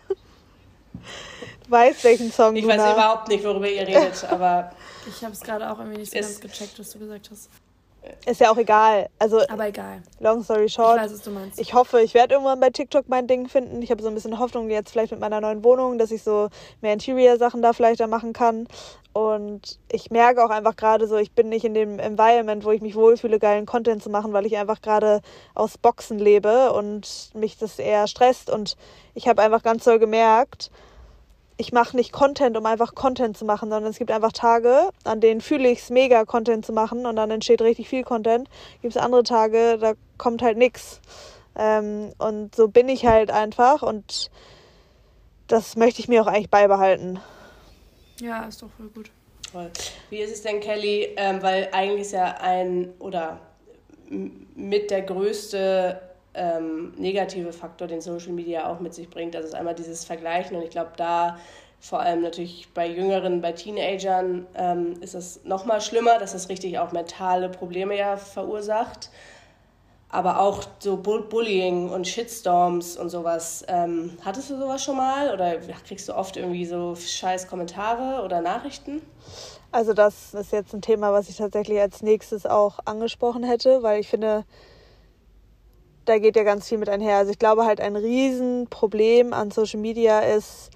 Du 1.64 1.76
weißt, 1.76 2.02
welchen 2.02 2.32
Song 2.32 2.56
Ich 2.56 2.66
weiß 2.66 2.74
überhaupt 2.74 3.28
nicht, 3.28 3.44
worüber 3.44 3.68
ihr 3.68 3.86
redet, 3.86 4.24
aber. 4.28 4.72
Ich 5.08 5.24
habe 5.24 5.32
es 5.32 5.40
gerade 5.40 5.70
auch 5.70 5.78
irgendwie 5.78 5.98
nicht 5.98 6.12
so 6.12 6.18
ganz 6.18 6.40
gecheckt, 6.40 6.78
was 6.78 6.90
du 6.90 6.98
gesagt 6.98 7.30
hast. 7.30 7.48
ist 8.26 8.40
ja 8.40 8.50
auch 8.50 8.56
egal. 8.56 9.08
Also, 9.18 9.40
Aber 9.48 9.68
egal. 9.68 10.02
Long 10.20 10.42
story 10.42 10.68
short. 10.68 10.96
Ich 10.96 11.02
weiß, 11.04 11.12
was 11.12 11.22
du 11.22 11.30
meinst. 11.30 11.60
Ich 11.60 11.74
hoffe, 11.74 12.00
ich 12.00 12.14
werde 12.14 12.34
irgendwann 12.34 12.60
bei 12.60 12.70
TikTok 12.70 13.08
mein 13.08 13.26
Ding 13.26 13.48
finden. 13.48 13.82
Ich 13.82 13.90
habe 13.90 14.02
so 14.02 14.08
ein 14.08 14.14
bisschen 14.14 14.38
Hoffnung 14.38 14.70
jetzt 14.70 14.90
vielleicht 14.90 15.12
mit 15.12 15.20
meiner 15.20 15.40
neuen 15.40 15.64
Wohnung, 15.64 15.98
dass 15.98 16.10
ich 16.10 16.22
so 16.22 16.48
mehr 16.80 16.92
Interior-Sachen 16.92 17.62
da 17.62 17.72
vielleicht 17.72 18.00
da 18.00 18.06
machen 18.06 18.32
kann. 18.32 18.66
Und 19.12 19.80
ich 19.90 20.10
merke 20.10 20.44
auch 20.44 20.50
einfach 20.50 20.76
gerade 20.76 21.08
so, 21.08 21.16
ich 21.16 21.32
bin 21.32 21.48
nicht 21.48 21.64
in 21.64 21.74
dem 21.74 21.98
Environment, 21.98 22.64
wo 22.64 22.70
ich 22.70 22.80
mich 22.80 22.94
wohlfühle, 22.94 23.40
geilen 23.40 23.66
Content 23.66 24.02
zu 24.02 24.10
machen, 24.10 24.32
weil 24.32 24.46
ich 24.46 24.56
einfach 24.56 24.80
gerade 24.80 25.20
aus 25.54 25.78
Boxen 25.78 26.18
lebe 26.18 26.72
und 26.72 27.30
mich 27.34 27.58
das 27.58 27.78
eher 27.78 28.06
stresst. 28.06 28.50
Und 28.50 28.76
ich 29.14 29.26
habe 29.26 29.42
einfach 29.42 29.62
ganz 29.62 29.84
doll 29.84 29.98
gemerkt, 29.98 30.70
ich 31.60 31.72
mache 31.72 31.94
nicht 31.94 32.10
Content, 32.10 32.56
um 32.56 32.64
einfach 32.64 32.94
Content 32.94 33.36
zu 33.36 33.44
machen, 33.44 33.68
sondern 33.68 33.90
es 33.90 33.98
gibt 33.98 34.10
einfach 34.10 34.32
Tage, 34.32 34.88
an 35.04 35.20
denen 35.20 35.42
fühle 35.42 35.68
ich 35.68 35.80
es 35.80 35.90
mega, 35.90 36.24
Content 36.24 36.64
zu 36.64 36.72
machen 36.72 37.04
und 37.04 37.16
dann 37.16 37.30
entsteht 37.30 37.60
richtig 37.60 37.86
viel 37.86 38.02
Content. 38.02 38.48
Gibt 38.80 38.96
es 38.96 39.00
andere 39.00 39.24
Tage, 39.24 39.76
da 39.78 39.92
kommt 40.16 40.40
halt 40.40 40.56
nichts. 40.56 41.02
Ähm, 41.54 42.12
und 42.16 42.54
so 42.54 42.68
bin 42.68 42.88
ich 42.88 43.04
halt 43.04 43.30
einfach 43.30 43.82
und 43.82 44.30
das 45.48 45.76
möchte 45.76 46.00
ich 46.00 46.08
mir 46.08 46.22
auch 46.22 46.28
eigentlich 46.28 46.48
beibehalten. 46.48 47.20
Ja, 48.20 48.44
ist 48.44 48.62
doch 48.62 48.70
voll 48.78 48.88
gut. 48.88 49.10
Toll. 49.52 49.70
Wie 50.08 50.18
ist 50.18 50.32
es 50.32 50.42
denn, 50.42 50.60
Kelly? 50.60 51.12
Ähm, 51.16 51.42
weil 51.42 51.68
eigentlich 51.72 52.02
ist 52.02 52.12
ja 52.12 52.38
ein 52.40 52.94
oder 53.00 53.38
mit 54.54 54.90
der 54.90 55.02
größte 55.02 56.00
ähm, 56.34 56.92
negative 56.96 57.52
Faktor, 57.52 57.88
den 57.88 58.00
Social 58.00 58.32
Media 58.32 58.70
auch 58.70 58.80
mit 58.80 58.94
sich 58.94 59.10
bringt. 59.10 59.34
Also 59.34 59.48
ist 59.48 59.54
einmal 59.54 59.74
dieses 59.74 60.04
Vergleichen 60.04 60.56
und 60.56 60.62
ich 60.62 60.70
glaube, 60.70 60.92
da 60.96 61.38
vor 61.80 62.00
allem 62.00 62.20
natürlich 62.20 62.68
bei 62.74 62.86
Jüngeren, 62.86 63.40
bei 63.40 63.52
Teenagern 63.52 64.46
ähm, 64.54 65.00
ist 65.00 65.14
es 65.14 65.44
nochmal 65.44 65.80
schlimmer, 65.80 66.18
dass 66.18 66.34
es 66.34 66.50
richtig 66.50 66.78
auch 66.78 66.92
mentale 66.92 67.48
Probleme 67.48 67.96
ja 67.96 68.16
verursacht. 68.18 69.10
Aber 70.12 70.40
auch 70.40 70.64
so 70.80 70.96
Bullying 70.96 71.88
und 71.88 72.06
Shitstorms 72.06 72.96
und 72.96 73.10
sowas. 73.10 73.64
Ähm, 73.68 74.18
hattest 74.24 74.50
du 74.50 74.58
sowas 74.58 74.82
schon 74.82 74.96
mal? 74.96 75.32
Oder 75.32 75.56
kriegst 75.86 76.08
du 76.08 76.16
oft 76.16 76.36
irgendwie 76.36 76.66
so 76.66 76.96
scheiß 76.96 77.46
Kommentare 77.46 78.24
oder 78.24 78.40
Nachrichten? 78.40 79.02
Also 79.70 79.92
das 79.92 80.34
ist 80.34 80.52
jetzt 80.52 80.74
ein 80.74 80.82
Thema, 80.82 81.12
was 81.12 81.28
ich 81.28 81.36
tatsächlich 81.36 81.78
als 81.78 82.02
nächstes 82.02 82.44
auch 82.44 82.80
angesprochen 82.86 83.44
hätte, 83.44 83.84
weil 83.84 84.00
ich 84.00 84.08
finde, 84.08 84.44
da 86.10 86.18
geht 86.18 86.36
ja 86.36 86.42
ganz 86.42 86.68
viel 86.68 86.78
mit 86.78 86.88
einher. 86.88 87.18
Also 87.18 87.30
ich 87.30 87.38
glaube 87.38 87.64
halt 87.64 87.80
ein 87.80 87.94
Riesenproblem 87.94 89.32
an 89.32 89.50
Social 89.50 89.78
Media 89.78 90.20
ist, 90.20 90.70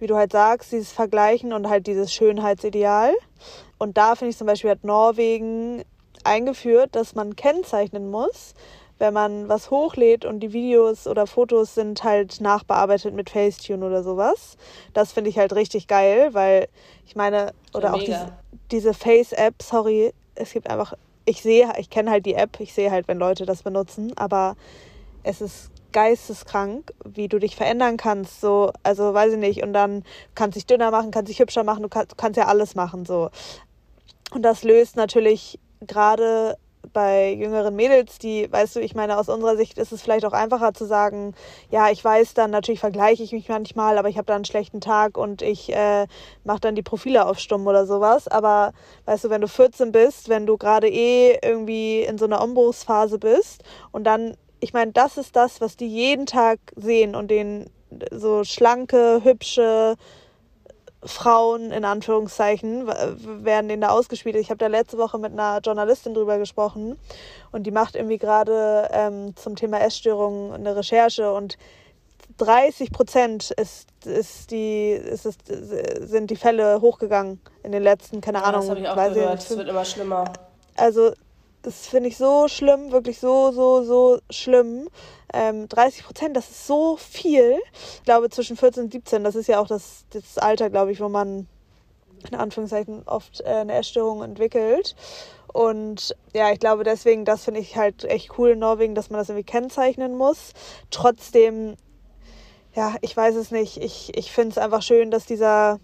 wie 0.00 0.08
du 0.08 0.16
halt 0.16 0.32
sagst, 0.32 0.72
dieses 0.72 0.90
Vergleichen 0.90 1.52
und 1.52 1.68
halt 1.68 1.86
dieses 1.86 2.12
Schönheitsideal. 2.12 3.14
Und 3.78 3.96
da 3.96 4.16
finde 4.16 4.30
ich 4.30 4.36
zum 4.36 4.48
Beispiel 4.48 4.70
hat 4.70 4.82
Norwegen 4.82 5.84
eingeführt, 6.24 6.96
dass 6.96 7.14
man 7.14 7.36
kennzeichnen 7.36 8.10
muss, 8.10 8.54
wenn 8.98 9.14
man 9.14 9.48
was 9.48 9.70
hochlädt 9.70 10.24
und 10.24 10.40
die 10.40 10.52
Videos 10.52 11.06
oder 11.06 11.26
Fotos 11.26 11.74
sind 11.74 12.02
halt 12.02 12.40
nachbearbeitet 12.40 13.14
mit 13.14 13.30
Facetune 13.30 13.86
oder 13.86 14.02
sowas. 14.02 14.56
Das 14.92 15.12
finde 15.12 15.30
ich 15.30 15.38
halt 15.38 15.54
richtig 15.54 15.86
geil, 15.86 16.30
weil 16.32 16.68
ich 17.06 17.14
meine, 17.14 17.52
oder 17.74 17.88
ja, 17.88 17.94
auch 17.94 18.02
diese, 18.02 18.32
diese 18.72 18.94
Face-App, 18.94 19.62
sorry, 19.62 20.12
es 20.34 20.52
gibt 20.52 20.68
einfach 20.68 20.94
ich 21.24 21.42
sehe, 21.42 21.72
ich 21.78 21.90
kenne 21.90 22.10
halt 22.10 22.26
die 22.26 22.34
App, 22.34 22.60
ich 22.60 22.74
sehe 22.74 22.90
halt, 22.90 23.08
wenn 23.08 23.18
Leute 23.18 23.46
das 23.46 23.62
benutzen, 23.62 24.12
aber 24.16 24.56
es 25.22 25.40
ist 25.40 25.70
geisteskrank, 25.92 26.92
wie 27.04 27.28
du 27.28 27.38
dich 27.38 27.56
verändern 27.56 27.96
kannst, 27.96 28.40
so, 28.40 28.72
also 28.82 29.14
weiß 29.14 29.34
ich 29.34 29.38
nicht, 29.38 29.62
und 29.62 29.72
dann 29.72 30.04
kannst 30.34 30.56
dich 30.56 30.66
dünner 30.66 30.90
machen, 30.90 31.12
kannst 31.12 31.30
dich 31.30 31.38
hübscher 31.38 31.64
machen, 31.64 31.82
du 31.82 31.88
kannst, 31.88 32.18
kannst 32.18 32.36
ja 32.36 32.46
alles 32.46 32.74
machen, 32.74 33.06
so. 33.06 33.30
Und 34.32 34.42
das 34.42 34.64
löst 34.64 34.96
natürlich 34.96 35.60
gerade 35.80 36.58
bei 36.92 37.32
jüngeren 37.32 37.74
Mädels, 37.74 38.18
die, 38.18 38.50
weißt 38.50 38.76
du, 38.76 38.80
ich 38.80 38.94
meine, 38.94 39.18
aus 39.18 39.28
unserer 39.28 39.56
Sicht 39.56 39.78
ist 39.78 39.92
es 39.92 40.02
vielleicht 40.02 40.24
auch 40.24 40.32
einfacher 40.32 40.74
zu 40.74 40.84
sagen, 40.84 41.34
ja, 41.70 41.90
ich 41.90 42.04
weiß 42.04 42.34
dann, 42.34 42.50
natürlich 42.50 42.80
vergleiche 42.80 43.22
ich 43.22 43.32
mich 43.32 43.48
manchmal, 43.48 43.98
aber 43.98 44.08
ich 44.08 44.16
habe 44.16 44.26
da 44.26 44.34
einen 44.34 44.44
schlechten 44.44 44.80
Tag 44.80 45.16
und 45.16 45.42
ich 45.42 45.74
äh, 45.74 46.06
mache 46.44 46.60
dann 46.60 46.74
die 46.74 46.82
Profile 46.82 47.26
auf 47.26 47.38
stumm 47.38 47.66
oder 47.66 47.86
sowas. 47.86 48.28
Aber 48.28 48.72
weißt 49.06 49.24
du, 49.24 49.30
wenn 49.30 49.40
du 49.40 49.48
14 49.48 49.92
bist, 49.92 50.28
wenn 50.28 50.46
du 50.46 50.56
gerade 50.56 50.88
eh 50.88 51.38
irgendwie 51.42 52.00
in 52.00 52.18
so 52.18 52.24
einer 52.24 52.42
Umbruchsphase 52.42 53.18
bist 53.18 53.64
und 53.92 54.04
dann, 54.04 54.36
ich 54.60 54.72
meine, 54.72 54.92
das 54.92 55.16
ist 55.16 55.36
das, 55.36 55.60
was 55.60 55.76
die 55.76 55.88
jeden 55.88 56.26
Tag 56.26 56.58
sehen 56.76 57.14
und 57.14 57.30
den 57.30 57.70
so 58.10 58.44
schlanke, 58.44 59.20
hübsche, 59.22 59.96
Frauen 61.04 61.70
in 61.70 61.84
Anführungszeichen 61.84 62.86
werden 62.86 63.68
denen 63.68 63.82
da 63.82 63.88
ausgespielt. 63.88 64.36
Ich 64.36 64.50
habe 64.50 64.58
da 64.58 64.66
letzte 64.66 64.98
Woche 64.98 65.18
mit 65.18 65.32
einer 65.32 65.60
Journalistin 65.60 66.14
drüber 66.14 66.38
gesprochen 66.38 66.98
und 67.52 67.64
die 67.64 67.70
macht 67.70 67.96
irgendwie 67.96 68.18
gerade 68.18 68.88
ähm, 68.92 69.36
zum 69.36 69.56
Thema 69.56 69.80
Essstörungen 69.80 70.52
eine 70.52 70.76
Recherche 70.76 71.32
und 71.32 71.58
30 72.38 72.90
Prozent 72.90 73.50
ist, 73.52 73.88
ist 74.04 74.50
die, 74.50 74.90
ist, 74.90 75.26
ist, 75.26 75.40
sind 75.46 76.30
die 76.30 76.36
Fälle 76.36 76.80
hochgegangen 76.80 77.40
in 77.62 77.72
den 77.72 77.82
letzten, 77.82 78.20
keine 78.20 78.38
ja, 78.38 78.44
Ahnung. 78.44 78.62
Das 78.62 78.70
habe 78.70 78.80
ich 78.80 78.88
auch 78.88 79.14
gehört, 79.14 79.38
es 79.38 79.56
wird 79.56 79.68
immer 79.68 79.84
schlimmer. 79.84 80.24
Also 80.76 81.12
das 81.64 81.86
finde 81.86 82.10
ich 82.10 82.16
so 82.16 82.46
schlimm, 82.46 82.92
wirklich 82.92 83.18
so, 83.18 83.50
so, 83.50 83.82
so 83.82 84.20
schlimm. 84.30 84.88
Ähm, 85.32 85.68
30 85.68 86.04
Prozent, 86.04 86.36
das 86.36 86.50
ist 86.50 86.66
so 86.66 86.96
viel. 86.96 87.58
Ich 87.96 88.04
glaube, 88.04 88.30
zwischen 88.30 88.56
14 88.56 88.84
und 88.84 88.92
17, 88.92 89.24
das 89.24 89.34
ist 89.34 89.48
ja 89.48 89.58
auch 89.58 89.66
das, 89.66 90.04
das 90.10 90.38
Alter, 90.38 90.70
glaube 90.70 90.92
ich, 90.92 91.00
wo 91.00 91.08
man 91.08 91.48
in 92.30 92.38
Anführungszeichen 92.38 93.02
oft 93.06 93.40
äh, 93.40 93.44
eine 93.44 93.74
Essstörung 93.74 94.22
entwickelt. 94.22 94.94
Und 95.52 96.14
ja, 96.34 96.52
ich 96.52 96.58
glaube 96.58 96.84
deswegen, 96.84 97.24
das 97.24 97.44
finde 97.44 97.60
ich 97.60 97.76
halt 97.76 98.04
echt 98.04 98.38
cool 98.38 98.50
in 98.50 98.58
Norwegen, 98.58 98.94
dass 98.94 99.10
man 99.10 99.18
das 99.18 99.28
irgendwie 99.28 99.44
kennzeichnen 99.44 100.16
muss. 100.16 100.52
Trotzdem, 100.90 101.76
ja, 102.74 102.94
ich 103.00 103.16
weiß 103.16 103.36
es 103.36 103.50
nicht. 103.50 103.78
Ich, 103.78 104.16
ich 104.16 104.32
finde 104.32 104.50
es 104.50 104.58
einfach 104.58 104.82
schön, 104.82 105.10
dass 105.10 105.26
dieser 105.26 105.80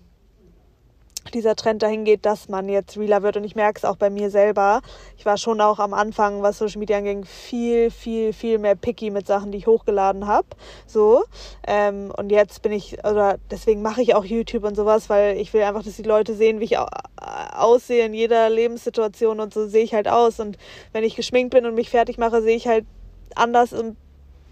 dieser 1.34 1.56
Trend 1.56 1.82
dahin 1.82 2.04
geht, 2.04 2.26
dass 2.26 2.48
man 2.48 2.68
jetzt 2.68 2.96
realer 2.96 3.22
wird. 3.22 3.36
Und 3.36 3.44
ich 3.44 3.54
merke 3.54 3.78
es 3.78 3.84
auch 3.84 3.96
bei 3.96 4.10
mir 4.10 4.30
selber. 4.30 4.80
Ich 5.16 5.26
war 5.26 5.36
schon 5.36 5.60
auch 5.60 5.78
am 5.78 5.94
Anfang, 5.94 6.42
was 6.42 6.58
Social 6.58 6.78
Media 6.78 6.98
anging, 6.98 7.24
viel, 7.24 7.90
viel, 7.90 8.32
viel 8.32 8.58
mehr 8.58 8.74
picky 8.74 9.10
mit 9.10 9.26
Sachen, 9.26 9.52
die 9.52 9.58
ich 9.58 9.66
hochgeladen 9.66 10.26
habe. 10.26 10.48
So. 10.86 11.24
Ähm, 11.66 12.12
und 12.16 12.30
jetzt 12.30 12.62
bin 12.62 12.72
ich, 12.72 12.98
oder 13.04 13.38
deswegen 13.50 13.82
mache 13.82 14.02
ich 14.02 14.14
auch 14.14 14.24
YouTube 14.24 14.64
und 14.64 14.74
sowas, 14.74 15.08
weil 15.08 15.36
ich 15.36 15.52
will 15.52 15.62
einfach, 15.62 15.82
dass 15.82 15.96
die 15.96 16.02
Leute 16.02 16.34
sehen, 16.34 16.60
wie 16.60 16.64
ich 16.64 16.78
aussehe 16.78 18.06
in 18.06 18.14
jeder 18.14 18.48
Lebenssituation 18.50 19.40
und 19.40 19.52
so 19.52 19.66
sehe 19.66 19.84
ich 19.84 19.94
halt 19.94 20.08
aus. 20.08 20.40
Und 20.40 20.56
wenn 20.92 21.04
ich 21.04 21.16
geschminkt 21.16 21.54
bin 21.54 21.66
und 21.66 21.74
mich 21.74 21.90
fertig 21.90 22.18
mache, 22.18 22.42
sehe 22.42 22.56
ich 22.56 22.66
halt 22.66 22.86
anders 23.34 23.72
und 23.72 23.96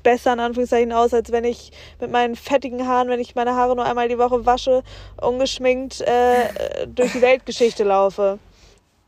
besser 0.03 0.33
in 0.33 0.41
Anführungszeichen 0.41 0.93
aus, 0.93 1.15
als 1.15 1.33
wenn 1.33 1.45
ich 1.45 1.73
mit 2.01 2.11
meinen 2.11 2.37
fettigen 2.37 2.87
Haaren, 2.87 3.09
wenn 3.09 3.21
ich 3.21 3.35
meine 3.35 3.55
Haare 3.55 3.77
nur 3.77 3.85
einmal 3.85 4.09
die 4.09 4.19
Woche 4.19 4.47
wasche, 4.47 4.83
ungeschminkt 5.21 6.01
äh, 6.01 6.87
durch 6.87 7.13
die 7.13 7.23
Weltgeschichte 7.23 7.85
laufe. 7.85 8.39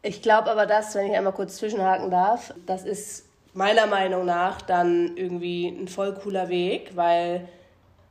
Ich 0.03 0.23
glaube 0.23 0.51
aber, 0.51 0.67
dass, 0.67 0.95
wenn 0.95 1.11
ich 1.11 1.17
einmal 1.17 1.33
kurz 1.33 1.57
zwischenhaken 1.57 2.11
darf, 2.11 2.55
das 2.67 2.85
ist 2.85 3.27
meiner 3.53 3.87
Meinung 3.87 4.25
nach 4.25 4.63
dann 4.63 5.17
irgendwie 5.17 5.69
ein 5.69 5.89
voll 5.89 6.15
cooler 6.15 6.49
Weg, 6.49 6.93
weil 6.95 7.49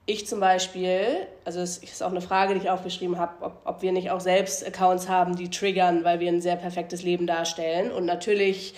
ich 0.05 0.25
zum 0.25 0.39
Beispiel, 0.39 1.27
also 1.45 1.59
es 1.59 1.77
ist 1.77 2.01
auch 2.01 2.09
eine 2.09 2.21
Frage, 2.21 2.55
die 2.55 2.61
ich 2.61 2.69
aufgeschrieben 2.69 3.19
habe, 3.19 3.33
ob, 3.41 3.61
ob 3.63 3.81
wir 3.83 3.91
nicht 3.91 4.09
auch 4.09 4.19
selbst 4.19 4.65
Accounts 4.65 5.07
haben, 5.07 5.35
die 5.35 5.51
triggern, 5.51 6.03
weil 6.03 6.19
wir 6.19 6.29
ein 6.29 6.41
sehr 6.41 6.55
perfektes 6.55 7.03
Leben 7.03 7.27
darstellen. 7.27 7.91
Und 7.91 8.05
natürlich, 8.05 8.73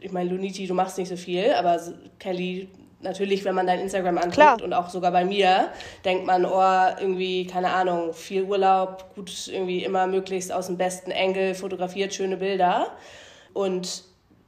ich 0.00 0.12
meine, 0.12 0.28
Luniti, 0.28 0.66
du 0.66 0.74
machst 0.74 0.98
nicht 0.98 1.08
so 1.08 1.16
viel, 1.16 1.54
aber 1.54 1.80
Kelly, 2.18 2.68
natürlich, 3.02 3.44
wenn 3.44 3.54
man 3.54 3.66
dein 3.66 3.80
Instagram 3.80 4.18
anguckt 4.18 4.34
Klar. 4.34 4.62
und 4.62 4.72
auch 4.72 4.90
sogar 4.90 5.12
bei 5.12 5.24
mir, 5.24 5.68
denkt 6.04 6.26
man, 6.26 6.44
oh, 6.44 7.00
irgendwie, 7.00 7.46
keine 7.46 7.70
Ahnung, 7.70 8.12
viel 8.12 8.44
Urlaub, 8.44 9.14
gut, 9.14 9.48
irgendwie 9.48 9.84
immer 9.84 10.06
möglichst 10.06 10.52
aus 10.52 10.66
dem 10.66 10.76
besten 10.76 11.10
Engel 11.10 11.54
fotografiert, 11.54 12.14
schöne 12.14 12.36
Bilder. 12.36 12.88
Und 13.52 14.04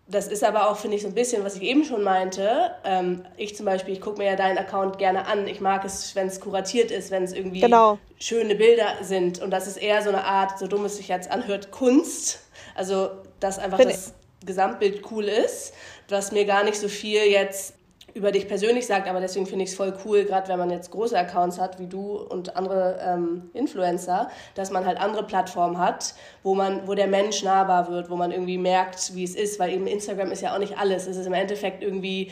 das 0.08 0.28
ist 0.28 0.44
aber 0.44 0.70
auch, 0.70 0.76
finde 0.76 0.96
ich, 0.96 1.02
so 1.02 1.08
ein 1.08 1.14
bisschen, 1.14 1.44
was 1.44 1.56
ich 1.56 1.62
eben 1.62 1.84
schon 1.84 2.02
meinte. 2.02 2.72
Ähm, 2.84 3.24
ich 3.36 3.56
zum 3.56 3.66
Beispiel, 3.66 3.94
ich 3.94 4.00
gucke 4.00 4.18
mir 4.18 4.26
ja 4.26 4.36
deinen 4.36 4.58
Account 4.58 4.98
gerne 4.98 5.26
an. 5.26 5.46
Ich 5.46 5.60
mag 5.60 5.84
es, 5.84 6.14
wenn 6.14 6.26
es 6.26 6.40
kuratiert 6.40 6.90
ist, 6.90 7.10
wenn 7.10 7.22
es 7.22 7.32
irgendwie 7.32 7.60
genau. 7.60 7.98
schöne 8.18 8.54
Bilder 8.54 8.96
sind. 9.00 9.40
Und 9.40 9.50
das 9.50 9.66
ist 9.66 9.76
eher 9.78 10.02
so 10.02 10.10
eine 10.10 10.24
Art, 10.24 10.58
so 10.58 10.66
dumm 10.66 10.84
es 10.84 10.96
sich 10.96 11.08
jetzt 11.08 11.30
anhört, 11.30 11.70
Kunst. 11.70 12.40
Also, 12.74 13.10
dass 13.40 13.58
einfach 13.58 13.78
Find 13.78 13.92
das 13.92 14.12
Gesamtbild 14.44 15.02
cool 15.10 15.24
ist, 15.24 15.72
was 16.08 16.32
mir 16.32 16.44
gar 16.44 16.64
nicht 16.64 16.76
so 16.76 16.88
viel 16.88 17.22
jetzt 17.22 17.74
über 18.14 18.30
dich 18.30 18.46
persönlich 18.46 18.86
sagt, 18.86 19.08
aber 19.08 19.20
deswegen 19.20 19.46
finde 19.46 19.64
ich 19.64 19.70
es 19.70 19.76
voll 19.76 19.94
cool, 20.04 20.24
gerade 20.24 20.48
wenn 20.48 20.58
man 20.58 20.70
jetzt 20.70 20.90
große 20.90 21.18
Accounts 21.18 21.58
hat, 21.58 21.78
wie 21.78 21.86
du 21.86 22.16
und 22.16 22.56
andere 22.56 22.98
ähm, 23.02 23.50
Influencer, 23.54 24.28
dass 24.54 24.70
man 24.70 24.84
halt 24.84 24.98
andere 24.98 25.26
Plattformen 25.26 25.78
hat, 25.78 26.14
wo 26.42 26.54
man, 26.54 26.86
wo 26.86 26.94
der 26.94 27.06
Mensch 27.06 27.42
nahbar 27.42 27.90
wird, 27.90 28.10
wo 28.10 28.16
man 28.16 28.30
irgendwie 28.30 28.58
merkt, 28.58 29.14
wie 29.14 29.24
es 29.24 29.34
ist, 29.34 29.58
weil 29.58 29.72
eben 29.72 29.86
Instagram 29.86 30.30
ist 30.30 30.42
ja 30.42 30.54
auch 30.54 30.58
nicht 30.58 30.78
alles. 30.78 31.06
Es 31.06 31.16
ist 31.16 31.26
im 31.26 31.32
Endeffekt 31.32 31.82
irgendwie, 31.82 32.30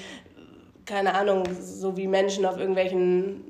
keine 0.85 1.15
Ahnung, 1.15 1.45
so 1.61 1.97
wie 1.97 2.07
Menschen 2.07 2.45
auf 2.45 2.59
irgendwelchen 2.59 3.45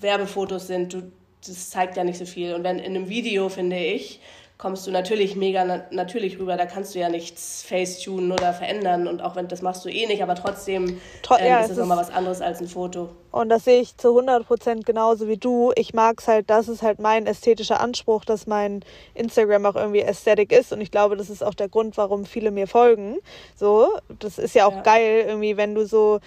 Werbefotos 0.00 0.66
sind. 0.66 0.92
Du, 0.92 1.02
das 1.44 1.70
zeigt 1.70 1.96
ja 1.96 2.04
nicht 2.04 2.18
so 2.18 2.24
viel. 2.24 2.54
Und 2.54 2.62
wenn 2.62 2.78
in 2.78 2.94
einem 2.94 3.08
Video, 3.08 3.48
finde 3.48 3.78
ich, 3.78 4.20
kommst 4.62 4.86
du 4.86 4.92
natürlich 4.92 5.34
mega 5.34 5.64
na 5.64 5.82
natürlich 5.90 6.38
rüber. 6.38 6.56
Da 6.56 6.66
kannst 6.66 6.94
du 6.94 7.00
ja 7.00 7.08
nichts 7.08 7.64
facetunen 7.68 8.30
oder 8.30 8.52
verändern. 8.52 9.08
Und 9.08 9.20
auch 9.20 9.34
wenn 9.34 9.48
das 9.48 9.60
machst 9.60 9.84
du 9.84 9.88
eh 9.88 10.06
nicht, 10.06 10.22
aber 10.22 10.36
trotzdem 10.36 11.00
Tro 11.22 11.34
ähm, 11.36 11.46
ja, 11.48 11.60
ist 11.62 11.72
es 11.72 11.78
nochmal 11.78 11.98
was 11.98 12.10
anderes 12.10 12.40
als 12.40 12.60
ein 12.60 12.68
Foto. 12.68 13.08
Und 13.32 13.48
das 13.48 13.64
sehe 13.64 13.80
ich 13.80 13.96
zu 13.96 14.16
100% 14.16 14.84
genauso 14.84 15.26
wie 15.26 15.36
du. 15.36 15.72
Ich 15.74 15.94
mag 15.94 16.20
es 16.20 16.28
halt, 16.28 16.48
das 16.48 16.68
ist 16.68 16.82
halt 16.82 17.00
mein 17.00 17.26
ästhetischer 17.26 17.80
Anspruch, 17.80 18.24
dass 18.24 18.46
mein 18.46 18.84
Instagram 19.14 19.66
auch 19.66 19.74
irgendwie 19.74 20.02
ästhetisch 20.02 20.56
ist. 20.56 20.72
Und 20.72 20.80
ich 20.80 20.92
glaube, 20.92 21.16
das 21.16 21.28
ist 21.28 21.42
auch 21.42 21.54
der 21.54 21.68
Grund, 21.68 21.96
warum 21.96 22.24
viele 22.24 22.52
mir 22.52 22.68
folgen. 22.68 23.16
So, 23.56 23.88
das 24.20 24.38
ist 24.38 24.54
ja 24.54 24.66
auch 24.66 24.76
ja. 24.76 24.82
geil, 24.82 25.24
irgendwie, 25.26 25.56
wenn 25.56 25.74
du 25.74 25.86
so 25.86 26.20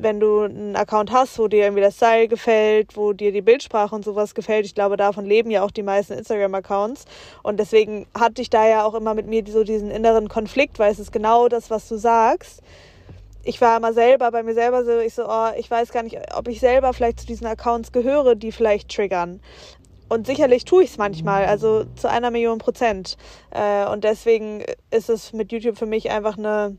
wenn 0.00 0.20
du 0.20 0.42
einen 0.42 0.76
Account 0.76 1.12
hast, 1.12 1.38
wo 1.38 1.48
dir 1.48 1.64
irgendwie 1.64 1.82
das 1.82 1.96
Style 1.96 2.28
gefällt, 2.28 2.96
wo 2.96 3.12
dir 3.12 3.32
die 3.32 3.42
Bildsprache 3.42 3.94
und 3.94 4.04
sowas 4.04 4.34
gefällt, 4.34 4.64
ich 4.64 4.74
glaube, 4.74 4.96
davon 4.96 5.24
leben 5.24 5.50
ja 5.50 5.62
auch 5.62 5.70
die 5.70 5.82
meisten 5.82 6.12
Instagram-Accounts. 6.14 7.04
Und 7.42 7.58
deswegen 7.58 8.06
hatte 8.18 8.42
ich 8.42 8.50
da 8.50 8.66
ja 8.68 8.84
auch 8.84 8.94
immer 8.94 9.14
mit 9.14 9.26
mir 9.26 9.42
so 9.46 9.64
diesen 9.64 9.90
inneren 9.90 10.28
Konflikt, 10.28 10.78
weil 10.78 10.92
es 10.92 10.98
ist 10.98 11.12
genau 11.12 11.48
das, 11.48 11.70
was 11.70 11.88
du 11.88 11.96
sagst. 11.96 12.62
Ich 13.44 13.60
war 13.60 13.76
immer 13.76 13.92
selber 13.92 14.30
bei 14.30 14.42
mir 14.42 14.54
selber 14.54 14.84
so, 14.84 14.98
ich 14.98 15.14
so, 15.14 15.24
oh, 15.28 15.48
ich 15.56 15.70
weiß 15.70 15.90
gar 15.92 16.02
nicht, 16.02 16.18
ob 16.36 16.48
ich 16.48 16.60
selber 16.60 16.92
vielleicht 16.92 17.20
zu 17.20 17.26
diesen 17.26 17.46
Accounts 17.46 17.92
gehöre, 17.92 18.34
die 18.34 18.52
vielleicht 18.52 18.94
triggern. 18.94 19.40
Und 20.08 20.26
sicherlich 20.26 20.64
tue 20.64 20.84
ich 20.84 20.90
es 20.90 20.98
manchmal, 20.98 21.44
also 21.44 21.84
zu 21.96 22.08
einer 22.08 22.30
Million 22.30 22.58
Prozent. 22.58 23.16
Äh, 23.50 23.86
und 23.86 24.04
deswegen 24.04 24.64
ist 24.90 25.10
es 25.10 25.32
mit 25.32 25.52
YouTube 25.52 25.76
für 25.76 25.86
mich 25.86 26.10
einfach 26.10 26.38
eine 26.38 26.76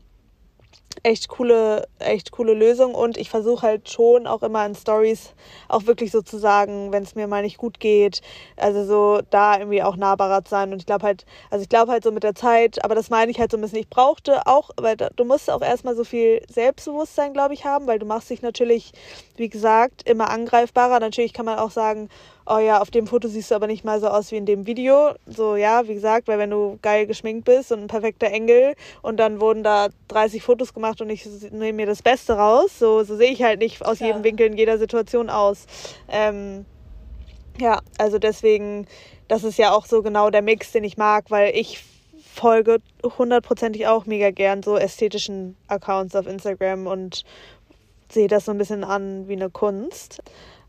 echt 1.02 1.28
coole, 1.28 1.88
echt 1.98 2.30
coole 2.30 2.54
Lösung. 2.54 2.94
Und 2.94 3.16
ich 3.16 3.30
versuche 3.30 3.62
halt 3.62 3.90
schon 3.90 4.26
auch 4.26 4.42
immer 4.42 4.64
in 4.66 4.74
Stories 4.74 5.34
auch 5.68 5.86
wirklich 5.86 6.10
so 6.10 6.22
zu 6.22 6.38
sagen, 6.38 6.92
wenn 6.92 7.02
es 7.02 7.14
mir 7.14 7.26
mal 7.26 7.42
nicht 7.42 7.58
gut 7.58 7.80
geht, 7.80 8.20
also 8.56 8.84
so 8.84 9.22
da 9.30 9.58
irgendwie 9.58 9.82
auch 9.82 9.96
nahbarer 9.96 10.44
zu 10.44 10.50
sein. 10.50 10.72
Und 10.72 10.78
ich 10.80 10.86
glaube 10.86 11.06
halt, 11.06 11.24
also 11.50 11.62
ich 11.62 11.68
glaube 11.68 11.92
halt 11.92 12.04
so 12.04 12.12
mit 12.12 12.22
der 12.22 12.34
Zeit, 12.34 12.84
aber 12.84 12.94
das 12.94 13.10
meine 13.10 13.30
ich 13.30 13.40
halt 13.40 13.50
so 13.50 13.56
ein 13.56 13.60
bisschen, 13.60 13.78
ich 13.78 13.88
brauchte 13.88 14.46
auch, 14.46 14.70
weil 14.76 14.96
du 14.96 15.24
musst 15.24 15.50
auch 15.50 15.62
erstmal 15.62 15.96
so 15.96 16.04
viel 16.04 16.42
Selbstbewusstsein, 16.48 17.32
glaube 17.32 17.54
ich, 17.54 17.64
haben, 17.64 17.86
weil 17.86 17.98
du 17.98 18.06
machst 18.06 18.30
dich 18.30 18.42
natürlich, 18.42 18.92
wie 19.40 19.48
gesagt, 19.48 20.08
immer 20.08 20.30
angreifbarer. 20.30 21.00
Natürlich 21.00 21.32
kann 21.32 21.46
man 21.46 21.58
auch 21.58 21.70
sagen, 21.70 22.10
oh 22.46 22.58
ja, 22.58 22.80
auf 22.80 22.90
dem 22.90 23.06
Foto 23.06 23.26
siehst 23.26 23.50
du 23.50 23.54
aber 23.54 23.66
nicht 23.66 23.84
mal 23.84 23.98
so 23.98 24.08
aus 24.08 24.30
wie 24.30 24.36
in 24.36 24.44
dem 24.44 24.66
Video. 24.66 25.14
So, 25.26 25.56
ja, 25.56 25.88
wie 25.88 25.94
gesagt, 25.94 26.28
weil 26.28 26.38
wenn 26.38 26.50
du 26.50 26.78
geil 26.82 27.06
geschminkt 27.06 27.46
bist 27.46 27.72
und 27.72 27.80
ein 27.80 27.86
perfekter 27.86 28.26
Engel 28.26 28.74
und 29.00 29.16
dann 29.16 29.40
wurden 29.40 29.64
da 29.64 29.88
30 30.08 30.42
Fotos 30.42 30.74
gemacht 30.74 31.00
und 31.00 31.08
ich 31.08 31.26
nehme 31.50 31.72
mir 31.72 31.86
das 31.86 32.02
Beste 32.02 32.34
raus, 32.34 32.78
so, 32.78 33.02
so 33.02 33.16
sehe 33.16 33.30
ich 33.30 33.42
halt 33.42 33.60
nicht 33.60 33.84
aus 33.84 33.98
ja. 33.98 34.08
jedem 34.08 34.24
Winkel 34.24 34.46
in 34.46 34.58
jeder 34.58 34.78
Situation 34.78 35.30
aus. 35.30 35.66
Ähm, 36.08 36.66
ja, 37.58 37.80
also 37.98 38.18
deswegen, 38.18 38.86
das 39.26 39.42
ist 39.42 39.58
ja 39.58 39.72
auch 39.72 39.86
so 39.86 40.02
genau 40.02 40.28
der 40.28 40.42
Mix, 40.42 40.70
den 40.72 40.84
ich 40.84 40.98
mag, 40.98 41.30
weil 41.30 41.56
ich 41.56 41.82
folge 42.34 42.78
hundertprozentig 43.18 43.86
auch 43.86 44.06
mega 44.06 44.30
gern 44.30 44.62
so 44.62 44.76
ästhetischen 44.76 45.56
Accounts 45.66 46.14
auf 46.14 46.26
Instagram 46.26 46.86
und 46.86 47.24
sehe 48.12 48.28
das 48.28 48.44
so 48.44 48.52
ein 48.52 48.58
bisschen 48.58 48.84
an 48.84 49.28
wie 49.28 49.34
eine 49.34 49.50
Kunst. 49.50 50.22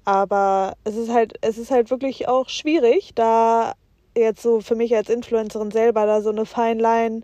Aber 0.05 0.73
es 0.83 0.95
ist 0.95 1.11
halt, 1.11 1.33
es 1.41 1.57
ist 1.57 1.71
halt 1.71 1.91
wirklich 1.91 2.27
auch 2.27 2.49
schwierig, 2.49 3.11
da 3.15 3.73
jetzt 4.15 4.41
so 4.41 4.61
für 4.61 4.75
mich 4.75 4.95
als 4.95 5.09
Influencerin 5.09 5.71
selber 5.71 6.05
da 6.05 6.21
so 6.21 6.29
eine 6.29 6.45
Fine 6.45 6.81
Line 6.81 7.21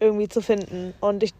irgendwie 0.00 0.28
zu 0.28 0.40
finden. 0.40 0.94
Und 1.00 1.22
ich. 1.22 1.32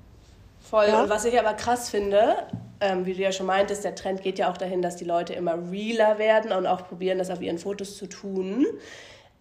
Voll. 0.61 0.87
Ja? 0.89 1.03
Und 1.03 1.11
was 1.11 1.24
ich 1.24 1.39
aber 1.39 1.55
krass 1.55 1.91
finde, 1.91 2.37
ähm, 2.81 3.07
wie 3.07 3.14
du 3.14 3.22
ja 3.22 3.33
schon 3.33 3.47
meintest, 3.47 3.85
der 3.85 3.95
Trend 3.95 4.22
geht 4.22 4.39
ja 4.39 4.51
auch 4.51 4.57
dahin, 4.57 4.83
dass 4.83 4.97
die 4.97 5.05
Leute 5.05 5.35
immer 5.35 5.55
realer 5.70 6.18
werden 6.18 6.53
und 6.53 6.66
auch 6.66 6.87
probieren, 6.87 7.18
das 7.18 7.31
auf 7.31 7.41
ihren 7.41 7.59
Fotos 7.59 7.97
zu 7.97 8.07
tun. 8.07 8.66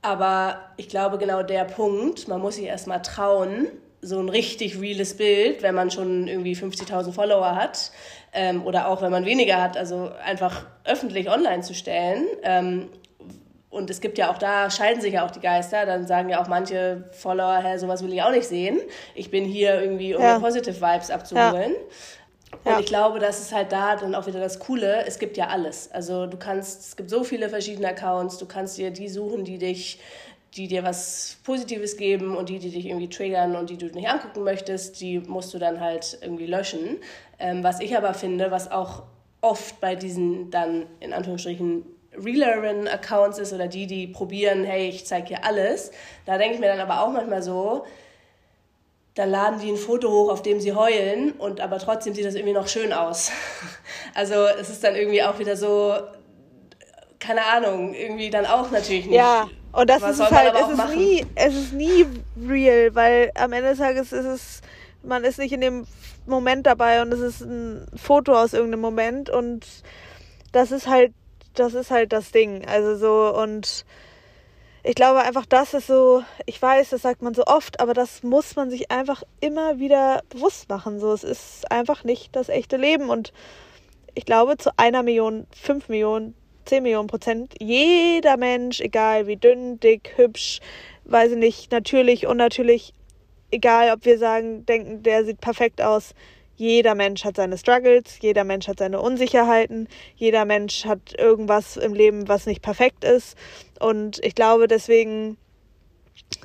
Aber 0.01 0.59
ich 0.77 0.89
glaube, 0.89 1.17
genau 1.17 1.43
der 1.43 1.65
Punkt, 1.65 2.27
man 2.27 2.39
muss 2.39 2.55
sich 2.55 2.65
erstmal 2.65 3.01
trauen, 3.01 3.67
so 4.01 4.19
ein 4.19 4.29
richtig 4.29 4.79
reales 4.79 5.17
Bild, 5.17 5.63
wenn 5.63 5.75
man 5.75 5.91
schon 5.91 6.27
irgendwie 6.27 6.55
50.000 6.55 7.11
Follower 7.11 7.55
hat 7.55 7.91
ähm, 8.37 8.63
oder 8.65 8.87
auch 8.87 9.01
wenn 9.01 9.11
man 9.11 9.25
weniger 9.25 9.59
hat, 9.61 9.75
also 9.75 10.11
einfach 10.23 10.67
öffentlich 10.85 11.29
online 11.29 11.63
zu 11.63 11.73
stellen. 11.73 12.25
Ähm, 12.43 12.89
und 13.69 13.89
es 13.89 13.99
gibt 13.99 14.17
ja 14.17 14.31
auch 14.31 14.37
da, 14.37 14.69
scheiden 14.69 15.01
sich 15.01 15.13
ja 15.13 15.25
auch 15.25 15.31
die 15.31 15.39
Geister, 15.39 15.85
dann 15.85 16.05
sagen 16.05 16.29
ja 16.29 16.41
auch 16.41 16.47
manche 16.47 17.09
Follower, 17.11 17.57
hä, 17.57 17.77
sowas 17.77 18.03
will 18.03 18.13
ich 18.13 18.21
auch 18.21 18.31
nicht 18.31 18.47
sehen. 18.47 18.79
Ich 19.15 19.31
bin 19.31 19.43
hier 19.43 19.81
irgendwie, 19.81 20.15
um 20.15 20.21
ja. 20.21 20.39
Positive 20.39 20.79
Vibes 20.79 21.09
abzuholen. 21.09 21.73
Ja. 22.63 22.75
Und 22.75 22.79
ich 22.79 22.85
glaube, 22.85 23.19
das 23.19 23.41
ist 23.41 23.53
halt 23.53 23.71
da 23.71 23.95
dann 23.95 24.15
auch 24.15 24.27
wieder 24.27 24.39
das 24.39 24.59
Coole. 24.59 25.03
Es 25.05 25.19
gibt 25.19 25.35
ja 25.35 25.47
alles. 25.47 25.91
Also 25.91 26.27
du 26.27 26.37
kannst, 26.37 26.81
es 26.81 26.95
gibt 26.95 27.09
so 27.09 27.23
viele 27.23 27.49
verschiedene 27.49 27.89
Accounts, 27.89 28.37
du 28.37 28.45
kannst 28.45 28.77
dir 28.77 28.91
die 28.91 29.09
suchen, 29.09 29.43
die 29.43 29.57
dich 29.57 29.99
die 30.55 30.67
dir 30.67 30.83
was 30.83 31.37
Positives 31.43 31.97
geben 31.97 32.35
und 32.35 32.49
die, 32.49 32.59
die 32.59 32.69
dich 32.69 32.85
irgendwie 32.85 33.09
triggern 33.09 33.55
und 33.55 33.69
die 33.69 33.77
du 33.77 33.87
nicht 33.87 34.07
angucken 34.07 34.43
möchtest, 34.43 34.99
die 35.01 35.19
musst 35.19 35.53
du 35.53 35.59
dann 35.59 35.79
halt 35.79 36.17
irgendwie 36.21 36.47
löschen. 36.47 36.97
Ähm, 37.39 37.63
was 37.63 37.79
ich 37.79 37.95
aber 37.95 38.13
finde, 38.13 38.51
was 38.51 38.71
auch 38.71 39.03
oft 39.41 39.79
bei 39.79 39.95
diesen 39.95 40.49
dann 40.49 40.87
in 40.99 41.13
Anführungsstrichen 41.13 41.85
realeren 42.17 42.87
Accounts 42.87 43.37
ist 43.37 43.53
oder 43.53 43.67
die, 43.67 43.85
die 43.87 44.07
probieren, 44.07 44.63
hey, 44.63 44.89
ich 44.89 45.05
zeige 45.05 45.27
hier 45.27 45.45
alles, 45.45 45.91
da 46.25 46.37
denke 46.37 46.55
ich 46.55 46.59
mir 46.59 46.67
dann 46.67 46.79
aber 46.79 47.01
auch 47.01 47.11
manchmal 47.11 47.43
so, 47.43 47.85
dann 49.13 49.29
laden 49.31 49.59
die 49.59 49.69
ein 49.71 49.77
Foto 49.77 50.09
hoch, 50.09 50.31
auf 50.31 50.41
dem 50.41 50.59
sie 50.59 50.73
heulen 50.73 51.31
und 51.33 51.59
aber 51.61 51.79
trotzdem 51.79 52.13
sieht 52.13 52.25
das 52.25 52.35
irgendwie 52.35 52.53
noch 52.53 52.67
schön 52.67 52.93
aus. 52.93 53.31
Also 54.13 54.47
es 54.47 54.71
ist 54.71 54.83
dann 54.83 54.95
irgendwie 54.95 55.21
auch 55.21 55.37
wieder 55.37 55.55
so, 55.55 55.93
keine 57.19 57.45
Ahnung, 57.45 57.93
irgendwie 57.93 58.31
dann 58.31 58.47
auch 58.47 58.71
natürlich 58.71 59.05
nicht. 59.05 59.15
Ja, 59.15 59.47
und 59.71 59.87
das 59.87 60.01
ist 60.01 60.19
halt, 60.31 60.55
es 60.55 60.69
ist, 60.69 60.95
nie, 60.95 61.25
es 61.35 61.53
ist 61.53 61.73
nie 61.73 62.07
real, 62.47 62.95
weil 62.95 63.31
am 63.35 63.53
Ende 63.53 63.69
des 63.69 63.77
Tages 63.77 64.11
ist 64.11 64.25
es, 64.25 64.61
man 65.03 65.23
ist 65.23 65.37
nicht 65.37 65.51
in 65.51 65.61
dem 65.61 65.85
Moment 66.31 66.65
dabei 66.65 67.01
und 67.01 67.13
es 67.13 67.19
ist 67.19 67.41
ein 67.41 67.85
Foto 67.95 68.33
aus 68.33 68.53
irgendeinem 68.53 68.81
Moment 68.81 69.29
und 69.29 69.65
das 70.51 70.71
ist 70.71 70.87
halt, 70.87 71.13
das 71.53 71.73
ist 71.73 71.91
halt 71.91 72.13
das 72.13 72.31
Ding. 72.31 72.65
Also 72.65 72.95
so 72.95 73.39
und 73.39 73.85
ich 74.83 74.95
glaube 74.95 75.19
einfach, 75.19 75.45
das 75.45 75.73
ist 75.73 75.87
so, 75.87 76.23
ich 76.45 76.61
weiß, 76.61 76.91
das 76.91 77.01
sagt 77.01 77.21
man 77.21 77.33
so 77.33 77.43
oft, 77.45 77.79
aber 77.79 77.93
das 77.93 78.23
muss 78.23 78.55
man 78.55 78.69
sich 78.69 78.89
einfach 78.89 79.23
immer 79.41 79.79
wieder 79.79 80.21
bewusst 80.29 80.69
machen. 80.69 80.99
So, 80.99 81.11
es 81.11 81.23
ist 81.23 81.69
einfach 81.71 82.03
nicht 82.03 82.35
das 82.35 82.49
echte 82.49 82.77
Leben 82.77 83.09
und 83.09 83.33
ich 84.13 84.25
glaube, 84.25 84.57
zu 84.57 84.71
einer 84.77 85.03
Million, 85.03 85.45
fünf 85.51 85.89
Millionen 85.89 86.35
10 86.67 86.83
Millionen 86.83 87.07
Prozent, 87.07 87.53
jeder 87.59 88.37
Mensch, 88.37 88.81
egal 88.81 89.27
wie 89.27 89.37
dünn, 89.37 89.79
dick, 89.79 90.13
hübsch, 90.17 90.59
weiß 91.05 91.31
ich 91.31 91.37
nicht, 91.37 91.71
natürlich, 91.71 92.27
unnatürlich, 92.27 92.93
egal 93.51 93.91
ob 93.91 94.05
wir 94.05 94.17
sagen, 94.17 94.65
denken, 94.65 95.03
der 95.03 95.25
sieht 95.25 95.41
perfekt 95.41 95.81
aus, 95.81 96.13
jeder 96.57 96.95
Mensch 96.95 97.23
hat 97.23 97.35
seine 97.35 97.57
Struggles, 97.57 98.19
jeder 98.19 98.43
Mensch 98.43 98.67
hat 98.67 98.79
seine 98.79 98.99
Unsicherheiten, 98.99 99.87
jeder 100.15 100.43
Mensch 100.43 100.85
hat 100.85 101.13
irgendwas 101.17 101.77
im 101.77 101.93
Leben, 101.93 102.27
was 102.27 102.47
nicht 102.47 102.63
perfekt 102.63 103.03
ist. 103.03 103.37
Und 103.79 104.23
ich 104.25 104.33
glaube, 104.33 104.67
deswegen, 104.67 105.37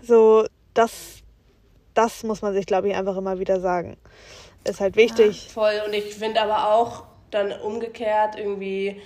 so, 0.03 0.47
das, 0.75 1.23
das 1.95 2.25
muss 2.25 2.43
man 2.43 2.53
sich, 2.53 2.67
glaube 2.67 2.89
ich, 2.89 2.95
einfach 2.95 3.17
immer 3.17 3.39
wieder 3.39 3.59
sagen. 3.61 3.97
Ist 4.65 4.81
halt 4.81 4.97
wichtig. 4.97 5.47
Ja, 5.47 5.53
voll. 5.53 5.83
Und 5.87 5.95
ich 5.95 6.15
finde 6.15 6.43
aber 6.43 6.75
auch 6.75 7.05
dann 7.31 7.51
umgekehrt 7.51 8.39
irgendwie, 8.39 9.01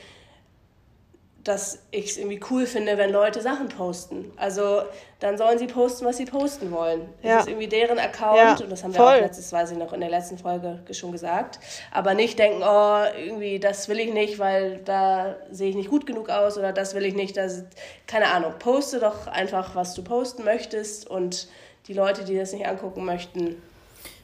dass 1.47 1.78
ich 1.92 2.07
es 2.07 2.18
irgendwie 2.18 2.40
cool 2.51 2.66
finde, 2.66 2.99
wenn 2.99 3.12
Leute 3.12 3.40
Sachen 3.40 3.68
posten. 3.68 4.32
Also 4.36 4.82
dann 5.20 5.38
sollen 5.38 5.59
sie 5.61 5.68
posten, 5.68 6.05
was 6.05 6.16
sie 6.16 6.24
posten 6.24 6.72
wollen. 6.72 7.09
Das 7.22 7.30
ja. 7.30 7.38
ist 7.38 7.49
irgendwie 7.49 7.68
deren 7.68 8.01
Account 8.01 8.36
ja, 8.36 8.57
und 8.61 8.70
das 8.70 8.82
haben 8.82 8.92
wir 8.92 9.01
voll. 9.01 9.14
auch 9.14 9.20
letztes, 9.20 9.53
weiß 9.53 9.70
ich 9.70 9.78
noch, 9.78 9.92
in 9.92 10.01
der 10.01 10.11
letzten 10.11 10.38
Folge 10.38 10.80
schon 10.90 11.12
gesagt. 11.12 11.61
Aber 11.92 12.14
nicht 12.14 12.40
denken, 12.40 12.62
oh, 12.64 13.05
irgendwie 13.16 13.61
das 13.61 13.88
will 13.88 14.01
ich 14.01 14.12
nicht, 14.12 14.40
weil 14.40 14.78
da 14.84 15.36
sehe 15.53 15.70
ich 15.70 15.76
nicht 15.76 15.88
gut 15.88 16.05
genug 16.05 16.30
aus 16.30 16.59
oder 16.59 16.72
das 16.72 16.97
will 16.97 17.05
ich 17.05 17.14
nicht, 17.14 17.36
das, 17.36 17.62
keine 18.09 18.26
Ahnung. 18.32 18.55
Poste 18.59 18.99
doch 18.99 19.28
einfach, 19.28 19.76
was 19.76 19.94
du 19.94 20.03
posten 20.03 20.42
möchtest 20.42 21.09
und 21.09 21.47
die 21.86 21.94
Leute, 21.94 22.24
die 22.24 22.36
das 22.36 22.53
nicht 22.53 22.66
angucken 22.66 23.05
möchten, 23.05 23.62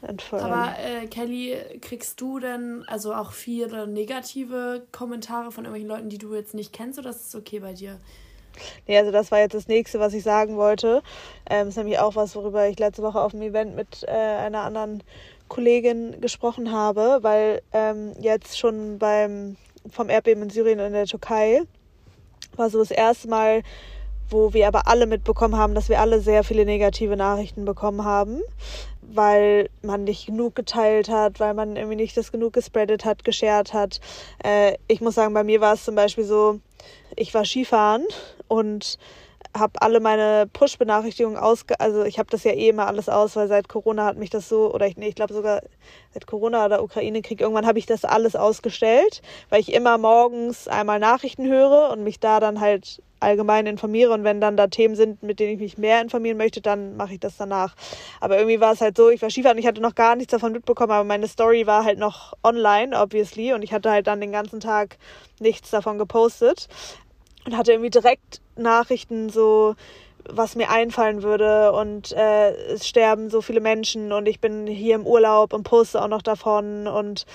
entfallen. 0.03 0.45
Aber 0.45 0.73
äh, 0.79 1.07
Kelly, 1.07 1.57
kriegst 1.81 2.19
du 2.21 2.39
denn 2.39 2.83
also 2.87 3.13
auch 3.13 3.31
viele 3.31 3.87
negative 3.87 4.85
Kommentare 4.91 5.51
von 5.51 5.65
irgendwelchen 5.65 5.89
Leuten, 5.89 6.09
die 6.09 6.17
du 6.17 6.33
jetzt 6.33 6.53
nicht 6.53 6.73
kennst, 6.73 6.99
oder 6.99 7.09
ist 7.09 7.27
es 7.27 7.35
okay 7.35 7.59
bei 7.59 7.73
dir? 7.73 7.99
Nee, 8.87 8.97
also 8.97 9.11
das 9.11 9.31
war 9.31 9.39
jetzt 9.39 9.55
das 9.55 9.67
nächste, 9.67 9.99
was 9.99 10.13
ich 10.13 10.23
sagen 10.23 10.57
wollte. 10.57 11.01
Ähm, 11.49 11.69
ist 11.69 11.77
nämlich 11.77 11.99
auch 11.99 12.15
was, 12.15 12.35
worüber 12.35 12.67
ich 12.67 12.79
letzte 12.79 13.01
Woche 13.01 13.21
auf 13.21 13.31
dem 13.31 13.41
Event 13.41 13.75
mit 13.75 14.03
äh, 14.03 14.11
einer 14.11 14.61
anderen 14.61 15.03
Kollegin 15.47 16.21
gesprochen 16.21 16.71
habe, 16.71 17.19
weil 17.21 17.61
ähm, 17.73 18.13
jetzt 18.19 18.57
schon 18.57 18.99
beim 18.99 19.57
vom 19.89 20.09
Erdbeben 20.09 20.43
in 20.43 20.49
Syrien 20.49 20.79
und 20.79 20.87
in 20.87 20.93
der 20.93 21.05
Türkei 21.05 21.63
war 22.55 22.69
so 22.69 22.79
das 22.79 22.91
erste 22.91 23.27
Mal, 23.27 23.63
wo 24.29 24.53
wir 24.53 24.67
aber 24.67 24.87
alle 24.87 25.07
mitbekommen 25.07 25.57
haben, 25.57 25.75
dass 25.75 25.89
wir 25.89 25.99
alle 25.99 26.21
sehr 26.21 26.43
viele 26.43 26.65
negative 26.65 27.17
Nachrichten 27.17 27.65
bekommen 27.65 28.05
haben 28.05 28.41
weil 29.11 29.69
man 29.81 30.03
nicht 30.03 30.25
genug 30.25 30.55
geteilt 30.55 31.09
hat, 31.09 31.39
weil 31.39 31.53
man 31.53 31.75
irgendwie 31.75 31.95
nicht 31.95 32.15
das 32.17 32.31
genug 32.31 32.53
gespreadet 32.53 33.05
hat, 33.05 33.23
geshared 33.23 33.73
hat. 33.73 33.99
Äh, 34.43 34.77
ich 34.87 35.01
muss 35.01 35.15
sagen, 35.15 35.33
bei 35.33 35.43
mir 35.43 35.61
war 35.61 35.73
es 35.73 35.83
zum 35.83 35.95
Beispiel 35.95 36.23
so, 36.23 36.59
ich 37.15 37.33
war 37.33 37.45
Skifahren 37.45 38.05
und 38.47 38.97
habe 39.55 39.81
alle 39.81 39.99
meine 39.99 40.47
Push-Benachrichtigungen 40.51 41.37
ausge... 41.37 41.79
Also 41.79 42.03
ich 42.03 42.19
habe 42.19 42.29
das 42.29 42.43
ja 42.43 42.51
eh 42.51 42.69
immer 42.69 42.87
alles 42.87 43.09
aus, 43.09 43.35
weil 43.35 43.47
seit 43.47 43.69
Corona 43.69 44.05
hat 44.05 44.17
mich 44.17 44.29
das 44.29 44.49
so... 44.49 44.73
Oder 44.73 44.87
ich, 44.87 44.97
nee, 44.97 45.07
ich 45.07 45.15
glaube 45.15 45.33
sogar 45.33 45.61
seit 46.13 46.27
Corona 46.27 46.65
oder 46.65 46.83
Ukraine-Krieg, 46.83 47.41
irgendwann 47.41 47.67
habe 47.67 47.79
ich 47.79 47.85
das 47.85 48.05
alles 48.05 48.35
ausgestellt, 48.35 49.21
weil 49.49 49.61
ich 49.61 49.73
immer 49.73 49.97
morgens 49.97 50.67
einmal 50.67 50.99
Nachrichten 50.99 51.47
höre 51.47 51.91
und 51.91 52.03
mich 52.03 52.19
da 52.19 52.39
dann 52.39 52.59
halt 52.59 53.01
allgemein 53.23 53.65
informiere. 53.65 54.11
Und 54.11 54.23
wenn 54.23 54.41
dann 54.41 54.57
da 54.57 54.67
Themen 54.67 54.95
sind, 54.95 55.23
mit 55.23 55.39
denen 55.39 55.53
ich 55.53 55.59
mich 55.59 55.77
mehr 55.77 56.01
informieren 56.01 56.37
möchte, 56.37 56.61
dann 56.61 56.95
mache 56.97 57.13
ich 57.13 57.19
das 57.19 57.37
danach. 57.37 57.75
Aber 58.19 58.37
irgendwie 58.37 58.59
war 58.59 58.73
es 58.73 58.81
halt 58.81 58.97
so, 58.97 59.09
ich 59.09 59.21
war 59.21 59.29
Skifahren, 59.29 59.57
ich 59.57 59.65
hatte 59.65 59.81
noch 59.81 59.95
gar 59.95 60.15
nichts 60.15 60.31
davon 60.31 60.51
mitbekommen, 60.51 60.91
aber 60.91 61.03
meine 61.05 61.27
Story 61.27 61.65
war 61.65 61.85
halt 61.85 61.97
noch 61.97 62.33
online, 62.43 62.99
obviously, 62.99 63.53
und 63.53 63.63
ich 63.63 63.73
hatte 63.73 63.89
halt 63.89 64.07
dann 64.07 64.21
den 64.21 64.31
ganzen 64.31 64.59
Tag 64.59 64.97
nichts 65.39 65.71
davon 65.71 65.97
gepostet 65.97 66.67
und 67.45 67.57
hatte 67.57 67.73
irgendwie 67.73 67.89
direkt 67.89 68.41
Nachrichten 68.55 69.29
so 69.29 69.75
was 70.29 70.55
mir 70.55 70.69
einfallen 70.69 71.21
würde 71.21 71.73
und 71.73 72.13
äh, 72.13 72.51
es 72.73 72.87
sterben 72.87 73.29
so 73.29 73.41
viele 73.41 73.59
Menschen 73.59 74.13
und 74.13 74.27
ich 74.27 74.39
bin 74.39 74.67
hier 74.67 74.95
im 74.95 75.05
Urlaub 75.05 75.51
und 75.53 75.63
poste 75.63 76.01
auch 76.01 76.07
noch 76.07 76.21
davon 76.21 76.87
und 76.87 77.25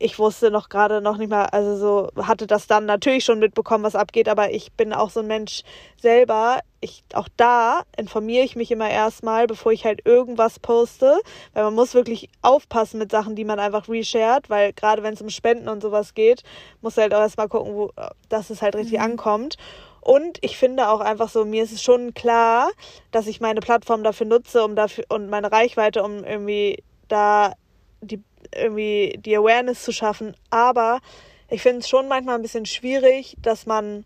ich 0.00 0.18
wusste 0.18 0.50
noch 0.50 0.70
gerade 0.70 1.02
noch 1.02 1.18
nicht 1.18 1.28
mal, 1.28 1.44
also 1.44 1.76
so 1.76 2.26
hatte 2.26 2.46
das 2.46 2.66
dann 2.66 2.86
natürlich 2.86 3.22
schon 3.22 3.38
mitbekommen, 3.38 3.84
was 3.84 3.94
abgeht, 3.94 4.30
aber 4.30 4.50
ich 4.50 4.72
bin 4.72 4.94
auch 4.94 5.10
so 5.10 5.20
ein 5.20 5.26
Mensch 5.26 5.62
selber. 6.00 6.60
Ich, 6.80 7.04
auch 7.12 7.28
da 7.36 7.82
informiere 7.98 8.42
ich 8.42 8.56
mich 8.56 8.70
immer 8.70 8.88
erstmal, 8.88 9.46
bevor 9.46 9.72
ich 9.72 9.84
halt 9.84 10.06
irgendwas 10.06 10.58
poste, 10.58 11.20
weil 11.52 11.64
man 11.64 11.74
muss 11.74 11.92
wirklich 11.92 12.30
aufpassen 12.40 12.98
mit 12.98 13.10
Sachen, 13.10 13.36
die 13.36 13.44
man 13.44 13.60
einfach 13.60 13.90
reshared, 13.90 14.48
weil 14.48 14.72
gerade 14.72 15.02
wenn 15.02 15.12
es 15.12 15.20
um 15.20 15.28
Spenden 15.28 15.68
und 15.68 15.82
sowas 15.82 16.14
geht, 16.14 16.44
muss 16.80 16.96
halt 16.96 17.12
auch 17.12 17.20
erstmal 17.20 17.48
gucken, 17.48 17.74
wo, 17.74 17.90
dass 18.30 18.48
es 18.48 18.62
halt 18.62 18.76
richtig 18.76 18.98
mhm. 18.98 19.04
ankommt. 19.04 19.56
Und 20.00 20.38
ich 20.40 20.56
finde 20.56 20.88
auch 20.88 21.00
einfach 21.00 21.28
so, 21.28 21.44
mir 21.44 21.62
ist 21.62 21.72
es 21.72 21.82
schon 21.82 22.14
klar, 22.14 22.70
dass 23.10 23.26
ich 23.26 23.42
meine 23.42 23.60
Plattform 23.60 24.02
dafür 24.02 24.26
nutze, 24.26 24.64
um 24.64 24.76
dafür 24.76 25.04
und 25.10 25.28
meine 25.28 25.52
Reichweite, 25.52 26.02
um 26.02 26.24
irgendwie 26.24 26.82
da 27.08 27.52
die 28.00 28.22
irgendwie 28.54 29.18
die 29.24 29.36
Awareness 29.36 29.82
zu 29.82 29.92
schaffen. 29.92 30.34
Aber 30.50 31.00
ich 31.48 31.62
finde 31.62 31.80
es 31.80 31.88
schon 31.88 32.08
manchmal 32.08 32.36
ein 32.36 32.42
bisschen 32.42 32.66
schwierig, 32.66 33.36
dass 33.42 33.66
man, 33.66 34.04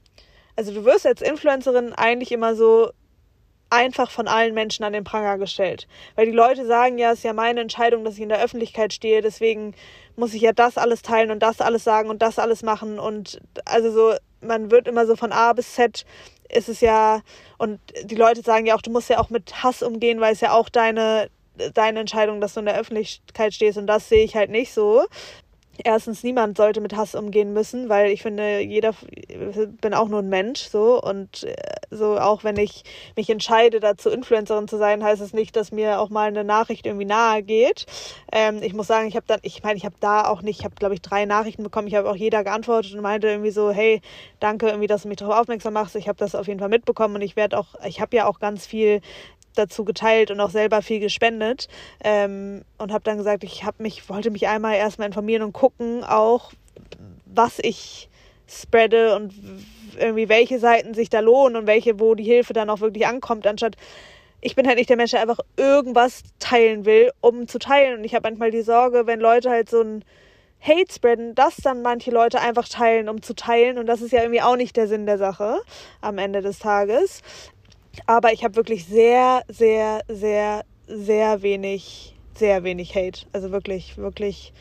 also 0.57 0.73
du 0.73 0.85
wirst 0.85 1.07
als 1.07 1.23
Influencerin 1.23 1.93
eigentlich 1.93 2.33
immer 2.33 2.55
so 2.55 2.91
einfach 3.71 4.11
von 4.11 4.29
allen 4.29 4.55
Menschen 4.55 4.85
an 4.85 4.93
den 4.93 5.05
Pranger 5.05 5.39
gestellt. 5.39 5.89
Weil 6.15 6.27
die 6.27 6.33
Leute 6.33 6.65
sagen, 6.65 6.99
ja, 6.99 7.11
es 7.11 7.19
ist 7.19 7.25
ja 7.25 7.33
meine 7.33 7.61
Entscheidung, 7.61 8.05
dass 8.05 8.15
ich 8.15 8.21
in 8.21 8.29
der 8.29 8.43
Öffentlichkeit 8.43 8.93
stehe, 8.93 9.21
deswegen 9.21 9.75
muss 10.17 10.35
ich 10.35 10.43
ja 10.43 10.53
das 10.53 10.79
alles 10.79 11.03
teilen 11.03 11.31
und 11.31 11.43
das 11.43 11.61
alles 11.61 11.83
sagen 11.83 12.09
und 12.09 12.23
das 12.23 12.39
alles 12.39 12.63
machen. 12.63 12.99
Und 12.99 13.41
also 13.65 13.91
so, 13.91 14.15
man 14.41 14.71
wird 14.71 14.87
immer 14.87 15.07
so 15.07 15.17
von 15.17 15.33
A 15.33 15.53
bis 15.53 15.75
Z 15.75 16.05
ist 16.51 16.69
es 16.69 16.81
ja, 16.81 17.23
und 17.59 17.81
die 18.05 18.15
Leute 18.15 18.43
sagen 18.43 18.67
ja 18.67 18.77
auch, 18.77 18.83
du 18.83 18.91
musst 18.91 19.09
ja 19.09 19.19
auch 19.19 19.31
mit 19.31 19.63
Hass 19.63 19.83
umgehen, 19.83 20.21
weil 20.21 20.35
es 20.35 20.41
ja 20.41 20.53
auch 20.53 20.69
deine, 20.69 21.29
deine 21.75 22.01
Entscheidung, 22.01 22.41
dass 22.41 22.55
du 22.55 22.61
in 22.61 22.67
der 22.67 22.79
Öffentlichkeit 22.79 23.55
stehst 23.55 23.79
und 23.79 23.87
das 23.87 24.09
sehe 24.09 24.25
ich 24.25 24.37
halt 24.37 24.51
nicht 24.51 24.73
so. 24.73 25.05
Erstens, 25.83 26.23
niemand 26.23 26.57
sollte 26.57 26.81
mit 26.81 26.97
Hass 26.97 27.17
umgehen 27.17 27.53
müssen, 27.53 27.89
weil 27.89 28.11
ich 28.13 28.23
finde, 28.23 28.61
jeder 28.61 28.95
bin 29.81 29.93
auch 29.93 30.09
nur 30.09 30.21
ein 30.21 30.29
Mensch, 30.29 30.61
so 30.61 31.03
und 31.03 31.43
äh, 31.43 31.57
so 31.91 32.19
auch 32.19 32.45
wenn 32.45 32.57
ich 32.57 32.85
mich 33.17 33.29
entscheide, 33.29 33.81
dazu 33.81 34.11
Influencerin 34.11 34.69
zu 34.69 34.79
sein, 34.79 35.03
heißt 35.03 35.21
es 35.21 35.31
das 35.31 35.35
nicht, 35.35 35.57
dass 35.57 35.73
mir 35.73 35.99
auch 35.99 36.11
mal 36.11 36.29
eine 36.29 36.45
Nachricht 36.45 36.87
irgendwie 36.87 37.07
nahe 37.07 37.43
geht. 37.43 37.87
Ähm, 38.31 38.63
ich 38.63 38.73
muss 38.73 38.87
sagen, 38.87 39.09
ich 39.09 39.17
habe 39.17 39.27
dann, 39.27 39.41
ich 39.43 39.63
meine, 39.65 39.77
ich 39.77 39.85
habe 39.85 39.97
da 39.99 40.29
auch 40.29 40.43
nicht, 40.43 40.61
ich 40.61 40.65
habe 40.65 40.77
glaube 40.77 40.95
ich 40.95 41.03
drei 41.03 41.25
Nachrichten 41.25 41.65
bekommen, 41.65 41.89
ich 41.89 41.97
habe 41.97 42.09
auch 42.09 42.17
jeder 42.17 42.45
geantwortet 42.45 42.95
und 42.95 43.01
meinte 43.01 43.29
irgendwie 43.29 43.51
so, 43.51 43.73
hey, 43.73 44.01
danke 44.39 44.69
irgendwie, 44.69 44.87
dass 44.87 45.03
du 45.03 45.09
mich 45.09 45.19
darauf 45.19 45.41
aufmerksam 45.41 45.75
machst. 45.75 45.97
Ich 45.97 46.09
habe 46.09 46.19
das 46.19 46.37
auf 46.37 46.47
jeden 46.47 46.61
Fall 46.61 46.69
mitbekommen 46.69 47.17
und 47.17 47.23
ich 47.23 47.35
werde 47.35 47.59
auch, 47.59 47.75
ich 47.85 48.01
habe 48.01 48.17
ja 48.17 48.27
auch 48.27 48.39
ganz 48.39 48.65
viel 48.65 49.01
dazu 49.55 49.85
geteilt 49.85 50.31
und 50.31 50.41
auch 50.41 50.51
selber 50.51 50.83
viel 50.83 51.01
gespendet 51.01 51.69
ähm, 52.03 52.63
und 52.79 52.93
habe 52.93 53.05
dann 53.05 53.19
gesagt, 53.19 53.45
ich 53.45 53.65
habe 53.65 53.83
mich 53.83 54.09
wollte 54.09 54.31
mich 54.31 54.49
einmal 54.49 54.75
erstmal 54.75 55.09
informieren 55.09 55.43
und 55.43 55.53
gucken 55.53 56.05
auch 56.05 56.53
was 57.27 57.59
ich 57.61 58.09
spreade 58.47 59.17
und 59.17 59.33
irgendwie 59.99 60.29
welche 60.29 60.59
Seiten 60.59 60.95
sich 60.95 61.09
da 61.09 61.21
lohnen 61.21 61.57
und 61.57 61.67
welche 61.67 61.99
wo 62.01 62.15
die 62.15 62.25
Hilfe 62.25 62.53
dann 62.53 62.71
auch 62.71 62.81
wirklich 62.81 63.07
ankommt 63.07 63.47
anstatt 63.47 63.77
ich 64.41 64.55
bin 64.55 64.67
halt 64.67 64.77
nicht 64.77 64.91
der 64.91 64.99
Mensch, 64.99 65.13
der 65.13 65.23
einfach 65.23 65.39
irgendwas 65.57 66.23
teilen 66.39 66.85
will, 66.85 67.11
um 67.23 67.49
zu 67.49 67.59
teilen 67.59 67.99
und 67.99 68.05
ich 68.05 68.15
habe 68.15 68.29
manchmal 68.29 68.51
die 68.51 68.61
Sorge, 68.61 69.07
wenn 69.07 69.19
Leute 69.19 69.49
halt 69.49 69.71
so 69.71 69.81
ein 69.81 70.05
Hate 70.65 70.93
spreaden, 70.93 71.35
dass 71.35 71.57
dann 71.57 71.83
manche 71.83 72.11
Leute 72.11 72.41
einfach 72.41 72.69
teilen, 72.69 73.11
um 73.11 73.21
zu 73.21 73.35
teilen. 73.35 73.77
Und 73.77 73.87
das 73.87 74.01
ist 74.01 74.13
ja 74.13 74.23
irgendwie 74.23 74.41
auch 74.41 74.57
nicht 74.57 74.77
der 74.77 74.89
Sinn 74.89 75.05
der 75.05 75.19
Sache 75.19 75.61
am 76.01 76.17
Ende 76.17 76.41
des 76.41 76.59
Tages. 76.59 77.21
Aber 78.07 78.33
ich 78.33 78.45
habe 78.45 78.57
wirklich 78.57 78.87
sehr, 78.87 79.43
sehr, 79.49 80.03
sehr, 80.09 80.65
sehr 80.87 81.43
wenig, 81.43 82.15
sehr 82.35 82.65
wenig 82.65 82.95
Hate. 82.95 83.27
Also 83.33 83.51
wirklich, 83.51 83.97
wirklich. 83.97 84.53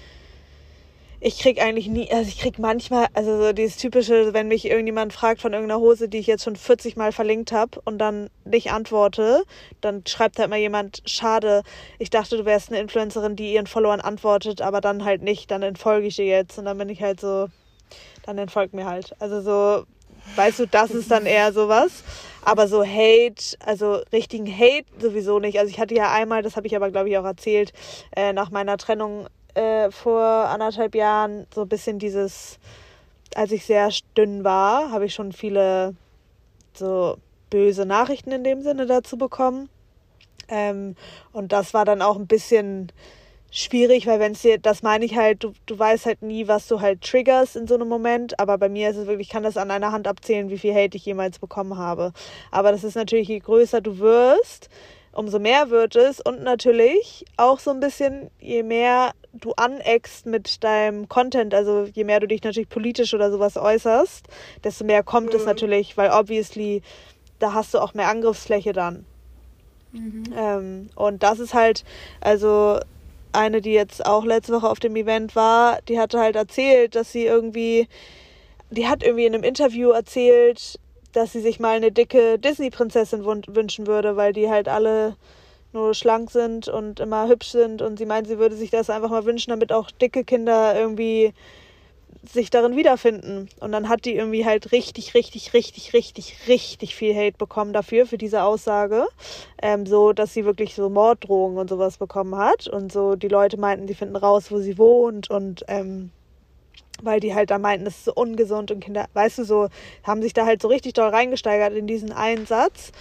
Ich 1.25 1.39
krieg 1.39 1.61
eigentlich 1.61 1.87
nie, 1.87 2.11
also 2.11 2.27
ich 2.27 2.37
krieg 2.37 2.59
manchmal, 2.59 3.07
also 3.13 3.41
so 3.41 3.53
dieses 3.53 3.77
typische, 3.77 4.33
wenn 4.33 4.49
mich 4.49 4.65
irgendjemand 4.65 5.13
fragt 5.13 5.39
von 5.39 5.53
irgendeiner 5.53 5.79
Hose, 5.79 6.09
die 6.09 6.17
ich 6.17 6.27
jetzt 6.27 6.43
schon 6.43 6.57
40 6.57 6.97
Mal 6.97 7.13
verlinkt 7.13 7.53
habe 7.53 7.79
und 7.85 7.97
dann 7.97 8.29
nicht 8.43 8.73
antworte, 8.73 9.45
dann 9.79 10.03
schreibt 10.05 10.37
halt 10.37 10.49
mal 10.49 10.59
jemand, 10.59 11.01
schade, 11.05 11.63
ich 11.97 12.09
dachte, 12.09 12.35
du 12.35 12.43
wärst 12.43 12.71
eine 12.71 12.81
Influencerin, 12.81 13.37
die 13.37 13.53
ihren 13.53 13.67
Followern 13.67 14.01
antwortet, 14.01 14.61
aber 14.61 14.81
dann 14.81 15.05
halt 15.05 15.21
nicht, 15.21 15.49
dann 15.49 15.63
entfolge 15.63 16.07
ich 16.07 16.17
dir 16.17 16.25
jetzt 16.25 16.59
und 16.59 16.65
dann 16.65 16.77
bin 16.77 16.89
ich 16.89 17.01
halt 17.01 17.21
so, 17.21 17.47
dann 18.25 18.37
entfolgt 18.37 18.73
mir 18.73 18.85
halt. 18.85 19.15
Also 19.19 19.39
so, 19.39 19.85
weißt 20.35 20.59
du, 20.59 20.67
das 20.67 20.91
ist 20.91 21.09
dann 21.09 21.25
eher 21.25 21.53
sowas. 21.53 22.03
Aber 22.45 22.67
so 22.67 22.83
Hate, 22.83 23.57
also 23.65 24.01
richtigen 24.11 24.47
Hate 24.47 24.85
sowieso 24.99 25.39
nicht. 25.39 25.59
Also 25.59 25.69
ich 25.69 25.79
hatte 25.79 25.95
ja 25.95 26.11
einmal, 26.11 26.41
das 26.41 26.55
habe 26.55 26.67
ich 26.67 26.75
aber 26.75 26.91
glaube 26.91 27.09
ich 27.09 27.17
auch 27.17 27.25
erzählt, 27.25 27.73
äh, 28.15 28.33
nach 28.33 28.51
meiner 28.51 28.77
Trennung 28.77 29.27
äh, 29.53 29.91
vor 29.91 30.21
anderthalb 30.23 30.95
Jahren 30.95 31.47
so 31.53 31.61
ein 31.61 31.69
bisschen 31.69 31.99
dieses, 31.99 32.59
als 33.35 33.51
ich 33.51 33.65
sehr 33.65 33.89
dünn 34.17 34.43
war, 34.43 34.91
habe 34.91 35.05
ich 35.05 35.13
schon 35.13 35.31
viele 35.31 35.95
so 36.73 37.17
böse 37.49 37.85
Nachrichten 37.85 38.31
in 38.31 38.43
dem 38.43 38.61
Sinne 38.61 38.87
dazu 38.87 39.17
bekommen. 39.17 39.69
Ähm, 40.49 40.95
und 41.31 41.51
das 41.51 41.73
war 41.73 41.85
dann 41.85 42.01
auch 42.01 42.17
ein 42.17 42.27
bisschen 42.27 42.91
schwierig, 43.53 44.07
weil 44.07 44.19
wenn 44.19 44.31
es 44.31 44.41
dir, 44.41 44.57
das 44.57 44.81
meine 44.81 45.05
ich 45.05 45.15
halt, 45.15 45.43
du, 45.43 45.53
du 45.67 45.77
weißt 45.77 46.07
halt 46.07 46.23
nie, 46.23 46.47
was 46.47 46.67
du 46.67 46.81
halt 46.81 47.01
triggerst 47.01 47.55
in 47.55 47.67
so 47.67 47.75
einem 47.75 47.87
Moment, 47.87 48.39
aber 48.39 48.57
bei 48.57 48.67
mir 48.67 48.89
ist 48.89 48.97
es 48.97 49.05
wirklich, 49.05 49.27
ich 49.27 49.31
kann 49.31 49.43
das 49.43 49.57
an 49.57 49.69
einer 49.69 49.91
Hand 49.91 50.07
abzählen, 50.07 50.49
wie 50.49 50.57
viel 50.57 50.73
Hate 50.73 50.97
ich 50.97 51.05
jemals 51.05 51.37
bekommen 51.37 51.77
habe. 51.77 52.13
Aber 52.49 52.71
das 52.71 52.83
ist 52.83 52.95
natürlich, 52.95 53.27
je 53.27 53.37
größer 53.37 53.79
du 53.79 53.99
wirst, 53.99 54.69
umso 55.11 55.37
mehr 55.37 55.69
wird 55.69 55.95
es 55.95 56.19
und 56.19 56.41
natürlich 56.41 57.25
auch 57.37 57.59
so 57.59 57.69
ein 57.69 57.79
bisschen, 57.79 58.31
je 58.39 58.63
mehr 58.63 59.11
du 59.33 59.53
aneckst 59.55 60.25
mit 60.25 60.63
deinem 60.63 61.07
Content, 61.07 61.53
also 61.53 61.87
je 61.93 62.03
mehr 62.03 62.19
du 62.19 62.27
dich 62.27 62.41
natürlich 62.41 62.69
politisch 62.69 63.13
oder 63.13 63.31
sowas 63.31 63.55
äußerst, 63.55 64.27
desto 64.63 64.83
mehr 64.83 65.03
kommt 65.03 65.31
mhm. 65.31 65.39
es 65.39 65.45
natürlich, 65.45 65.95
weil 65.95 66.09
obviously 66.09 66.81
da 67.37 67.53
hast 67.53 67.75
du 67.75 67.79
auch 67.79 67.93
mehr 67.93 68.07
Angriffsfläche 68.07 68.73
dann. 68.73 69.05
Mhm. 69.91 70.23
Ähm, 70.35 70.89
und 70.95 71.21
das 71.21 71.37
ist 71.37 71.53
halt, 71.53 71.83
also 72.19 72.79
eine, 73.35 73.61
die 73.61 73.73
jetzt 73.73 74.05
auch 74.05 74.25
letzte 74.25 74.53
Woche 74.53 74.69
auf 74.69 74.79
dem 74.79 74.95
Event 74.95 75.35
war, 75.35 75.79
die 75.87 75.99
hatte 75.99 76.19
halt 76.19 76.35
erzählt, 76.35 76.95
dass 76.95 77.11
sie 77.11 77.25
irgendwie, 77.25 77.87
die 78.71 78.87
hat 78.87 79.03
irgendwie 79.03 79.25
in 79.25 79.33
einem 79.33 79.43
Interview 79.43 79.89
erzählt, 79.89 80.79
dass 81.13 81.31
sie 81.31 81.41
sich 81.41 81.59
mal 81.59 81.75
eine 81.75 81.91
dicke 81.91 82.39
Disney-Prinzessin 82.39 83.25
wünschen 83.25 83.87
würde, 83.87 84.15
weil 84.17 84.33
die 84.33 84.49
halt 84.49 84.67
alle 84.67 85.15
nur 85.71 85.93
schlank 85.93 86.31
sind 86.31 86.67
und 86.67 86.99
immer 86.99 87.27
hübsch 87.27 87.49
sind. 87.49 87.81
Und 87.81 87.97
sie 87.97 88.05
meint, 88.05 88.27
sie 88.27 88.39
würde 88.39 88.55
sich 88.55 88.69
das 88.69 88.89
einfach 88.89 89.09
mal 89.09 89.25
wünschen, 89.25 89.51
damit 89.51 89.71
auch 89.71 89.91
dicke 89.91 90.23
Kinder 90.23 90.79
irgendwie 90.79 91.33
sich 92.31 92.49
darin 92.49 92.75
wiederfinden. 92.75 93.49
Und 93.59 93.71
dann 93.71 93.89
hat 93.89 94.05
die 94.05 94.15
irgendwie 94.15 94.45
halt 94.45 94.71
richtig, 94.71 95.13
richtig, 95.13 95.53
richtig, 95.53 95.93
richtig, 95.93 96.35
richtig 96.47 96.95
viel 96.95 97.15
Hate 97.15 97.37
bekommen 97.37 97.73
dafür, 97.73 98.05
für 98.05 98.17
diese 98.17 98.43
Aussage. 98.43 99.05
Ähm, 99.61 99.85
so, 99.85 100.13
dass 100.13 100.33
sie 100.33 100.45
wirklich 100.45 100.75
so 100.75 100.89
Morddrohungen 100.89 101.57
und 101.57 101.69
sowas 101.69 101.97
bekommen 101.97 102.35
hat. 102.35 102.67
Und 102.67 102.91
so, 102.91 103.15
die 103.15 103.27
Leute 103.27 103.57
meinten, 103.57 103.87
sie 103.87 103.95
finden 103.95 104.15
raus, 104.15 104.51
wo 104.51 104.59
sie 104.59 104.77
wohnt 104.77 105.29
und 105.29 105.63
ähm, 105.67 106.11
weil 107.01 107.19
die 107.19 107.33
halt 107.33 107.51
da 107.51 107.59
meinten, 107.59 107.85
das 107.85 107.97
ist 107.97 108.05
so 108.05 108.13
ungesund 108.13 108.71
und 108.71 108.79
Kinder, 108.79 109.07
weißt 109.13 109.39
du, 109.39 109.43
so 109.43 109.67
haben 110.03 110.21
sich 110.21 110.33
da 110.33 110.45
halt 110.45 110.61
so 110.61 110.67
richtig 110.67 110.93
doll 110.93 111.09
reingesteigert 111.09 111.73
in 111.73 111.87
diesen 111.87 112.11
einen 112.11 112.45
Satz. 112.45 112.91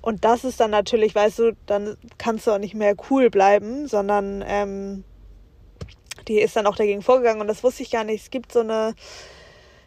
Und 0.00 0.24
das 0.24 0.44
ist 0.44 0.58
dann 0.58 0.70
natürlich, 0.70 1.14
weißt 1.14 1.38
du, 1.38 1.52
dann 1.66 1.96
kannst 2.18 2.46
du 2.46 2.50
auch 2.50 2.58
nicht 2.58 2.74
mehr 2.74 2.94
cool 3.10 3.30
bleiben, 3.30 3.86
sondern 3.86 4.42
ähm, 4.46 5.04
die 6.28 6.40
ist 6.40 6.56
dann 6.56 6.66
auch 6.66 6.76
dagegen 6.76 7.02
vorgegangen 7.02 7.40
und 7.40 7.48
das 7.48 7.62
wusste 7.62 7.82
ich 7.82 7.90
gar 7.90 8.04
nicht. 8.04 8.22
Es 8.22 8.30
gibt 8.30 8.52
so 8.52 8.60
eine, 8.60 8.94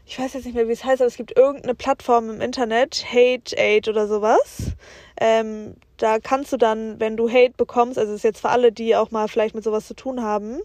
ich 0.06 0.20
weiß 0.20 0.34
jetzt 0.34 0.46
nicht 0.46 0.56
mehr, 0.56 0.68
wie 0.68 0.74
es 0.74 0.84
heißt, 0.84 1.02
aber 1.02 1.08
es 1.08 1.18
gibt 1.18 1.38
irgendeine 1.38 1.76
Plattform 1.76 2.30
im 2.30 2.42
Internet, 2.42 3.06
Hate 3.12 3.58
Aid 3.58 3.88
oder 3.88 4.08
sowas. 4.08 4.74
Ähm, 5.20 5.76
da 5.98 6.20
kannst 6.20 6.52
du 6.52 6.58
dann, 6.58 7.00
wenn 7.00 7.18
du 7.18 7.30
Hate 7.30 7.54
bekommst, 7.56 7.98
also 7.98 8.14
ist 8.14 8.24
jetzt 8.24 8.42
für 8.42 8.50
alle, 8.50 8.72
die 8.72 8.96
auch 8.96 9.12
mal 9.12 9.28
vielleicht 9.28 9.56
mit 9.56 9.64
sowas 9.64 9.88
zu 9.88 9.94
tun 9.94 10.22
haben, 10.22 10.60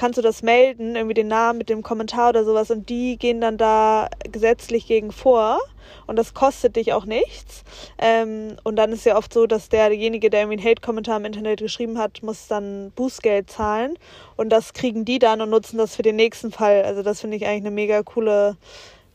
kannst 0.00 0.16
du 0.16 0.22
das 0.22 0.42
melden, 0.42 0.96
irgendwie 0.96 1.12
den 1.12 1.28
Namen 1.28 1.58
mit 1.58 1.68
dem 1.68 1.82
Kommentar 1.82 2.30
oder 2.30 2.42
sowas 2.42 2.70
und 2.70 2.88
die 2.88 3.18
gehen 3.18 3.42
dann 3.42 3.58
da 3.58 4.08
gesetzlich 4.32 4.86
gegen 4.86 5.12
vor 5.12 5.60
und 6.06 6.16
das 6.16 6.32
kostet 6.32 6.76
dich 6.76 6.94
auch 6.94 7.04
nichts. 7.04 7.64
Ähm, 7.98 8.56
und 8.64 8.76
dann 8.76 8.92
ist 8.92 9.04
ja 9.04 9.18
oft 9.18 9.30
so, 9.30 9.46
dass 9.46 9.68
derjenige, 9.68 10.30
der 10.30 10.40
irgendwie 10.40 10.58
einen 10.58 10.66
Hate-Kommentar 10.70 11.18
im 11.18 11.26
Internet 11.26 11.60
geschrieben 11.60 11.98
hat, 11.98 12.22
muss 12.22 12.48
dann 12.48 12.92
Bußgeld 12.92 13.50
zahlen 13.50 13.98
und 14.36 14.48
das 14.48 14.72
kriegen 14.72 15.04
die 15.04 15.18
dann 15.18 15.42
und 15.42 15.50
nutzen 15.50 15.76
das 15.76 15.96
für 15.96 16.02
den 16.02 16.16
nächsten 16.16 16.50
Fall. 16.50 16.82
Also 16.82 17.02
das 17.02 17.20
finde 17.20 17.36
ich 17.36 17.44
eigentlich 17.44 17.66
eine 17.66 17.70
mega 17.70 18.02
coole, 18.02 18.56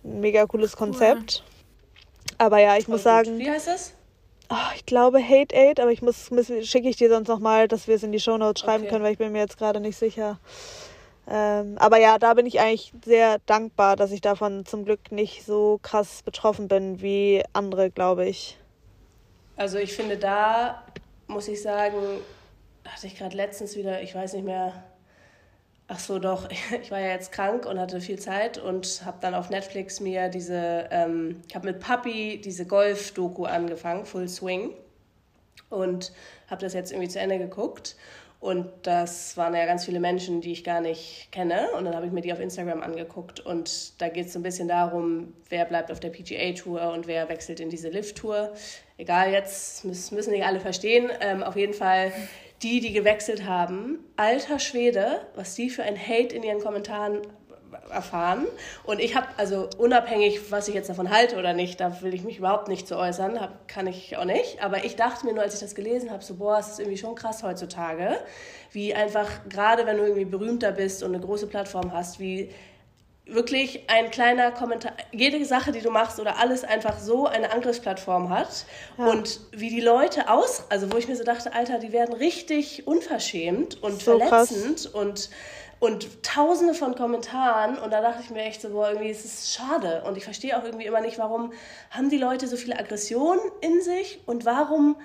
ein 0.03 0.19
mega 0.19 0.45
cooles 0.45 0.77
Konzept. 0.77 1.41
Cool. 1.43 2.35
Aber 2.37 2.59
ja, 2.59 2.77
ich 2.77 2.87
muss 2.87 3.01
sagen. 3.01 3.39
Wie 3.39 3.49
heißt 3.49 3.67
das? 3.67 3.93
Oh, 4.49 4.73
ich 4.75 4.85
glaube 4.85 5.23
Hate 5.23 5.55
Aid, 5.55 5.79
aber 5.79 5.91
ich 5.91 6.01
muss, 6.01 6.29
schicke 6.61 6.89
ich 6.89 6.97
dir 6.97 7.09
sonst 7.09 7.27
nochmal, 7.27 7.67
dass 7.67 7.87
wir 7.87 7.95
es 7.95 8.03
in 8.03 8.11
die 8.11 8.19
Show 8.19 8.37
Notes 8.37 8.61
schreiben 8.61 8.83
okay. 8.83 8.91
können, 8.91 9.03
weil 9.03 9.13
ich 9.13 9.17
bin 9.17 9.31
mir 9.31 9.39
jetzt 9.39 9.57
gerade 9.57 9.79
nicht 9.79 9.97
sicher. 9.97 10.39
Ähm, 11.27 11.77
aber 11.79 11.99
ja, 11.99 12.19
da 12.19 12.35
bin 12.35 12.45
ich 12.45 12.59
eigentlich 12.59 12.93
sehr 13.03 13.39
dankbar, 13.47 13.95
dass 13.95 14.11
ich 14.11 14.21
davon 14.21 14.65
zum 14.65 14.85
Glück 14.85 15.11
nicht 15.11 15.43
so 15.43 15.79
krass 15.81 16.21
betroffen 16.21 16.67
bin 16.67 17.01
wie 17.01 17.43
andere, 17.53 17.89
glaube 17.89 18.27
ich. 18.27 18.59
Also 19.55 19.79
ich 19.79 19.93
finde, 19.93 20.17
da 20.17 20.83
muss 21.27 21.47
ich 21.47 21.61
sagen, 21.61 21.97
hatte 22.85 23.07
ich 23.07 23.17
gerade 23.17 23.35
letztens 23.35 23.75
wieder, 23.75 24.01
ich 24.03 24.13
weiß 24.13 24.33
nicht 24.33 24.45
mehr, 24.45 24.83
ach 25.87 25.99
so 25.99 26.19
doch, 26.19 26.49
ich 26.81 26.91
war 26.91 26.99
ja 26.99 27.09
jetzt 27.09 27.31
krank 27.31 27.65
und 27.65 27.79
hatte 27.79 28.01
viel 28.01 28.19
Zeit 28.19 28.57
und 28.57 29.03
habe 29.05 29.17
dann 29.21 29.35
auf 29.35 29.49
Netflix 29.49 29.99
mir 29.99 30.29
diese, 30.29 30.87
ähm, 30.91 31.41
ich 31.47 31.55
habe 31.55 31.67
mit 31.67 31.79
Papi 31.79 32.41
diese 32.43 32.65
Golf-Doku 32.65 33.45
angefangen, 33.45 34.05
Full 34.05 34.27
Swing 34.27 34.71
und 35.69 36.11
habe 36.47 36.61
das 36.61 36.73
jetzt 36.73 36.91
irgendwie 36.91 37.09
zu 37.09 37.19
Ende 37.19 37.37
geguckt 37.37 37.95
und 38.45 38.67
das 38.83 39.37
waren 39.37 39.55
ja 39.55 39.65
ganz 39.65 39.85
viele 39.85 39.99
Menschen, 39.99 40.39
die 40.39 40.51
ich 40.51 40.63
gar 40.63 40.79
nicht 40.79 41.31
kenne. 41.31 41.71
Und 41.71 41.85
dann 41.85 41.95
habe 41.95 42.05
ich 42.05 42.11
mir 42.11 42.21
die 42.21 42.31
auf 42.31 42.39
Instagram 42.39 42.83
angeguckt. 42.83 43.39
Und 43.39 43.99
da 43.99 44.07
geht 44.07 44.27
es 44.27 44.33
so 44.33 44.39
ein 44.39 44.43
bisschen 44.43 44.67
darum, 44.67 45.33
wer 45.49 45.65
bleibt 45.65 45.91
auf 45.91 45.99
der 45.99 46.09
PGA-Tour 46.09 46.91
und 46.93 47.07
wer 47.07 47.27
wechselt 47.27 47.59
in 47.59 47.71
diese 47.71 47.89
Lift-Tour. 47.89 48.53
Egal, 48.97 49.31
jetzt 49.31 49.83
müssen 49.83 50.31
nicht 50.31 50.45
alle 50.45 50.59
verstehen. 50.59 51.09
Ähm, 51.21 51.41
auf 51.41 51.55
jeden 51.55 51.73
Fall 51.73 52.11
die, 52.63 52.79
die 52.79 52.93
gewechselt 52.93 53.45
haben. 53.45 53.99
Alter 54.15 54.59
Schwede, 54.59 55.27
was 55.35 55.55
die 55.55 55.69
für 55.69 55.83
ein 55.83 55.97
Hate 55.97 56.35
in 56.35 56.43
ihren 56.43 56.61
Kommentaren 56.61 57.21
erfahren. 57.89 58.47
Und 58.83 58.99
ich 58.99 59.15
habe, 59.15 59.27
also 59.37 59.69
unabhängig, 59.77 60.51
was 60.51 60.67
ich 60.67 60.75
jetzt 60.75 60.89
davon 60.89 61.09
halte 61.09 61.37
oder 61.37 61.53
nicht, 61.53 61.79
da 61.79 62.01
will 62.01 62.13
ich 62.13 62.23
mich 62.23 62.37
überhaupt 62.37 62.67
nicht 62.67 62.87
zu 62.87 62.97
äußern, 62.97 63.39
hab, 63.39 63.67
kann 63.67 63.87
ich 63.87 64.17
auch 64.17 64.25
nicht. 64.25 64.63
Aber 64.63 64.85
ich 64.85 64.95
dachte 64.95 65.25
mir 65.25 65.33
nur, 65.33 65.43
als 65.43 65.55
ich 65.55 65.59
das 65.59 65.75
gelesen 65.75 66.11
habe, 66.11 66.23
so, 66.23 66.35
boah, 66.35 66.57
es 66.59 66.69
ist 66.69 66.79
irgendwie 66.79 66.97
schon 66.97 67.15
krass 67.15 67.43
heutzutage, 67.43 68.17
wie 68.71 68.93
einfach, 68.93 69.29
gerade 69.49 69.85
wenn 69.85 69.97
du 69.97 70.03
irgendwie 70.03 70.25
berühmter 70.25 70.71
bist 70.71 71.03
und 71.03 71.13
eine 71.13 71.23
große 71.23 71.47
Plattform 71.47 71.93
hast, 71.93 72.19
wie 72.19 72.49
wirklich 73.25 73.83
ein 73.87 74.11
kleiner 74.11 74.51
Kommentar, 74.51 74.93
jede 75.11 75.43
Sache, 75.45 75.71
die 75.71 75.81
du 75.81 75.89
machst 75.89 76.19
oder 76.19 76.37
alles 76.37 76.63
einfach 76.63 76.99
so 76.99 77.25
eine 77.25 77.51
Angriffsplattform 77.51 78.29
hat 78.29 78.65
ja. 78.97 79.05
und 79.07 79.39
wie 79.51 79.69
die 79.69 79.81
Leute 79.81 80.29
aus, 80.29 80.63
also 80.69 80.91
wo 80.91 80.97
ich 80.97 81.07
mir 81.07 81.15
so 81.15 81.23
dachte, 81.23 81.53
Alter, 81.53 81.79
die 81.79 81.91
werden 81.91 82.13
richtig 82.13 82.87
unverschämt 82.87 83.81
und 83.81 84.01
so 84.01 84.17
verletzend 84.17 84.83
krass. 84.83 84.87
und 84.87 85.29
und 85.77 86.23
tausende 86.23 86.73
von 86.73 86.95
Kommentaren 86.95 87.77
und 87.77 87.91
da 87.91 88.01
dachte 88.01 88.21
ich 88.23 88.29
mir 88.29 88.43
echt 88.43 88.61
so, 88.61 88.69
boah, 88.69 88.89
irgendwie 88.89 89.09
ist 89.09 89.25
es 89.25 89.53
schade 89.53 90.03
und 90.07 90.17
ich 90.17 90.23
verstehe 90.23 90.57
auch 90.57 90.63
irgendwie 90.63 90.85
immer 90.85 91.01
nicht, 91.01 91.19
warum 91.19 91.51
haben 91.91 92.09
die 92.09 92.17
Leute 92.17 92.47
so 92.47 92.55
viele 92.55 92.79
Aggressionen 92.79 93.41
in 93.59 93.81
sich 93.81 94.21
und 94.25 94.45
warum 94.45 94.95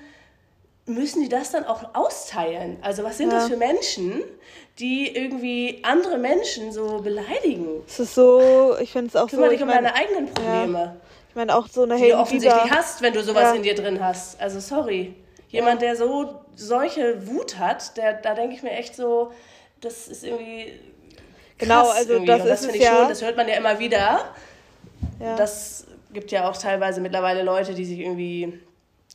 müssen 0.95 1.23
die 1.23 1.29
das 1.29 1.51
dann 1.51 1.65
auch 1.65 1.95
austeilen? 1.95 2.79
Also 2.83 3.03
was 3.05 3.19
sind 3.19 3.31
ja. 3.31 3.39
das 3.39 3.49
für 3.49 3.57
Menschen, 3.57 4.23
die 4.79 5.15
irgendwie 5.15 5.81
andere 5.83 6.19
Menschen 6.19 6.73
so 6.73 7.01
beleidigen? 7.01 7.83
Es 7.87 8.01
ist 8.01 8.15
so, 8.15 8.77
ich 8.81 8.93
finde 8.93 9.09
es 9.09 9.17
auch 9.17 9.29
Kümmere 9.29 9.47
so... 9.47 9.53
dich 9.53 9.63
um 9.63 9.69
deine 9.69 9.95
eigenen 9.95 10.27
Probleme. 10.27 10.79
Ja. 10.79 10.97
Ich 11.29 11.37
meine 11.37 11.57
auch 11.57 11.69
so 11.69 11.85
eine 11.85 11.97
Die 11.97 12.09
du 12.09 12.19
offensichtlich 12.19 12.63
Bieber. 12.63 12.77
hast, 12.77 13.03
wenn 13.03 13.13
du 13.13 13.23
sowas 13.23 13.45
ja. 13.45 13.55
in 13.55 13.63
dir 13.63 13.75
drin 13.75 14.03
hast. 14.05 14.41
Also 14.41 14.59
sorry. 14.59 15.15
Jemand, 15.49 15.83
der 15.83 15.97
so 15.97 16.41
solche 16.55 17.27
Wut 17.27 17.59
hat, 17.59 17.97
der, 17.97 18.15
da 18.15 18.35
denke 18.35 18.55
ich 18.55 18.63
mir 18.63 18.73
echt 18.73 18.95
so, 18.95 19.33
das 19.81 20.09
ist 20.09 20.25
irgendwie. 20.25 20.73
Genau, 21.59 21.89
also 21.89 22.15
irgendwie. 22.15 22.27
das, 22.27 22.45
das 22.45 22.61
finde 22.61 22.79
ich 22.79 22.85
ja 22.85 22.97
schon, 22.97 23.09
das 23.09 23.23
hört 23.23 23.37
man 23.37 23.49
ja 23.49 23.55
immer 23.57 23.79
wieder. 23.79 24.33
Ja. 25.21 25.37
Das 25.37 25.87
gibt 26.13 26.31
ja 26.31 26.49
auch 26.49 26.57
teilweise 26.57 27.01
mittlerweile 27.01 27.43
Leute, 27.43 27.75
die 27.75 27.85
sich 27.85 27.99
irgendwie 27.99 28.61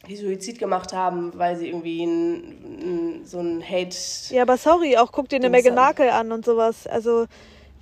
die 0.08 0.16
Suizid 0.16 0.60
gemacht 0.60 0.94
haben, 0.94 1.32
weil 1.36 1.56
sie 1.58 1.68
irgendwie 1.68 2.04
ein, 2.04 3.22
ein, 3.22 3.26
so 3.26 3.40
ein 3.40 3.64
Hate. 3.64 3.96
Ja, 4.30 4.44
aber 4.44 4.58
sorry, 4.58 4.98
auch 4.98 5.12
guck 5.12 5.30
dir 5.30 5.38
eine 5.38 5.50
Meghan 5.50 5.76
Markle 5.76 6.14
an 6.14 6.32
und 6.32 6.46
sowas. 6.46 6.88
Also 6.88 7.26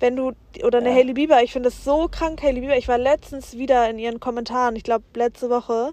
wenn 0.00 0.16
du 0.16 0.32
oder 0.62 0.78
eine 0.78 0.90
ja. 0.90 0.96
Hailey 0.96 1.14
Bieber, 1.14 1.42
ich 1.42 1.52
finde 1.52 1.70
das 1.70 1.84
so 1.84 2.08
krank, 2.08 2.42
Hailey 2.42 2.60
Bieber. 2.60 2.76
Ich 2.76 2.88
war 2.88 2.98
letztens 2.98 3.56
wieder 3.56 3.88
in 3.88 3.98
ihren 3.98 4.20
Kommentaren, 4.20 4.76
ich 4.76 4.82
glaube 4.82 5.04
letzte 5.14 5.50
Woche. 5.50 5.92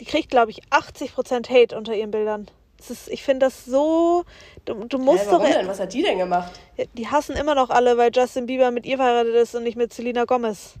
Die 0.00 0.04
kriegt, 0.04 0.30
glaube 0.30 0.50
ich, 0.50 0.62
80% 0.70 1.48
Hate 1.48 1.76
unter 1.76 1.94
ihren 1.94 2.10
Bildern. 2.10 2.48
Ist, 2.78 3.08
ich 3.08 3.22
finde 3.22 3.46
das 3.46 3.64
so. 3.64 4.24
Du, 4.64 4.74
du 4.84 4.98
musst 4.98 5.24
hey, 5.24 5.30
warum 5.30 5.46
doch. 5.46 5.52
Denn? 5.52 5.66
Was 5.66 5.80
hat 5.80 5.92
die 5.92 6.02
denn 6.02 6.18
gemacht? 6.18 6.52
Die 6.94 7.08
hassen 7.08 7.34
immer 7.34 7.54
noch 7.54 7.70
alle, 7.70 7.96
weil 7.96 8.10
Justin 8.14 8.46
Bieber 8.46 8.70
mit 8.70 8.84
ihr 8.84 8.96
verheiratet 8.96 9.34
ist 9.34 9.54
und 9.54 9.62
nicht 9.64 9.76
mit 9.76 9.92
Selena 9.92 10.24
Gomez. 10.24 10.74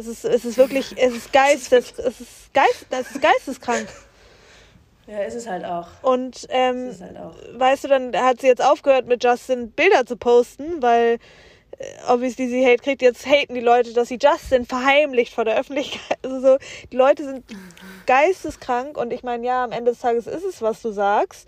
Es 0.00 0.06
ist, 0.06 0.24
es 0.24 0.46
ist 0.46 0.56
wirklich, 0.56 0.94
es 0.96 1.14
ist 1.14 1.30
geistes, 1.30 1.92
es 1.98 2.20
ist 2.20 2.54
geist, 2.54 2.86
es 2.88 3.10
ist 3.10 3.20
geisteskrank. 3.20 3.86
Ja, 5.06 5.18
ist 5.24 5.34
es 5.34 5.46
halt 5.46 5.62
auch. 5.62 5.88
Und 6.00 6.46
ähm, 6.48 6.90
halt 6.98 7.18
auch. 7.18 7.34
weißt 7.52 7.84
du, 7.84 7.88
dann 7.88 8.16
hat 8.16 8.40
sie 8.40 8.46
jetzt 8.46 8.62
aufgehört 8.62 9.06
mit 9.06 9.22
Justin 9.22 9.70
Bilder 9.72 10.06
zu 10.06 10.16
posten, 10.16 10.80
weil 10.80 11.18
äh, 11.78 11.84
obviously 12.08 12.48
sie 12.48 12.64
Hate 12.64 12.82
kriegt. 12.82 13.02
Jetzt 13.02 13.26
haten 13.26 13.54
die 13.54 13.60
Leute, 13.60 13.92
dass 13.92 14.08
sie 14.08 14.18
Justin 14.18 14.64
verheimlicht 14.64 15.34
vor 15.34 15.44
der 15.44 15.58
Öffentlichkeit. 15.58 16.18
Also 16.22 16.40
so, 16.40 16.58
die 16.90 16.96
Leute 16.96 17.24
sind 17.24 17.44
geisteskrank 18.06 18.96
und 18.96 19.12
ich 19.12 19.22
meine, 19.22 19.46
ja, 19.46 19.64
am 19.64 19.72
Ende 19.72 19.90
des 19.90 20.00
Tages 20.00 20.26
ist 20.26 20.44
es, 20.44 20.62
was 20.62 20.80
du 20.80 20.92
sagst. 20.92 21.46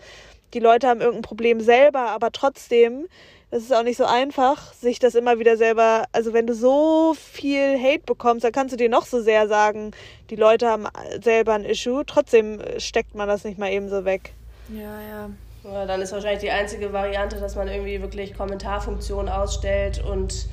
Die 0.52 0.60
Leute 0.60 0.88
haben 0.88 1.00
irgendein 1.00 1.22
Problem 1.22 1.60
selber, 1.60 2.08
aber 2.10 2.32
trotzdem, 2.32 3.08
es 3.52 3.64
ist 3.64 3.74
auch 3.74 3.82
nicht 3.82 3.98
so 3.98 4.06
einfach, 4.06 4.72
sich 4.72 4.98
das 4.98 5.14
immer 5.14 5.38
wieder 5.38 5.58
selber, 5.58 6.06
also 6.12 6.32
wenn 6.32 6.46
du 6.46 6.54
so 6.54 7.14
viel 7.14 7.78
Hate 7.78 8.02
bekommst, 8.06 8.44
dann 8.44 8.52
kannst 8.52 8.72
du 8.72 8.78
dir 8.78 8.88
noch 8.88 9.04
so 9.04 9.20
sehr 9.20 9.46
sagen, 9.46 9.90
die 10.30 10.36
Leute 10.36 10.68
haben 10.68 10.88
selber 11.22 11.52
ein 11.52 11.66
Issue, 11.66 12.02
trotzdem 12.06 12.62
steckt 12.78 13.14
man 13.14 13.28
das 13.28 13.44
nicht 13.44 13.58
mal 13.58 13.70
eben 13.70 13.90
so 13.90 14.06
weg. 14.06 14.32
Ja, 14.70 15.00
ja. 15.02 15.30
Ja, 15.64 15.84
dann 15.84 16.00
ist 16.00 16.12
wahrscheinlich 16.12 16.40
die 16.40 16.50
einzige 16.50 16.94
Variante, 16.94 17.38
dass 17.38 17.54
man 17.54 17.68
irgendwie 17.68 18.00
wirklich 18.00 18.34
Kommentarfunktionen 18.34 19.30
ausstellt 19.30 20.02
und 20.02 20.48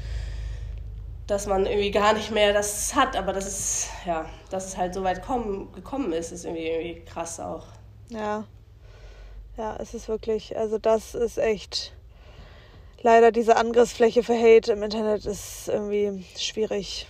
dass 1.25 1.47
man 1.47 1.65
irgendwie 1.65 1.91
gar 1.91 2.13
nicht 2.13 2.31
mehr 2.31 2.51
das 2.51 2.93
hat. 2.95 3.15
Aber 3.15 3.31
das 3.31 3.47
ist, 3.47 3.89
ja, 4.05 4.25
dass 4.51 4.67
es 4.67 4.77
halt 4.77 4.93
so 4.93 5.03
weit 5.03 5.21
kommen, 5.21 5.71
gekommen 5.71 6.11
ist, 6.11 6.33
ist 6.33 6.43
irgendwie, 6.43 6.67
irgendwie 6.67 7.05
krass 7.05 7.39
auch. 7.39 7.63
Ja. 8.09 8.43
Ja, 9.57 9.77
es 9.79 9.93
ist 9.93 10.09
wirklich, 10.09 10.57
also 10.57 10.77
das 10.77 11.15
ist 11.15 11.37
echt. 11.37 11.93
Leider 13.01 13.31
diese 13.31 13.55
Angriffsfläche 13.55 14.23
für 14.23 14.37
Hate 14.37 14.73
im 14.73 14.83
Internet 14.83 15.25
ist 15.25 15.69
irgendwie 15.69 16.25
schwierig. 16.37 17.07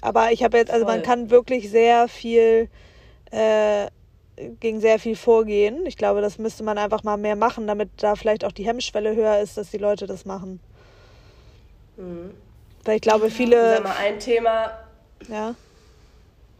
Aber 0.00 0.30
ich 0.32 0.44
habe 0.44 0.58
jetzt, 0.58 0.70
also 0.70 0.84
Voll. 0.84 0.96
man 0.96 1.02
kann 1.02 1.30
wirklich 1.30 1.70
sehr 1.70 2.08
viel 2.08 2.68
äh, 3.30 3.88
gegen 4.60 4.80
sehr 4.80 4.98
viel 4.98 5.16
vorgehen. 5.16 5.86
Ich 5.86 5.96
glaube, 5.96 6.20
das 6.20 6.38
müsste 6.38 6.62
man 6.62 6.78
einfach 6.78 7.02
mal 7.02 7.16
mehr 7.16 7.36
machen, 7.36 7.66
damit 7.66 7.90
da 7.96 8.14
vielleicht 8.14 8.44
auch 8.44 8.52
die 8.52 8.66
Hemmschwelle 8.66 9.14
höher 9.14 9.40
ist, 9.40 9.56
dass 9.56 9.70
die 9.70 9.78
Leute 9.78 10.06
das 10.06 10.24
machen. 10.24 10.60
Mhm. 11.96 12.34
Weil 12.84 12.96
ich 12.96 13.02
glaube, 13.02 13.30
viele. 13.30 13.76
Sag 13.76 13.84
mal, 13.84 13.96
ein 13.96 14.18
Thema. 14.18 14.78
Ja. 15.28 15.54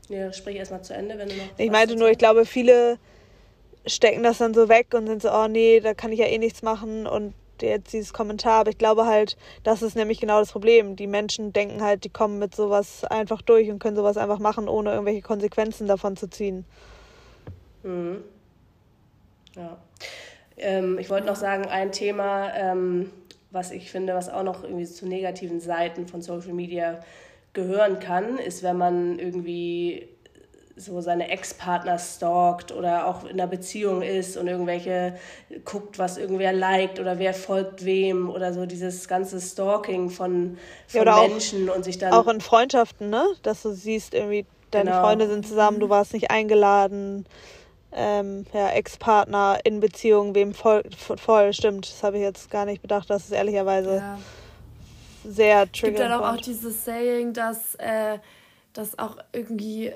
Ja, 0.08 0.32
sprich 0.32 0.56
erstmal 0.56 0.82
zu 0.82 0.94
Ende, 0.94 1.18
wenn 1.18 1.28
du 1.28 1.36
noch. 1.36 1.44
Ich 1.56 1.70
meinte 1.70 1.96
nur, 1.96 2.10
ich 2.10 2.18
glaube, 2.18 2.46
viele 2.46 2.98
stecken 3.86 4.22
das 4.22 4.38
dann 4.38 4.54
so 4.54 4.68
weg 4.68 4.88
und 4.94 5.06
sind 5.06 5.22
so, 5.22 5.30
oh 5.30 5.48
nee, 5.48 5.80
da 5.80 5.94
kann 5.94 6.12
ich 6.12 6.18
ja 6.18 6.26
eh 6.26 6.38
nichts 6.38 6.62
machen 6.62 7.06
und 7.06 7.34
jetzt 7.68 7.92
dieses 7.92 8.12
Kommentar. 8.12 8.60
Aber 8.60 8.70
ich 8.70 8.78
glaube 8.78 9.06
halt, 9.06 9.36
das 9.62 9.82
ist 9.82 9.96
nämlich 9.96 10.20
genau 10.20 10.38
das 10.40 10.52
Problem. 10.52 10.96
Die 10.96 11.06
Menschen 11.06 11.52
denken 11.52 11.82
halt, 11.82 12.04
die 12.04 12.10
kommen 12.10 12.38
mit 12.38 12.54
sowas 12.54 13.04
einfach 13.04 13.42
durch 13.42 13.70
und 13.70 13.78
können 13.78 13.96
sowas 13.96 14.16
einfach 14.16 14.38
machen, 14.38 14.68
ohne 14.68 14.92
irgendwelche 14.92 15.22
Konsequenzen 15.22 15.86
davon 15.86 16.16
zu 16.16 16.28
ziehen. 16.28 16.64
Mhm. 17.82 18.22
Ja. 19.56 19.78
Ähm, 20.56 20.98
ich 20.98 21.10
wollte 21.10 21.26
noch 21.26 21.36
sagen, 21.36 21.66
ein 21.66 21.92
Thema, 21.92 22.52
ähm, 22.54 23.10
was 23.50 23.70
ich 23.70 23.90
finde, 23.90 24.14
was 24.14 24.28
auch 24.28 24.42
noch 24.42 24.64
irgendwie 24.64 24.84
zu 24.84 25.06
negativen 25.06 25.60
Seiten 25.60 26.06
von 26.06 26.22
Social 26.22 26.52
Media 26.52 27.00
gehören 27.52 28.00
kann, 28.00 28.38
ist, 28.38 28.62
wenn 28.62 28.76
man 28.76 29.18
irgendwie 29.18 30.08
so 30.76 31.00
seine 31.00 31.28
Ex-Partner 31.28 31.98
stalkt 31.98 32.72
oder 32.72 33.06
auch 33.06 33.24
in 33.24 33.32
einer 33.32 33.46
Beziehung 33.46 34.02
ist 34.02 34.36
und 34.36 34.48
irgendwelche 34.48 35.14
guckt, 35.64 35.98
was 35.98 36.18
irgendwer 36.18 36.52
liked 36.52 36.98
oder 36.98 37.18
wer 37.18 37.32
folgt 37.32 37.84
wem 37.84 38.28
oder 38.28 38.52
so 38.52 38.66
dieses 38.66 39.06
ganze 39.06 39.40
Stalking 39.40 40.10
von, 40.10 40.58
von 40.88 41.06
ja, 41.06 41.26
Menschen 41.28 41.70
auch, 41.70 41.76
und 41.76 41.84
sich 41.84 41.98
dann. 41.98 42.12
Auch 42.12 42.26
in 42.26 42.40
Freundschaften, 42.40 43.08
ne? 43.08 43.24
Dass 43.42 43.62
du 43.62 43.72
siehst, 43.72 44.14
irgendwie, 44.14 44.46
deine 44.72 44.90
genau. 44.90 45.02
Freunde 45.02 45.28
sind 45.28 45.46
zusammen, 45.46 45.78
du 45.78 45.88
warst 45.88 46.12
nicht 46.12 46.30
eingeladen 46.30 47.26
ähm, 47.94 48.44
ja, 48.52 48.70
Ex-Partner 48.70 49.60
in 49.64 49.80
Beziehung 49.80 50.34
wem 50.34 50.52
folgt, 50.52 50.94
voll, 50.96 51.52
stimmt. 51.52 51.88
Das 51.88 52.02
habe 52.02 52.16
ich 52.16 52.22
jetzt 52.22 52.50
gar 52.50 52.64
nicht 52.64 52.82
bedacht, 52.82 53.08
dass 53.08 53.26
es 53.26 53.30
ehrlicherweise 53.30 53.96
ja. 53.96 54.18
sehr 55.24 55.70
triggert. 55.70 55.72
Es 55.72 55.82
gibt 55.82 55.98
ja 55.98 56.18
auch, 56.18 56.34
auch 56.34 56.40
dieses 56.40 56.84
Saying, 56.84 57.32
dass, 57.32 57.76
äh, 57.76 58.18
dass 58.72 58.98
auch 58.98 59.16
irgendwie 59.32 59.92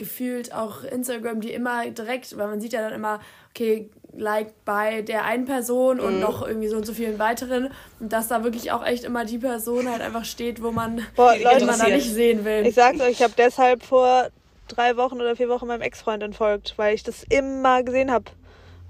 gefühlt 0.00 0.52
auch 0.52 0.82
Instagram 0.82 1.40
die 1.40 1.52
immer 1.52 1.88
direkt, 1.90 2.36
weil 2.36 2.48
man 2.48 2.60
sieht 2.60 2.72
ja 2.72 2.80
dann 2.80 2.92
immer, 2.92 3.20
okay, 3.50 3.88
like 4.16 4.64
bei 4.64 5.02
der 5.02 5.24
einen 5.24 5.44
Person 5.44 6.00
und 6.00 6.14
mhm. 6.14 6.20
noch 6.20 6.44
irgendwie 6.44 6.66
so 6.66 6.76
und 6.76 6.86
so 6.86 6.92
vielen 6.92 7.18
weiteren 7.20 7.70
und 8.00 8.12
dass 8.12 8.26
da 8.26 8.42
wirklich 8.42 8.72
auch 8.72 8.84
echt 8.84 9.04
immer 9.04 9.24
die 9.24 9.38
Person 9.38 9.88
halt 9.88 10.00
einfach 10.00 10.24
steht, 10.24 10.62
wo 10.62 10.72
man, 10.72 11.06
Boah, 11.14 11.36
Leute, 11.36 11.66
man 11.66 11.78
da 11.78 11.86
nicht 11.86 12.10
sehen 12.10 12.44
will. 12.44 12.66
Ich 12.66 12.74
sag's 12.74 13.00
euch, 13.00 13.12
ich 13.12 13.22
habe 13.22 13.34
deshalb 13.36 13.84
vor 13.84 14.30
drei 14.66 14.96
Wochen 14.96 15.20
oder 15.20 15.36
vier 15.36 15.48
Wochen 15.48 15.66
meinem 15.66 15.82
Ex-Freund 15.82 16.22
entfolgt, 16.22 16.74
weil 16.76 16.94
ich 16.94 17.02
das 17.02 17.22
immer 17.28 17.82
gesehen 17.82 18.10
habe. 18.10 18.24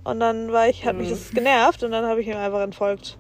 Und 0.05 0.21
dann 0.21 0.53
war 0.53 0.69
ich, 0.69 0.87
hat 0.87 0.95
mhm. 0.95 1.01
mich 1.03 1.11
das 1.11 1.31
genervt 1.31 1.83
und 1.83 1.91
dann 1.91 2.07
habe 2.07 2.21
ich 2.23 2.29
ihm 2.29 2.37
einfach 2.37 2.63
entfolgt. 2.63 3.19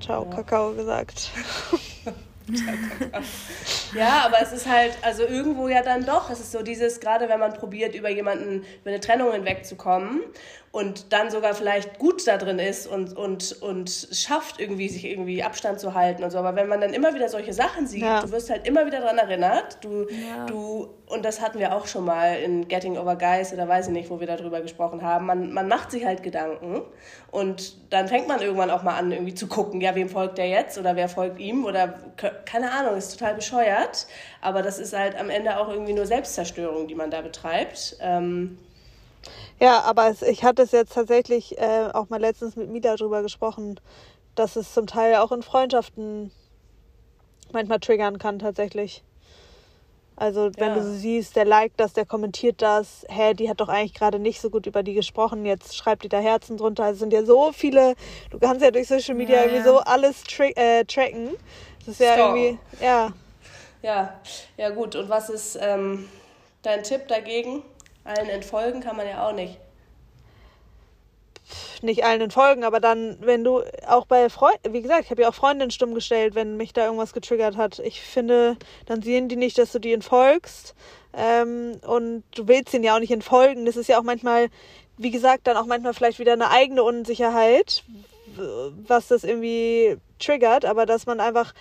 Ciao, 0.00 0.24
ja. 0.24 0.36
Kakao 0.36 0.72
gesagt. 0.72 1.30
ja, 3.94 4.22
aber 4.24 4.40
es 4.42 4.52
ist 4.52 4.66
halt, 4.66 4.96
also 5.02 5.24
irgendwo 5.24 5.68
ja 5.68 5.82
dann 5.82 6.04
doch, 6.04 6.30
es 6.30 6.40
ist 6.40 6.52
so 6.52 6.62
dieses, 6.62 7.00
gerade 7.00 7.28
wenn 7.28 7.40
man 7.40 7.52
probiert, 7.54 7.94
über 7.94 8.08
jemanden, 8.08 8.64
über 8.80 8.90
eine 8.90 9.00
Trennung 9.00 9.32
hinwegzukommen 9.32 10.22
und 10.70 11.12
dann 11.12 11.30
sogar 11.30 11.54
vielleicht 11.54 11.98
gut 11.98 12.26
da 12.26 12.36
drin 12.36 12.58
ist 12.58 12.86
und, 12.86 13.16
und, 13.16 13.62
und 13.62 14.08
schafft 14.12 14.60
irgendwie, 14.60 14.88
sich 14.88 15.04
irgendwie 15.06 15.42
Abstand 15.42 15.80
zu 15.80 15.94
halten 15.94 16.22
und 16.22 16.30
so. 16.30 16.38
Aber 16.38 16.56
wenn 16.56 16.68
man 16.68 16.80
dann 16.80 16.92
immer 16.92 17.14
wieder 17.14 17.28
solche 17.28 17.52
Sachen 17.52 17.86
sieht, 17.86 18.02
ja. 18.02 18.20
du 18.20 18.30
wirst 18.30 18.50
halt 18.50 18.66
immer 18.66 18.84
wieder 18.84 19.00
daran 19.00 19.18
erinnert, 19.18 19.78
du, 19.82 20.06
ja. 20.08 20.44
du, 20.46 20.88
und 21.06 21.24
das 21.24 21.40
hatten 21.40 21.58
wir 21.58 21.74
auch 21.74 21.86
schon 21.86 22.04
mal 22.04 22.38
in 22.38 22.68
Getting 22.68 22.98
Over 22.98 23.16
Guys 23.16 23.52
oder 23.52 23.66
weiß 23.66 23.86
ich 23.86 23.92
nicht, 23.92 24.10
wo 24.10 24.20
wir 24.20 24.26
darüber 24.26 24.60
gesprochen 24.60 25.02
haben, 25.02 25.26
man, 25.26 25.52
man 25.52 25.68
macht 25.68 25.90
sich 25.90 26.04
halt 26.04 26.22
Gedanken 26.22 26.82
und 27.30 27.76
dann 27.90 28.06
fängt 28.06 28.28
man 28.28 28.42
irgendwann 28.42 28.70
auch 28.70 28.82
mal 28.82 28.96
an, 28.96 29.10
irgendwie 29.10 29.34
zu 29.34 29.46
gucken, 29.46 29.80
ja, 29.80 29.94
wem 29.94 30.10
folgt 30.10 30.36
der 30.36 30.48
jetzt 30.48 30.78
oder 30.78 30.96
wer 30.96 31.08
folgt 31.08 31.38
ihm 31.40 31.64
oder 31.64 31.98
keine 32.44 32.72
Ahnung, 32.72 32.96
ist 32.96 33.18
total 33.18 33.34
bescheuert, 33.34 34.06
aber 34.40 34.62
das 34.62 34.78
ist 34.78 34.96
halt 34.96 35.16
am 35.16 35.30
Ende 35.30 35.58
auch 35.58 35.68
irgendwie 35.68 35.92
nur 35.92 36.06
Selbstzerstörung, 36.06 36.88
die 36.88 36.94
man 36.94 37.10
da 37.10 37.20
betreibt. 37.20 37.96
Ähm, 38.00 38.58
ja, 39.60 39.80
aber 39.82 40.08
es, 40.08 40.22
ich 40.22 40.44
hatte 40.44 40.62
es 40.62 40.72
jetzt 40.72 40.94
tatsächlich 40.94 41.58
äh, 41.58 41.88
auch 41.92 42.08
mal 42.08 42.20
letztens 42.20 42.56
mit 42.56 42.70
Mila 42.70 42.96
drüber 42.96 43.22
gesprochen, 43.22 43.80
dass 44.34 44.56
es 44.56 44.72
zum 44.72 44.86
Teil 44.86 45.16
auch 45.16 45.32
in 45.32 45.42
Freundschaften 45.42 46.30
manchmal 47.52 47.80
triggern 47.80 48.18
kann 48.18 48.38
tatsächlich. 48.38 49.02
Also 50.18 50.50
wenn 50.56 50.70
ja. 50.70 50.74
du 50.74 50.82
siehst, 50.82 51.36
der 51.36 51.44
liked 51.44 51.78
das, 51.78 51.92
der 51.92 52.04
kommentiert 52.04 52.60
das, 52.60 53.06
hä, 53.08 53.34
die 53.34 53.48
hat 53.48 53.60
doch 53.60 53.68
eigentlich 53.68 53.94
gerade 53.94 54.18
nicht 54.18 54.40
so 54.40 54.50
gut 54.50 54.66
über 54.66 54.82
die 54.82 54.94
gesprochen, 54.94 55.46
jetzt 55.46 55.76
schreibt 55.76 56.02
die 56.02 56.08
da 56.08 56.18
Herzen 56.18 56.56
drunter. 56.56 56.84
Also 56.84 57.00
sind 57.00 57.12
ja 57.12 57.24
so 57.24 57.52
viele, 57.52 57.94
du 58.30 58.40
kannst 58.40 58.62
ja 58.62 58.72
durch 58.72 58.88
Social 58.88 59.14
Media 59.14 59.36
ja, 59.36 59.42
irgendwie 59.42 59.58
ja. 59.58 59.64
so 59.64 59.78
alles 59.78 60.24
tra 60.24 60.46
äh, 60.56 60.84
tracken. 60.84 61.30
Das 61.88 61.98
ist 61.98 62.06
ja 62.06 62.14
Stop. 62.16 62.36
irgendwie, 62.36 62.58
ja. 62.82 63.12
Ja, 63.80 64.20
ja 64.58 64.68
gut. 64.68 64.94
Und 64.94 65.08
was 65.08 65.30
ist 65.30 65.58
ähm, 65.58 66.06
dein 66.60 66.82
Tipp 66.82 67.08
dagegen? 67.08 67.62
Allen 68.04 68.28
entfolgen 68.28 68.82
kann 68.82 68.94
man 68.94 69.08
ja 69.08 69.26
auch 69.26 69.32
nicht. 69.32 69.56
Nicht 71.80 72.04
allen 72.04 72.20
entfolgen, 72.20 72.64
aber 72.64 72.78
dann, 72.78 73.16
wenn 73.22 73.42
du 73.42 73.62
auch 73.86 74.04
bei 74.04 74.28
Freunden, 74.28 74.74
wie 74.74 74.82
gesagt, 74.82 75.04
ich 75.04 75.10
habe 75.10 75.22
ja 75.22 75.30
auch 75.30 75.34
Freundinnen 75.34 75.70
stumm 75.70 75.94
gestellt, 75.94 76.34
wenn 76.34 76.58
mich 76.58 76.74
da 76.74 76.84
irgendwas 76.84 77.14
getriggert 77.14 77.56
hat. 77.56 77.78
Ich 77.78 78.02
finde, 78.02 78.58
dann 78.84 79.00
sehen 79.00 79.30
die 79.30 79.36
nicht, 79.36 79.56
dass 79.56 79.72
du 79.72 79.78
die 79.78 79.94
entfolgst. 79.94 80.74
Ähm, 81.16 81.80
und 81.86 82.22
du 82.34 82.48
willst 82.48 82.74
ihnen 82.74 82.84
ja 82.84 82.96
auch 82.96 83.00
nicht 83.00 83.12
entfolgen. 83.12 83.64
Das 83.64 83.78
ist 83.78 83.88
ja 83.88 83.98
auch 83.98 84.02
manchmal, 84.02 84.48
wie 84.98 85.10
gesagt, 85.10 85.46
dann 85.46 85.56
auch 85.56 85.64
manchmal 85.64 85.94
vielleicht 85.94 86.18
wieder 86.18 86.34
eine 86.34 86.50
eigene 86.50 86.82
Unsicherheit, 86.82 87.82
was 88.86 89.08
das 89.08 89.24
irgendwie 89.24 89.96
triggert, 90.18 90.64
aber 90.64 90.86
dass 90.86 91.06
man 91.06 91.20
einfach 91.20 91.52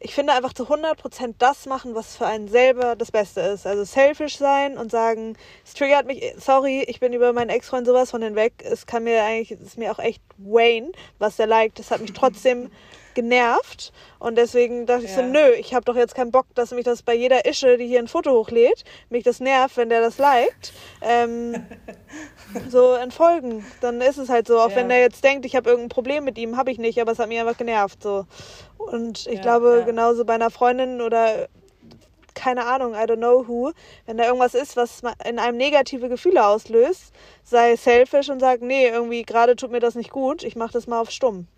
ich 0.00 0.14
finde 0.14 0.32
einfach 0.32 0.52
zu 0.52 0.64
100% 0.64 1.34
das 1.38 1.66
machen, 1.66 1.94
was 1.94 2.16
für 2.16 2.26
einen 2.26 2.46
selber 2.46 2.94
das 2.94 3.10
Beste 3.10 3.40
ist. 3.40 3.66
Also 3.66 3.84
selfish 3.84 4.36
sein 4.36 4.78
und 4.78 4.92
sagen, 4.92 5.36
es 5.64 5.74
triggert 5.74 6.06
mich, 6.06 6.22
sorry, 6.38 6.84
ich 6.86 7.00
bin 7.00 7.12
über 7.12 7.32
meinen 7.32 7.50
Ex-Freund 7.50 7.86
sowas 7.86 8.12
von 8.12 8.22
hinweg. 8.22 8.52
Es 8.64 8.86
kann 8.86 9.04
mir 9.04 9.24
eigentlich, 9.24 9.50
es 9.50 9.60
ist 9.60 9.78
mir 9.78 9.90
auch 9.90 9.98
echt 9.98 10.22
Wayne, 10.36 10.92
was 11.18 11.36
der 11.36 11.48
liked. 11.48 11.80
Das 11.80 11.90
hat 11.90 12.00
mich 12.00 12.12
trotzdem 12.12 12.70
genervt. 13.14 13.92
Und 14.20 14.38
deswegen 14.38 14.86
dachte 14.86 15.04
ja. 15.04 15.08
ich 15.08 15.16
so, 15.16 15.22
nö, 15.22 15.50
ich 15.58 15.74
habe 15.74 15.84
doch 15.84 15.96
jetzt 15.96 16.14
keinen 16.14 16.30
Bock, 16.30 16.46
dass 16.54 16.70
mich 16.70 16.84
das 16.84 17.02
bei 17.02 17.14
jeder 17.14 17.44
Ische, 17.44 17.76
die 17.76 17.88
hier 17.88 17.98
ein 17.98 18.06
Foto 18.06 18.30
hochlädt, 18.30 18.84
mich 19.10 19.24
das 19.24 19.40
nervt, 19.40 19.76
wenn 19.76 19.88
der 19.88 20.00
das 20.00 20.18
liked. 20.18 20.72
Ähm, 21.00 21.66
so 22.68 22.94
entfolgen. 22.94 23.64
Dann 23.80 24.00
ist 24.00 24.18
es 24.18 24.28
halt 24.28 24.46
so. 24.46 24.58
Auch 24.60 24.70
ja. 24.70 24.76
wenn 24.76 24.88
der 24.88 25.00
jetzt 25.00 25.22
denkt, 25.24 25.44
ich 25.46 25.56
habe 25.56 25.70
irgendein 25.70 25.90
Problem 25.90 26.24
mit 26.24 26.38
ihm, 26.38 26.56
habe 26.56 26.70
ich 26.70 26.78
nicht, 26.78 27.00
aber 27.00 27.12
es 27.12 27.18
hat 27.18 27.28
mich 27.28 27.38
einfach 27.40 27.56
genervt. 27.56 28.02
So. 28.02 28.26
Und 28.78 29.26
ich 29.26 29.36
ja, 29.36 29.40
glaube, 29.42 29.82
genauso 29.86 30.24
bei 30.24 30.34
einer 30.34 30.50
Freundin 30.50 31.00
oder 31.00 31.48
keine 32.34 32.66
Ahnung, 32.66 32.94
I 32.94 32.98
don't 32.98 33.16
know 33.16 33.48
who, 33.48 33.72
wenn 34.06 34.16
da 34.16 34.24
irgendwas 34.24 34.54
ist, 34.54 34.76
was 34.76 35.02
in 35.24 35.40
einem 35.40 35.56
negative 35.56 36.08
Gefühle 36.08 36.46
auslöst, 36.46 37.12
sei 37.42 37.74
selfish 37.74 38.28
und 38.28 38.38
sag, 38.38 38.62
nee, 38.62 38.86
irgendwie 38.86 39.24
gerade 39.24 39.56
tut 39.56 39.72
mir 39.72 39.80
das 39.80 39.96
nicht 39.96 40.10
gut, 40.10 40.44
ich 40.44 40.54
mache 40.54 40.72
das 40.72 40.86
mal 40.86 41.00
auf 41.00 41.10
stumm. 41.10 41.48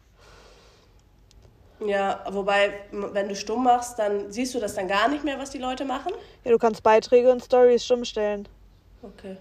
Ja, 1.85 2.25
wobei, 2.31 2.73
wenn 2.91 3.29
du 3.29 3.37
stumm 3.37 3.65
machst, 3.65 3.99
dann 3.99 4.31
siehst 4.33 4.55
du 4.55 4.61
das 4.61 4.75
dann 4.75 4.89
gar 4.89 5.09
nicht 5.09 5.25
mehr, 5.25 5.39
was 5.39 5.51
die 5.51 5.59
Leute 5.59 5.85
machen? 5.85 6.13
Ja, 6.45 6.51
du 6.51 6.59
kannst 6.59 6.83
Beiträge 6.83 7.31
und 7.31 7.43
Stories 7.43 7.85
stumm 7.85 8.05
stellen. 8.05 8.49
Okay. 9.03 9.37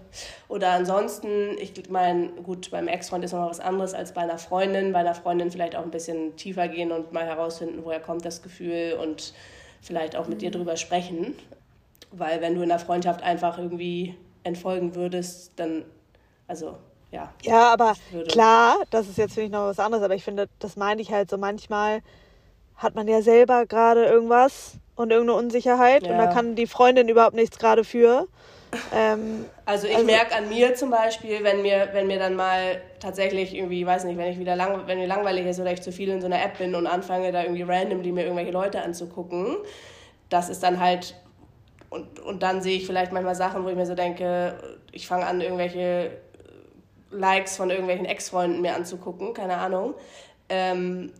Oder 0.48 0.70
ansonsten, 0.70 1.58
ich 1.58 1.90
meine, 1.90 2.28
gut, 2.28 2.70
beim 2.70 2.88
Ex-Freund 2.88 3.24
ist 3.24 3.32
nochmal 3.32 3.50
was 3.50 3.60
anderes 3.60 3.92
als 3.92 4.14
bei 4.14 4.22
einer 4.22 4.38
Freundin. 4.38 4.92
Bei 4.92 5.00
einer 5.00 5.14
Freundin 5.14 5.50
vielleicht 5.50 5.76
auch 5.76 5.82
ein 5.82 5.90
bisschen 5.90 6.36
tiefer 6.36 6.68
gehen 6.68 6.92
und 6.92 7.12
mal 7.12 7.26
herausfinden, 7.26 7.84
woher 7.84 8.00
kommt 8.00 8.24
das 8.24 8.42
Gefühl 8.42 8.98
und 9.00 9.34
vielleicht 9.82 10.16
auch 10.16 10.28
mit 10.28 10.38
mhm. 10.38 10.40
dir 10.40 10.50
drüber 10.50 10.76
sprechen. 10.76 11.34
Weil 12.10 12.40
wenn 12.40 12.54
du 12.54 12.62
in 12.62 12.70
der 12.70 12.78
Freundschaft 12.78 13.22
einfach 13.22 13.58
irgendwie 13.58 14.16
entfolgen 14.44 14.94
würdest, 14.94 15.52
dann, 15.56 15.84
also 16.48 16.76
ja. 17.10 17.32
Ja, 17.42 17.72
aber 17.72 17.94
klar, 18.28 18.76
das 18.90 19.08
ist 19.08 19.18
jetzt 19.18 19.34
finde 19.34 19.46
ich 19.46 19.52
noch 19.52 19.66
was 19.66 19.78
anderes, 19.78 20.02
aber 20.02 20.14
ich 20.14 20.24
finde, 20.24 20.48
das 20.58 20.76
meine 20.76 21.02
ich 21.02 21.10
halt 21.10 21.28
so 21.28 21.36
manchmal 21.36 22.02
hat 22.76 22.94
man 22.94 23.08
ja 23.08 23.20
selber 23.20 23.66
gerade 23.66 24.06
irgendwas 24.06 24.78
und 24.96 25.10
irgendeine 25.10 25.38
Unsicherheit 25.38 26.04
ja. 26.04 26.12
und 26.12 26.18
da 26.18 26.28
kann 26.28 26.54
die 26.54 26.66
Freundin 26.66 27.08
überhaupt 27.08 27.34
nichts 27.34 27.58
gerade 27.58 27.84
für. 27.84 28.26
Ähm, 28.94 29.46
also 29.64 29.86
ich 29.86 29.94
also, 29.94 30.06
merke 30.06 30.34
an 30.34 30.48
mir 30.48 30.74
zum 30.74 30.90
Beispiel, 30.90 31.42
wenn 31.42 31.62
mir, 31.62 31.88
wenn 31.92 32.06
mir 32.06 32.18
dann 32.18 32.36
mal 32.36 32.80
tatsächlich 33.00 33.54
irgendwie, 33.54 33.84
weiß 33.84 34.04
nicht, 34.04 34.16
wenn 34.16 34.30
ich 34.30 34.38
wieder 34.38 34.56
lang, 34.56 34.86
wenn 34.86 34.98
mir 34.98 35.06
langweilig 35.06 35.46
ist 35.46 35.60
oder 35.60 35.72
ich 35.72 35.82
zu 35.82 35.92
viel 35.92 36.08
in 36.08 36.20
so 36.20 36.26
einer 36.26 36.42
App 36.42 36.58
bin 36.58 36.74
und 36.74 36.86
anfange 36.86 37.32
da 37.32 37.42
irgendwie 37.42 37.62
randomly 37.62 38.12
mir 38.12 38.24
irgendwelche 38.24 38.52
Leute 38.52 38.82
anzugucken, 38.82 39.56
das 40.28 40.48
ist 40.48 40.62
dann 40.62 40.80
halt 40.80 41.16
und, 41.88 42.20
und 42.20 42.42
dann 42.42 42.62
sehe 42.62 42.76
ich 42.76 42.86
vielleicht 42.86 43.12
manchmal 43.12 43.34
Sachen, 43.34 43.64
wo 43.64 43.68
ich 43.68 43.76
mir 43.76 43.86
so 43.86 43.96
denke, 43.96 44.54
ich 44.92 45.08
fange 45.08 45.26
an, 45.26 45.40
irgendwelche 45.40 46.12
Likes 47.10 47.56
von 47.56 47.70
irgendwelchen 47.70 48.06
Ex-Freunden 48.06 48.60
mir 48.60 48.76
anzugucken, 48.76 49.34
keine 49.34 49.56
Ahnung. 49.56 49.94
Ähm, 50.48 51.12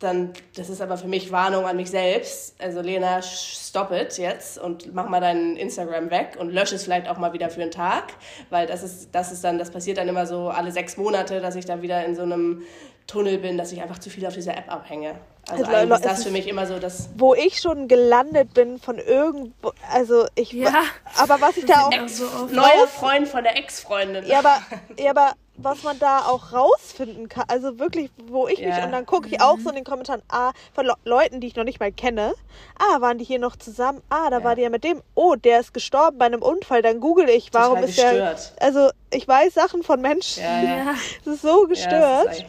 dann, 0.00 0.32
das 0.56 0.70
ist 0.70 0.80
aber 0.80 0.96
für 0.96 1.06
mich 1.06 1.30
Warnung 1.30 1.66
an 1.66 1.76
mich 1.76 1.90
selbst. 1.90 2.54
Also 2.60 2.80
Lena, 2.80 3.20
stop 3.22 3.92
it 3.92 4.16
jetzt 4.18 4.58
und 4.58 4.94
mach 4.94 5.08
mal 5.08 5.20
dein 5.20 5.56
Instagram 5.56 6.10
weg 6.10 6.36
und 6.38 6.50
lösche 6.50 6.74
es 6.74 6.84
vielleicht 6.84 7.08
auch 7.08 7.18
mal 7.18 7.32
wieder 7.32 7.50
für 7.50 7.62
einen 7.62 7.70
Tag, 7.70 8.14
weil 8.48 8.66
das 8.66 8.82
ist, 8.82 9.10
das 9.12 9.30
ist 9.30 9.44
dann, 9.44 9.58
das 9.58 9.70
passiert 9.70 9.98
dann 9.98 10.08
immer 10.08 10.26
so 10.26 10.48
alle 10.48 10.72
sechs 10.72 10.96
Monate, 10.96 11.40
dass 11.40 11.54
ich 11.54 11.66
dann 11.66 11.82
wieder 11.82 12.04
in 12.04 12.16
so 12.16 12.22
einem 12.22 12.62
Tunnel 13.06 13.38
bin, 13.38 13.58
dass 13.58 13.72
ich 13.72 13.82
einfach 13.82 13.98
zu 13.98 14.08
viel 14.08 14.24
auf 14.26 14.34
dieser 14.34 14.56
App 14.56 14.72
abhänge. 14.72 15.16
Also, 15.50 15.64
also 15.64 15.76
eigentlich 15.76 15.98
ist 15.98 16.04
das 16.04 16.24
für 16.24 16.30
mich 16.30 16.46
immer 16.48 16.66
so 16.66 16.78
das. 16.78 17.08
Wo 17.16 17.34
ich 17.34 17.58
schon 17.58 17.88
gelandet 17.88 18.54
bin 18.54 18.78
von 18.78 18.98
irgendwo, 18.98 19.72
also 19.92 20.26
ich. 20.36 20.52
Ja. 20.52 20.82
Aber 21.18 21.40
was 21.40 21.56
ich 21.56 21.66
da 21.66 21.82
auch. 21.82 21.92
Ex, 21.92 22.22
neuer 22.52 22.86
Freund 22.86 23.26
von 23.26 23.42
der 23.42 23.56
Ex-Freundin. 23.56 24.26
Ja, 24.26 24.38
aber, 24.38 24.62
ja, 24.98 25.10
aber 25.10 25.32
was 25.62 25.82
man 25.82 25.98
da 25.98 26.20
auch 26.20 26.52
rausfinden 26.52 27.28
kann. 27.28 27.44
Also 27.48 27.78
wirklich, 27.78 28.10
wo 28.26 28.48
ich 28.48 28.60
mich, 28.60 28.82
und 28.82 28.92
dann 28.92 29.06
gucke 29.06 29.28
ich 29.28 29.40
auch 29.40 29.58
so 29.58 29.70
in 29.70 29.76
den 29.76 29.84
Kommentaren, 29.84 30.22
ah, 30.28 30.52
von 30.72 30.86
Le 30.86 30.94
Leuten, 31.04 31.40
die 31.40 31.46
ich 31.46 31.56
noch 31.56 31.64
nicht 31.64 31.80
mal 31.80 31.92
kenne. 31.92 32.34
Ah, 32.78 33.00
waren 33.00 33.18
die 33.18 33.24
hier 33.24 33.38
noch 33.38 33.56
zusammen? 33.56 34.02
Ah, 34.08 34.30
da 34.30 34.38
ja. 34.38 34.44
war 34.44 34.56
die 34.56 34.62
ja 34.62 34.70
mit 34.70 34.84
dem. 34.84 35.02
Oh, 35.14 35.34
der 35.34 35.60
ist 35.60 35.74
gestorben 35.74 36.18
bei 36.18 36.26
einem 36.26 36.42
Unfall. 36.42 36.82
Dann 36.82 37.00
google 37.00 37.28
ich, 37.28 37.52
warum 37.52 37.80
Total 37.80 37.88
ist 37.88 37.96
gestört. 37.96 38.52
der. 38.56 38.66
Also 38.66 38.90
ich 39.12 39.26
weiß 39.26 39.54
Sachen 39.54 39.82
von 39.82 40.00
Menschen. 40.00 40.42
Ja, 40.42 40.62
ja. 40.62 40.94
Das 41.24 41.34
ist 41.34 41.42
so 41.42 41.66
gestört. 41.66 42.44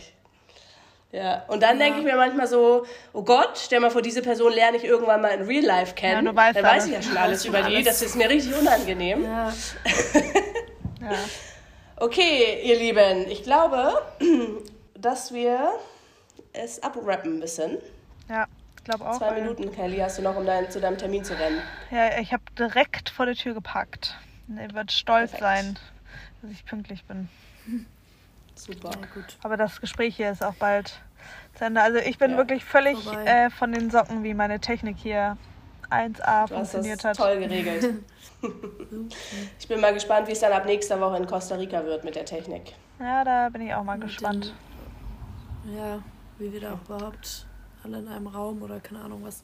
Ja, 1.12 1.43
und 1.49 1.62
dann 1.62 1.78
ja. 1.78 1.86
denke 1.86 1.99
ich 1.99 2.05
mir 2.05 2.16
manchmal 2.16 2.47
so, 2.47 2.86
oh 3.12 3.24
Gott, 3.24 3.57
stell 3.57 3.82
mal 3.82 3.91
vor, 3.91 4.01
diese 4.01 4.22
Person 4.22 4.53
lerne 4.53 4.78
ich 4.78 4.86
irgendwann 4.86 5.22
mal 5.22 5.30
in 5.30 5.41
Real 5.41 5.64
Life 5.64 5.93
kennen. 5.93 6.26
Ja, 6.26 6.51
dann 6.53 6.64
weiß 6.64 6.86
ich 6.86 6.93
ja 6.93 7.01
schon 7.01 7.18
alles 7.18 7.43
über 7.47 7.62
die. 7.64 7.84
Das 7.84 8.01
ist 8.01 8.16
mir 8.16 8.30
richtig 8.30 8.57
unangenehm. 8.57 9.26
Ja. 9.26 9.49
ja. 11.01 11.18
Okay, 12.12 12.60
ihr 12.64 12.80
Lieben, 12.80 13.30
ich 13.30 13.43
glaube, 13.43 13.93
dass 14.95 15.32
wir 15.36 15.70
es 16.52 16.82
abrappen 16.82 17.38
müssen. 17.38 17.78
Ja, 18.28 18.47
ich 18.76 18.84
glaube 18.86 19.08
auch. 19.08 19.20
Zwei 19.20 19.39
Minuten, 19.39 19.72
Kelly, 19.72 19.97
hast 19.99 20.18
du 20.18 20.24
noch, 20.24 20.36
um 20.36 20.43
dein, 20.43 20.72
zu 20.72 20.82
deinem 20.82 20.97
Termin 20.97 21.24
zu 21.24 21.38
rennen. 21.38 21.62
Ja, 21.91 22.18
ich 22.20 22.34
habe 22.34 22.41
direkt 22.58 23.12
vor 23.12 23.28
der 23.28 23.36
Tür 23.36 23.54
gepackt. 23.54 24.18
Er 24.58 24.74
wird 24.74 24.91
stolz 24.91 25.30
Perfekt. 25.30 25.43
sein, 25.43 25.80
dass 26.41 26.49
ich 26.52 26.66
pünktlich 26.66 27.04
bin. 27.06 27.30
Super. 28.56 28.89
Ja, 28.89 29.06
gut. 29.14 29.38
Aber 29.43 29.56
das 29.56 29.80
Gespräch 29.80 30.16
hier 30.16 30.32
ist 30.32 30.43
auch 30.43 30.56
bald 30.56 30.99
zu 31.54 31.66
Ende. 31.66 31.84
Also 31.84 31.99
ich 31.99 32.18
bin 32.18 32.32
Ja. 32.32 32.38
wirklich 32.38 32.66
völlig 32.66 32.97
äh, 33.26 33.52
von 33.52 33.72
den 33.74 33.91
Socken, 33.91 34.24
wie 34.24 34.34
meine 34.34 34.60
Technik 34.60 34.97
hier 34.97 35.38
1A 35.91 36.16
Du 36.16 36.26
hast 36.32 36.32
das 36.32 36.49
funktioniert 36.49 37.04
hat. 37.04 37.18
toll 37.18 37.38
geregelt. 37.38 37.93
ich 39.60 39.68
bin 39.68 39.80
mal 39.82 39.94
gespannt, 39.94 40.28
wie 40.28 40.32
es 40.32 40.39
dann 40.39 40.52
ab 40.54 40.66
nächster 40.66 41.00
Woche 41.00 41.18
in 41.18 41.28
Costa 41.28 41.56
Rica 41.56 41.84
wird 41.86 42.04
mit 42.04 42.16
der 42.16 42.26
Technik. 42.26 42.74
Ja, 43.00 43.24
da 43.24 43.50
bin 43.50 43.62
ich 43.68 43.74
auch 43.74 43.84
mal 43.84 43.98
Mit 43.98 44.08
gespannt. 44.08 44.54
den- 45.66 45.76
Ja, 45.78 46.00
wie 46.38 46.52
wir 46.54 46.60
da 46.62 46.74
auch 46.74 46.86
überhaupt 46.96 47.46
alle 47.84 48.00
in 48.00 48.08
einem 48.08 48.28
Raum 48.28 48.62
oder 48.62 48.80
keine 48.80 49.02
Ahnung 49.02 49.22
was. 49.24 49.44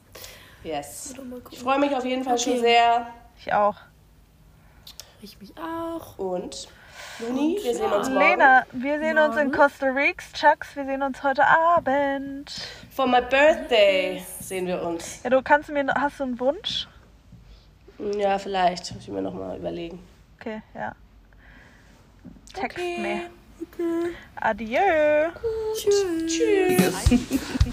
Yes. 0.64 1.14
Ich 1.50 1.58
freue 1.60 1.78
mich 1.78 1.94
auf 1.94 2.04
jeden 2.04 2.24
Fall 2.24 2.38
schon 2.38 2.54
Okay. 2.54 2.60
sehr. 2.62 3.06
Ich 3.38 3.52
auch. 3.52 3.76
Ich 5.20 5.40
mich 5.40 5.52
auch. 5.56 6.18
Und 6.18 6.68
Luni, 7.20 7.58
wir 7.62 7.74
sehen 7.74 7.92
uns 7.92 8.08
morgen. 8.08 8.18
Lena, 8.20 8.64
wir 8.72 8.98
sehen 8.98 9.18
uns 9.18 9.36
in 9.36 9.48
Morgen. 9.48 9.52
Costa 9.58 9.86
Rica. 9.86 10.24
Chucks, 10.34 10.74
wir 10.76 10.84
sehen 10.84 11.02
uns 11.02 11.22
heute 11.22 11.44
Abend. 11.46 12.50
For 12.90 13.06
my 13.06 13.20
birthday 13.20 14.22
sehen 14.40 14.66
wir 14.66 14.82
uns. 14.82 15.22
Ja, 15.22 15.30
du 15.30 15.42
kannst 15.42 15.70
mir, 15.70 15.86
hast 15.94 16.18
du 16.20 16.24
einen 16.24 16.40
Wunsch? 16.40 16.86
Ja, 17.98 18.38
vielleicht. 18.38 18.94
Muss 18.94 19.02
ich 19.02 19.08
mir 19.08 19.22
nochmal 19.22 19.58
überlegen. 19.58 20.00
Okay, 20.38 20.62
ja. 20.74 20.94
Text 22.54 22.78
Okay. 22.78 22.98
mir. 23.00 23.20
Adieu. 24.36 25.30
Tschüss. 25.74 26.06
Tschüss. 26.26 27.70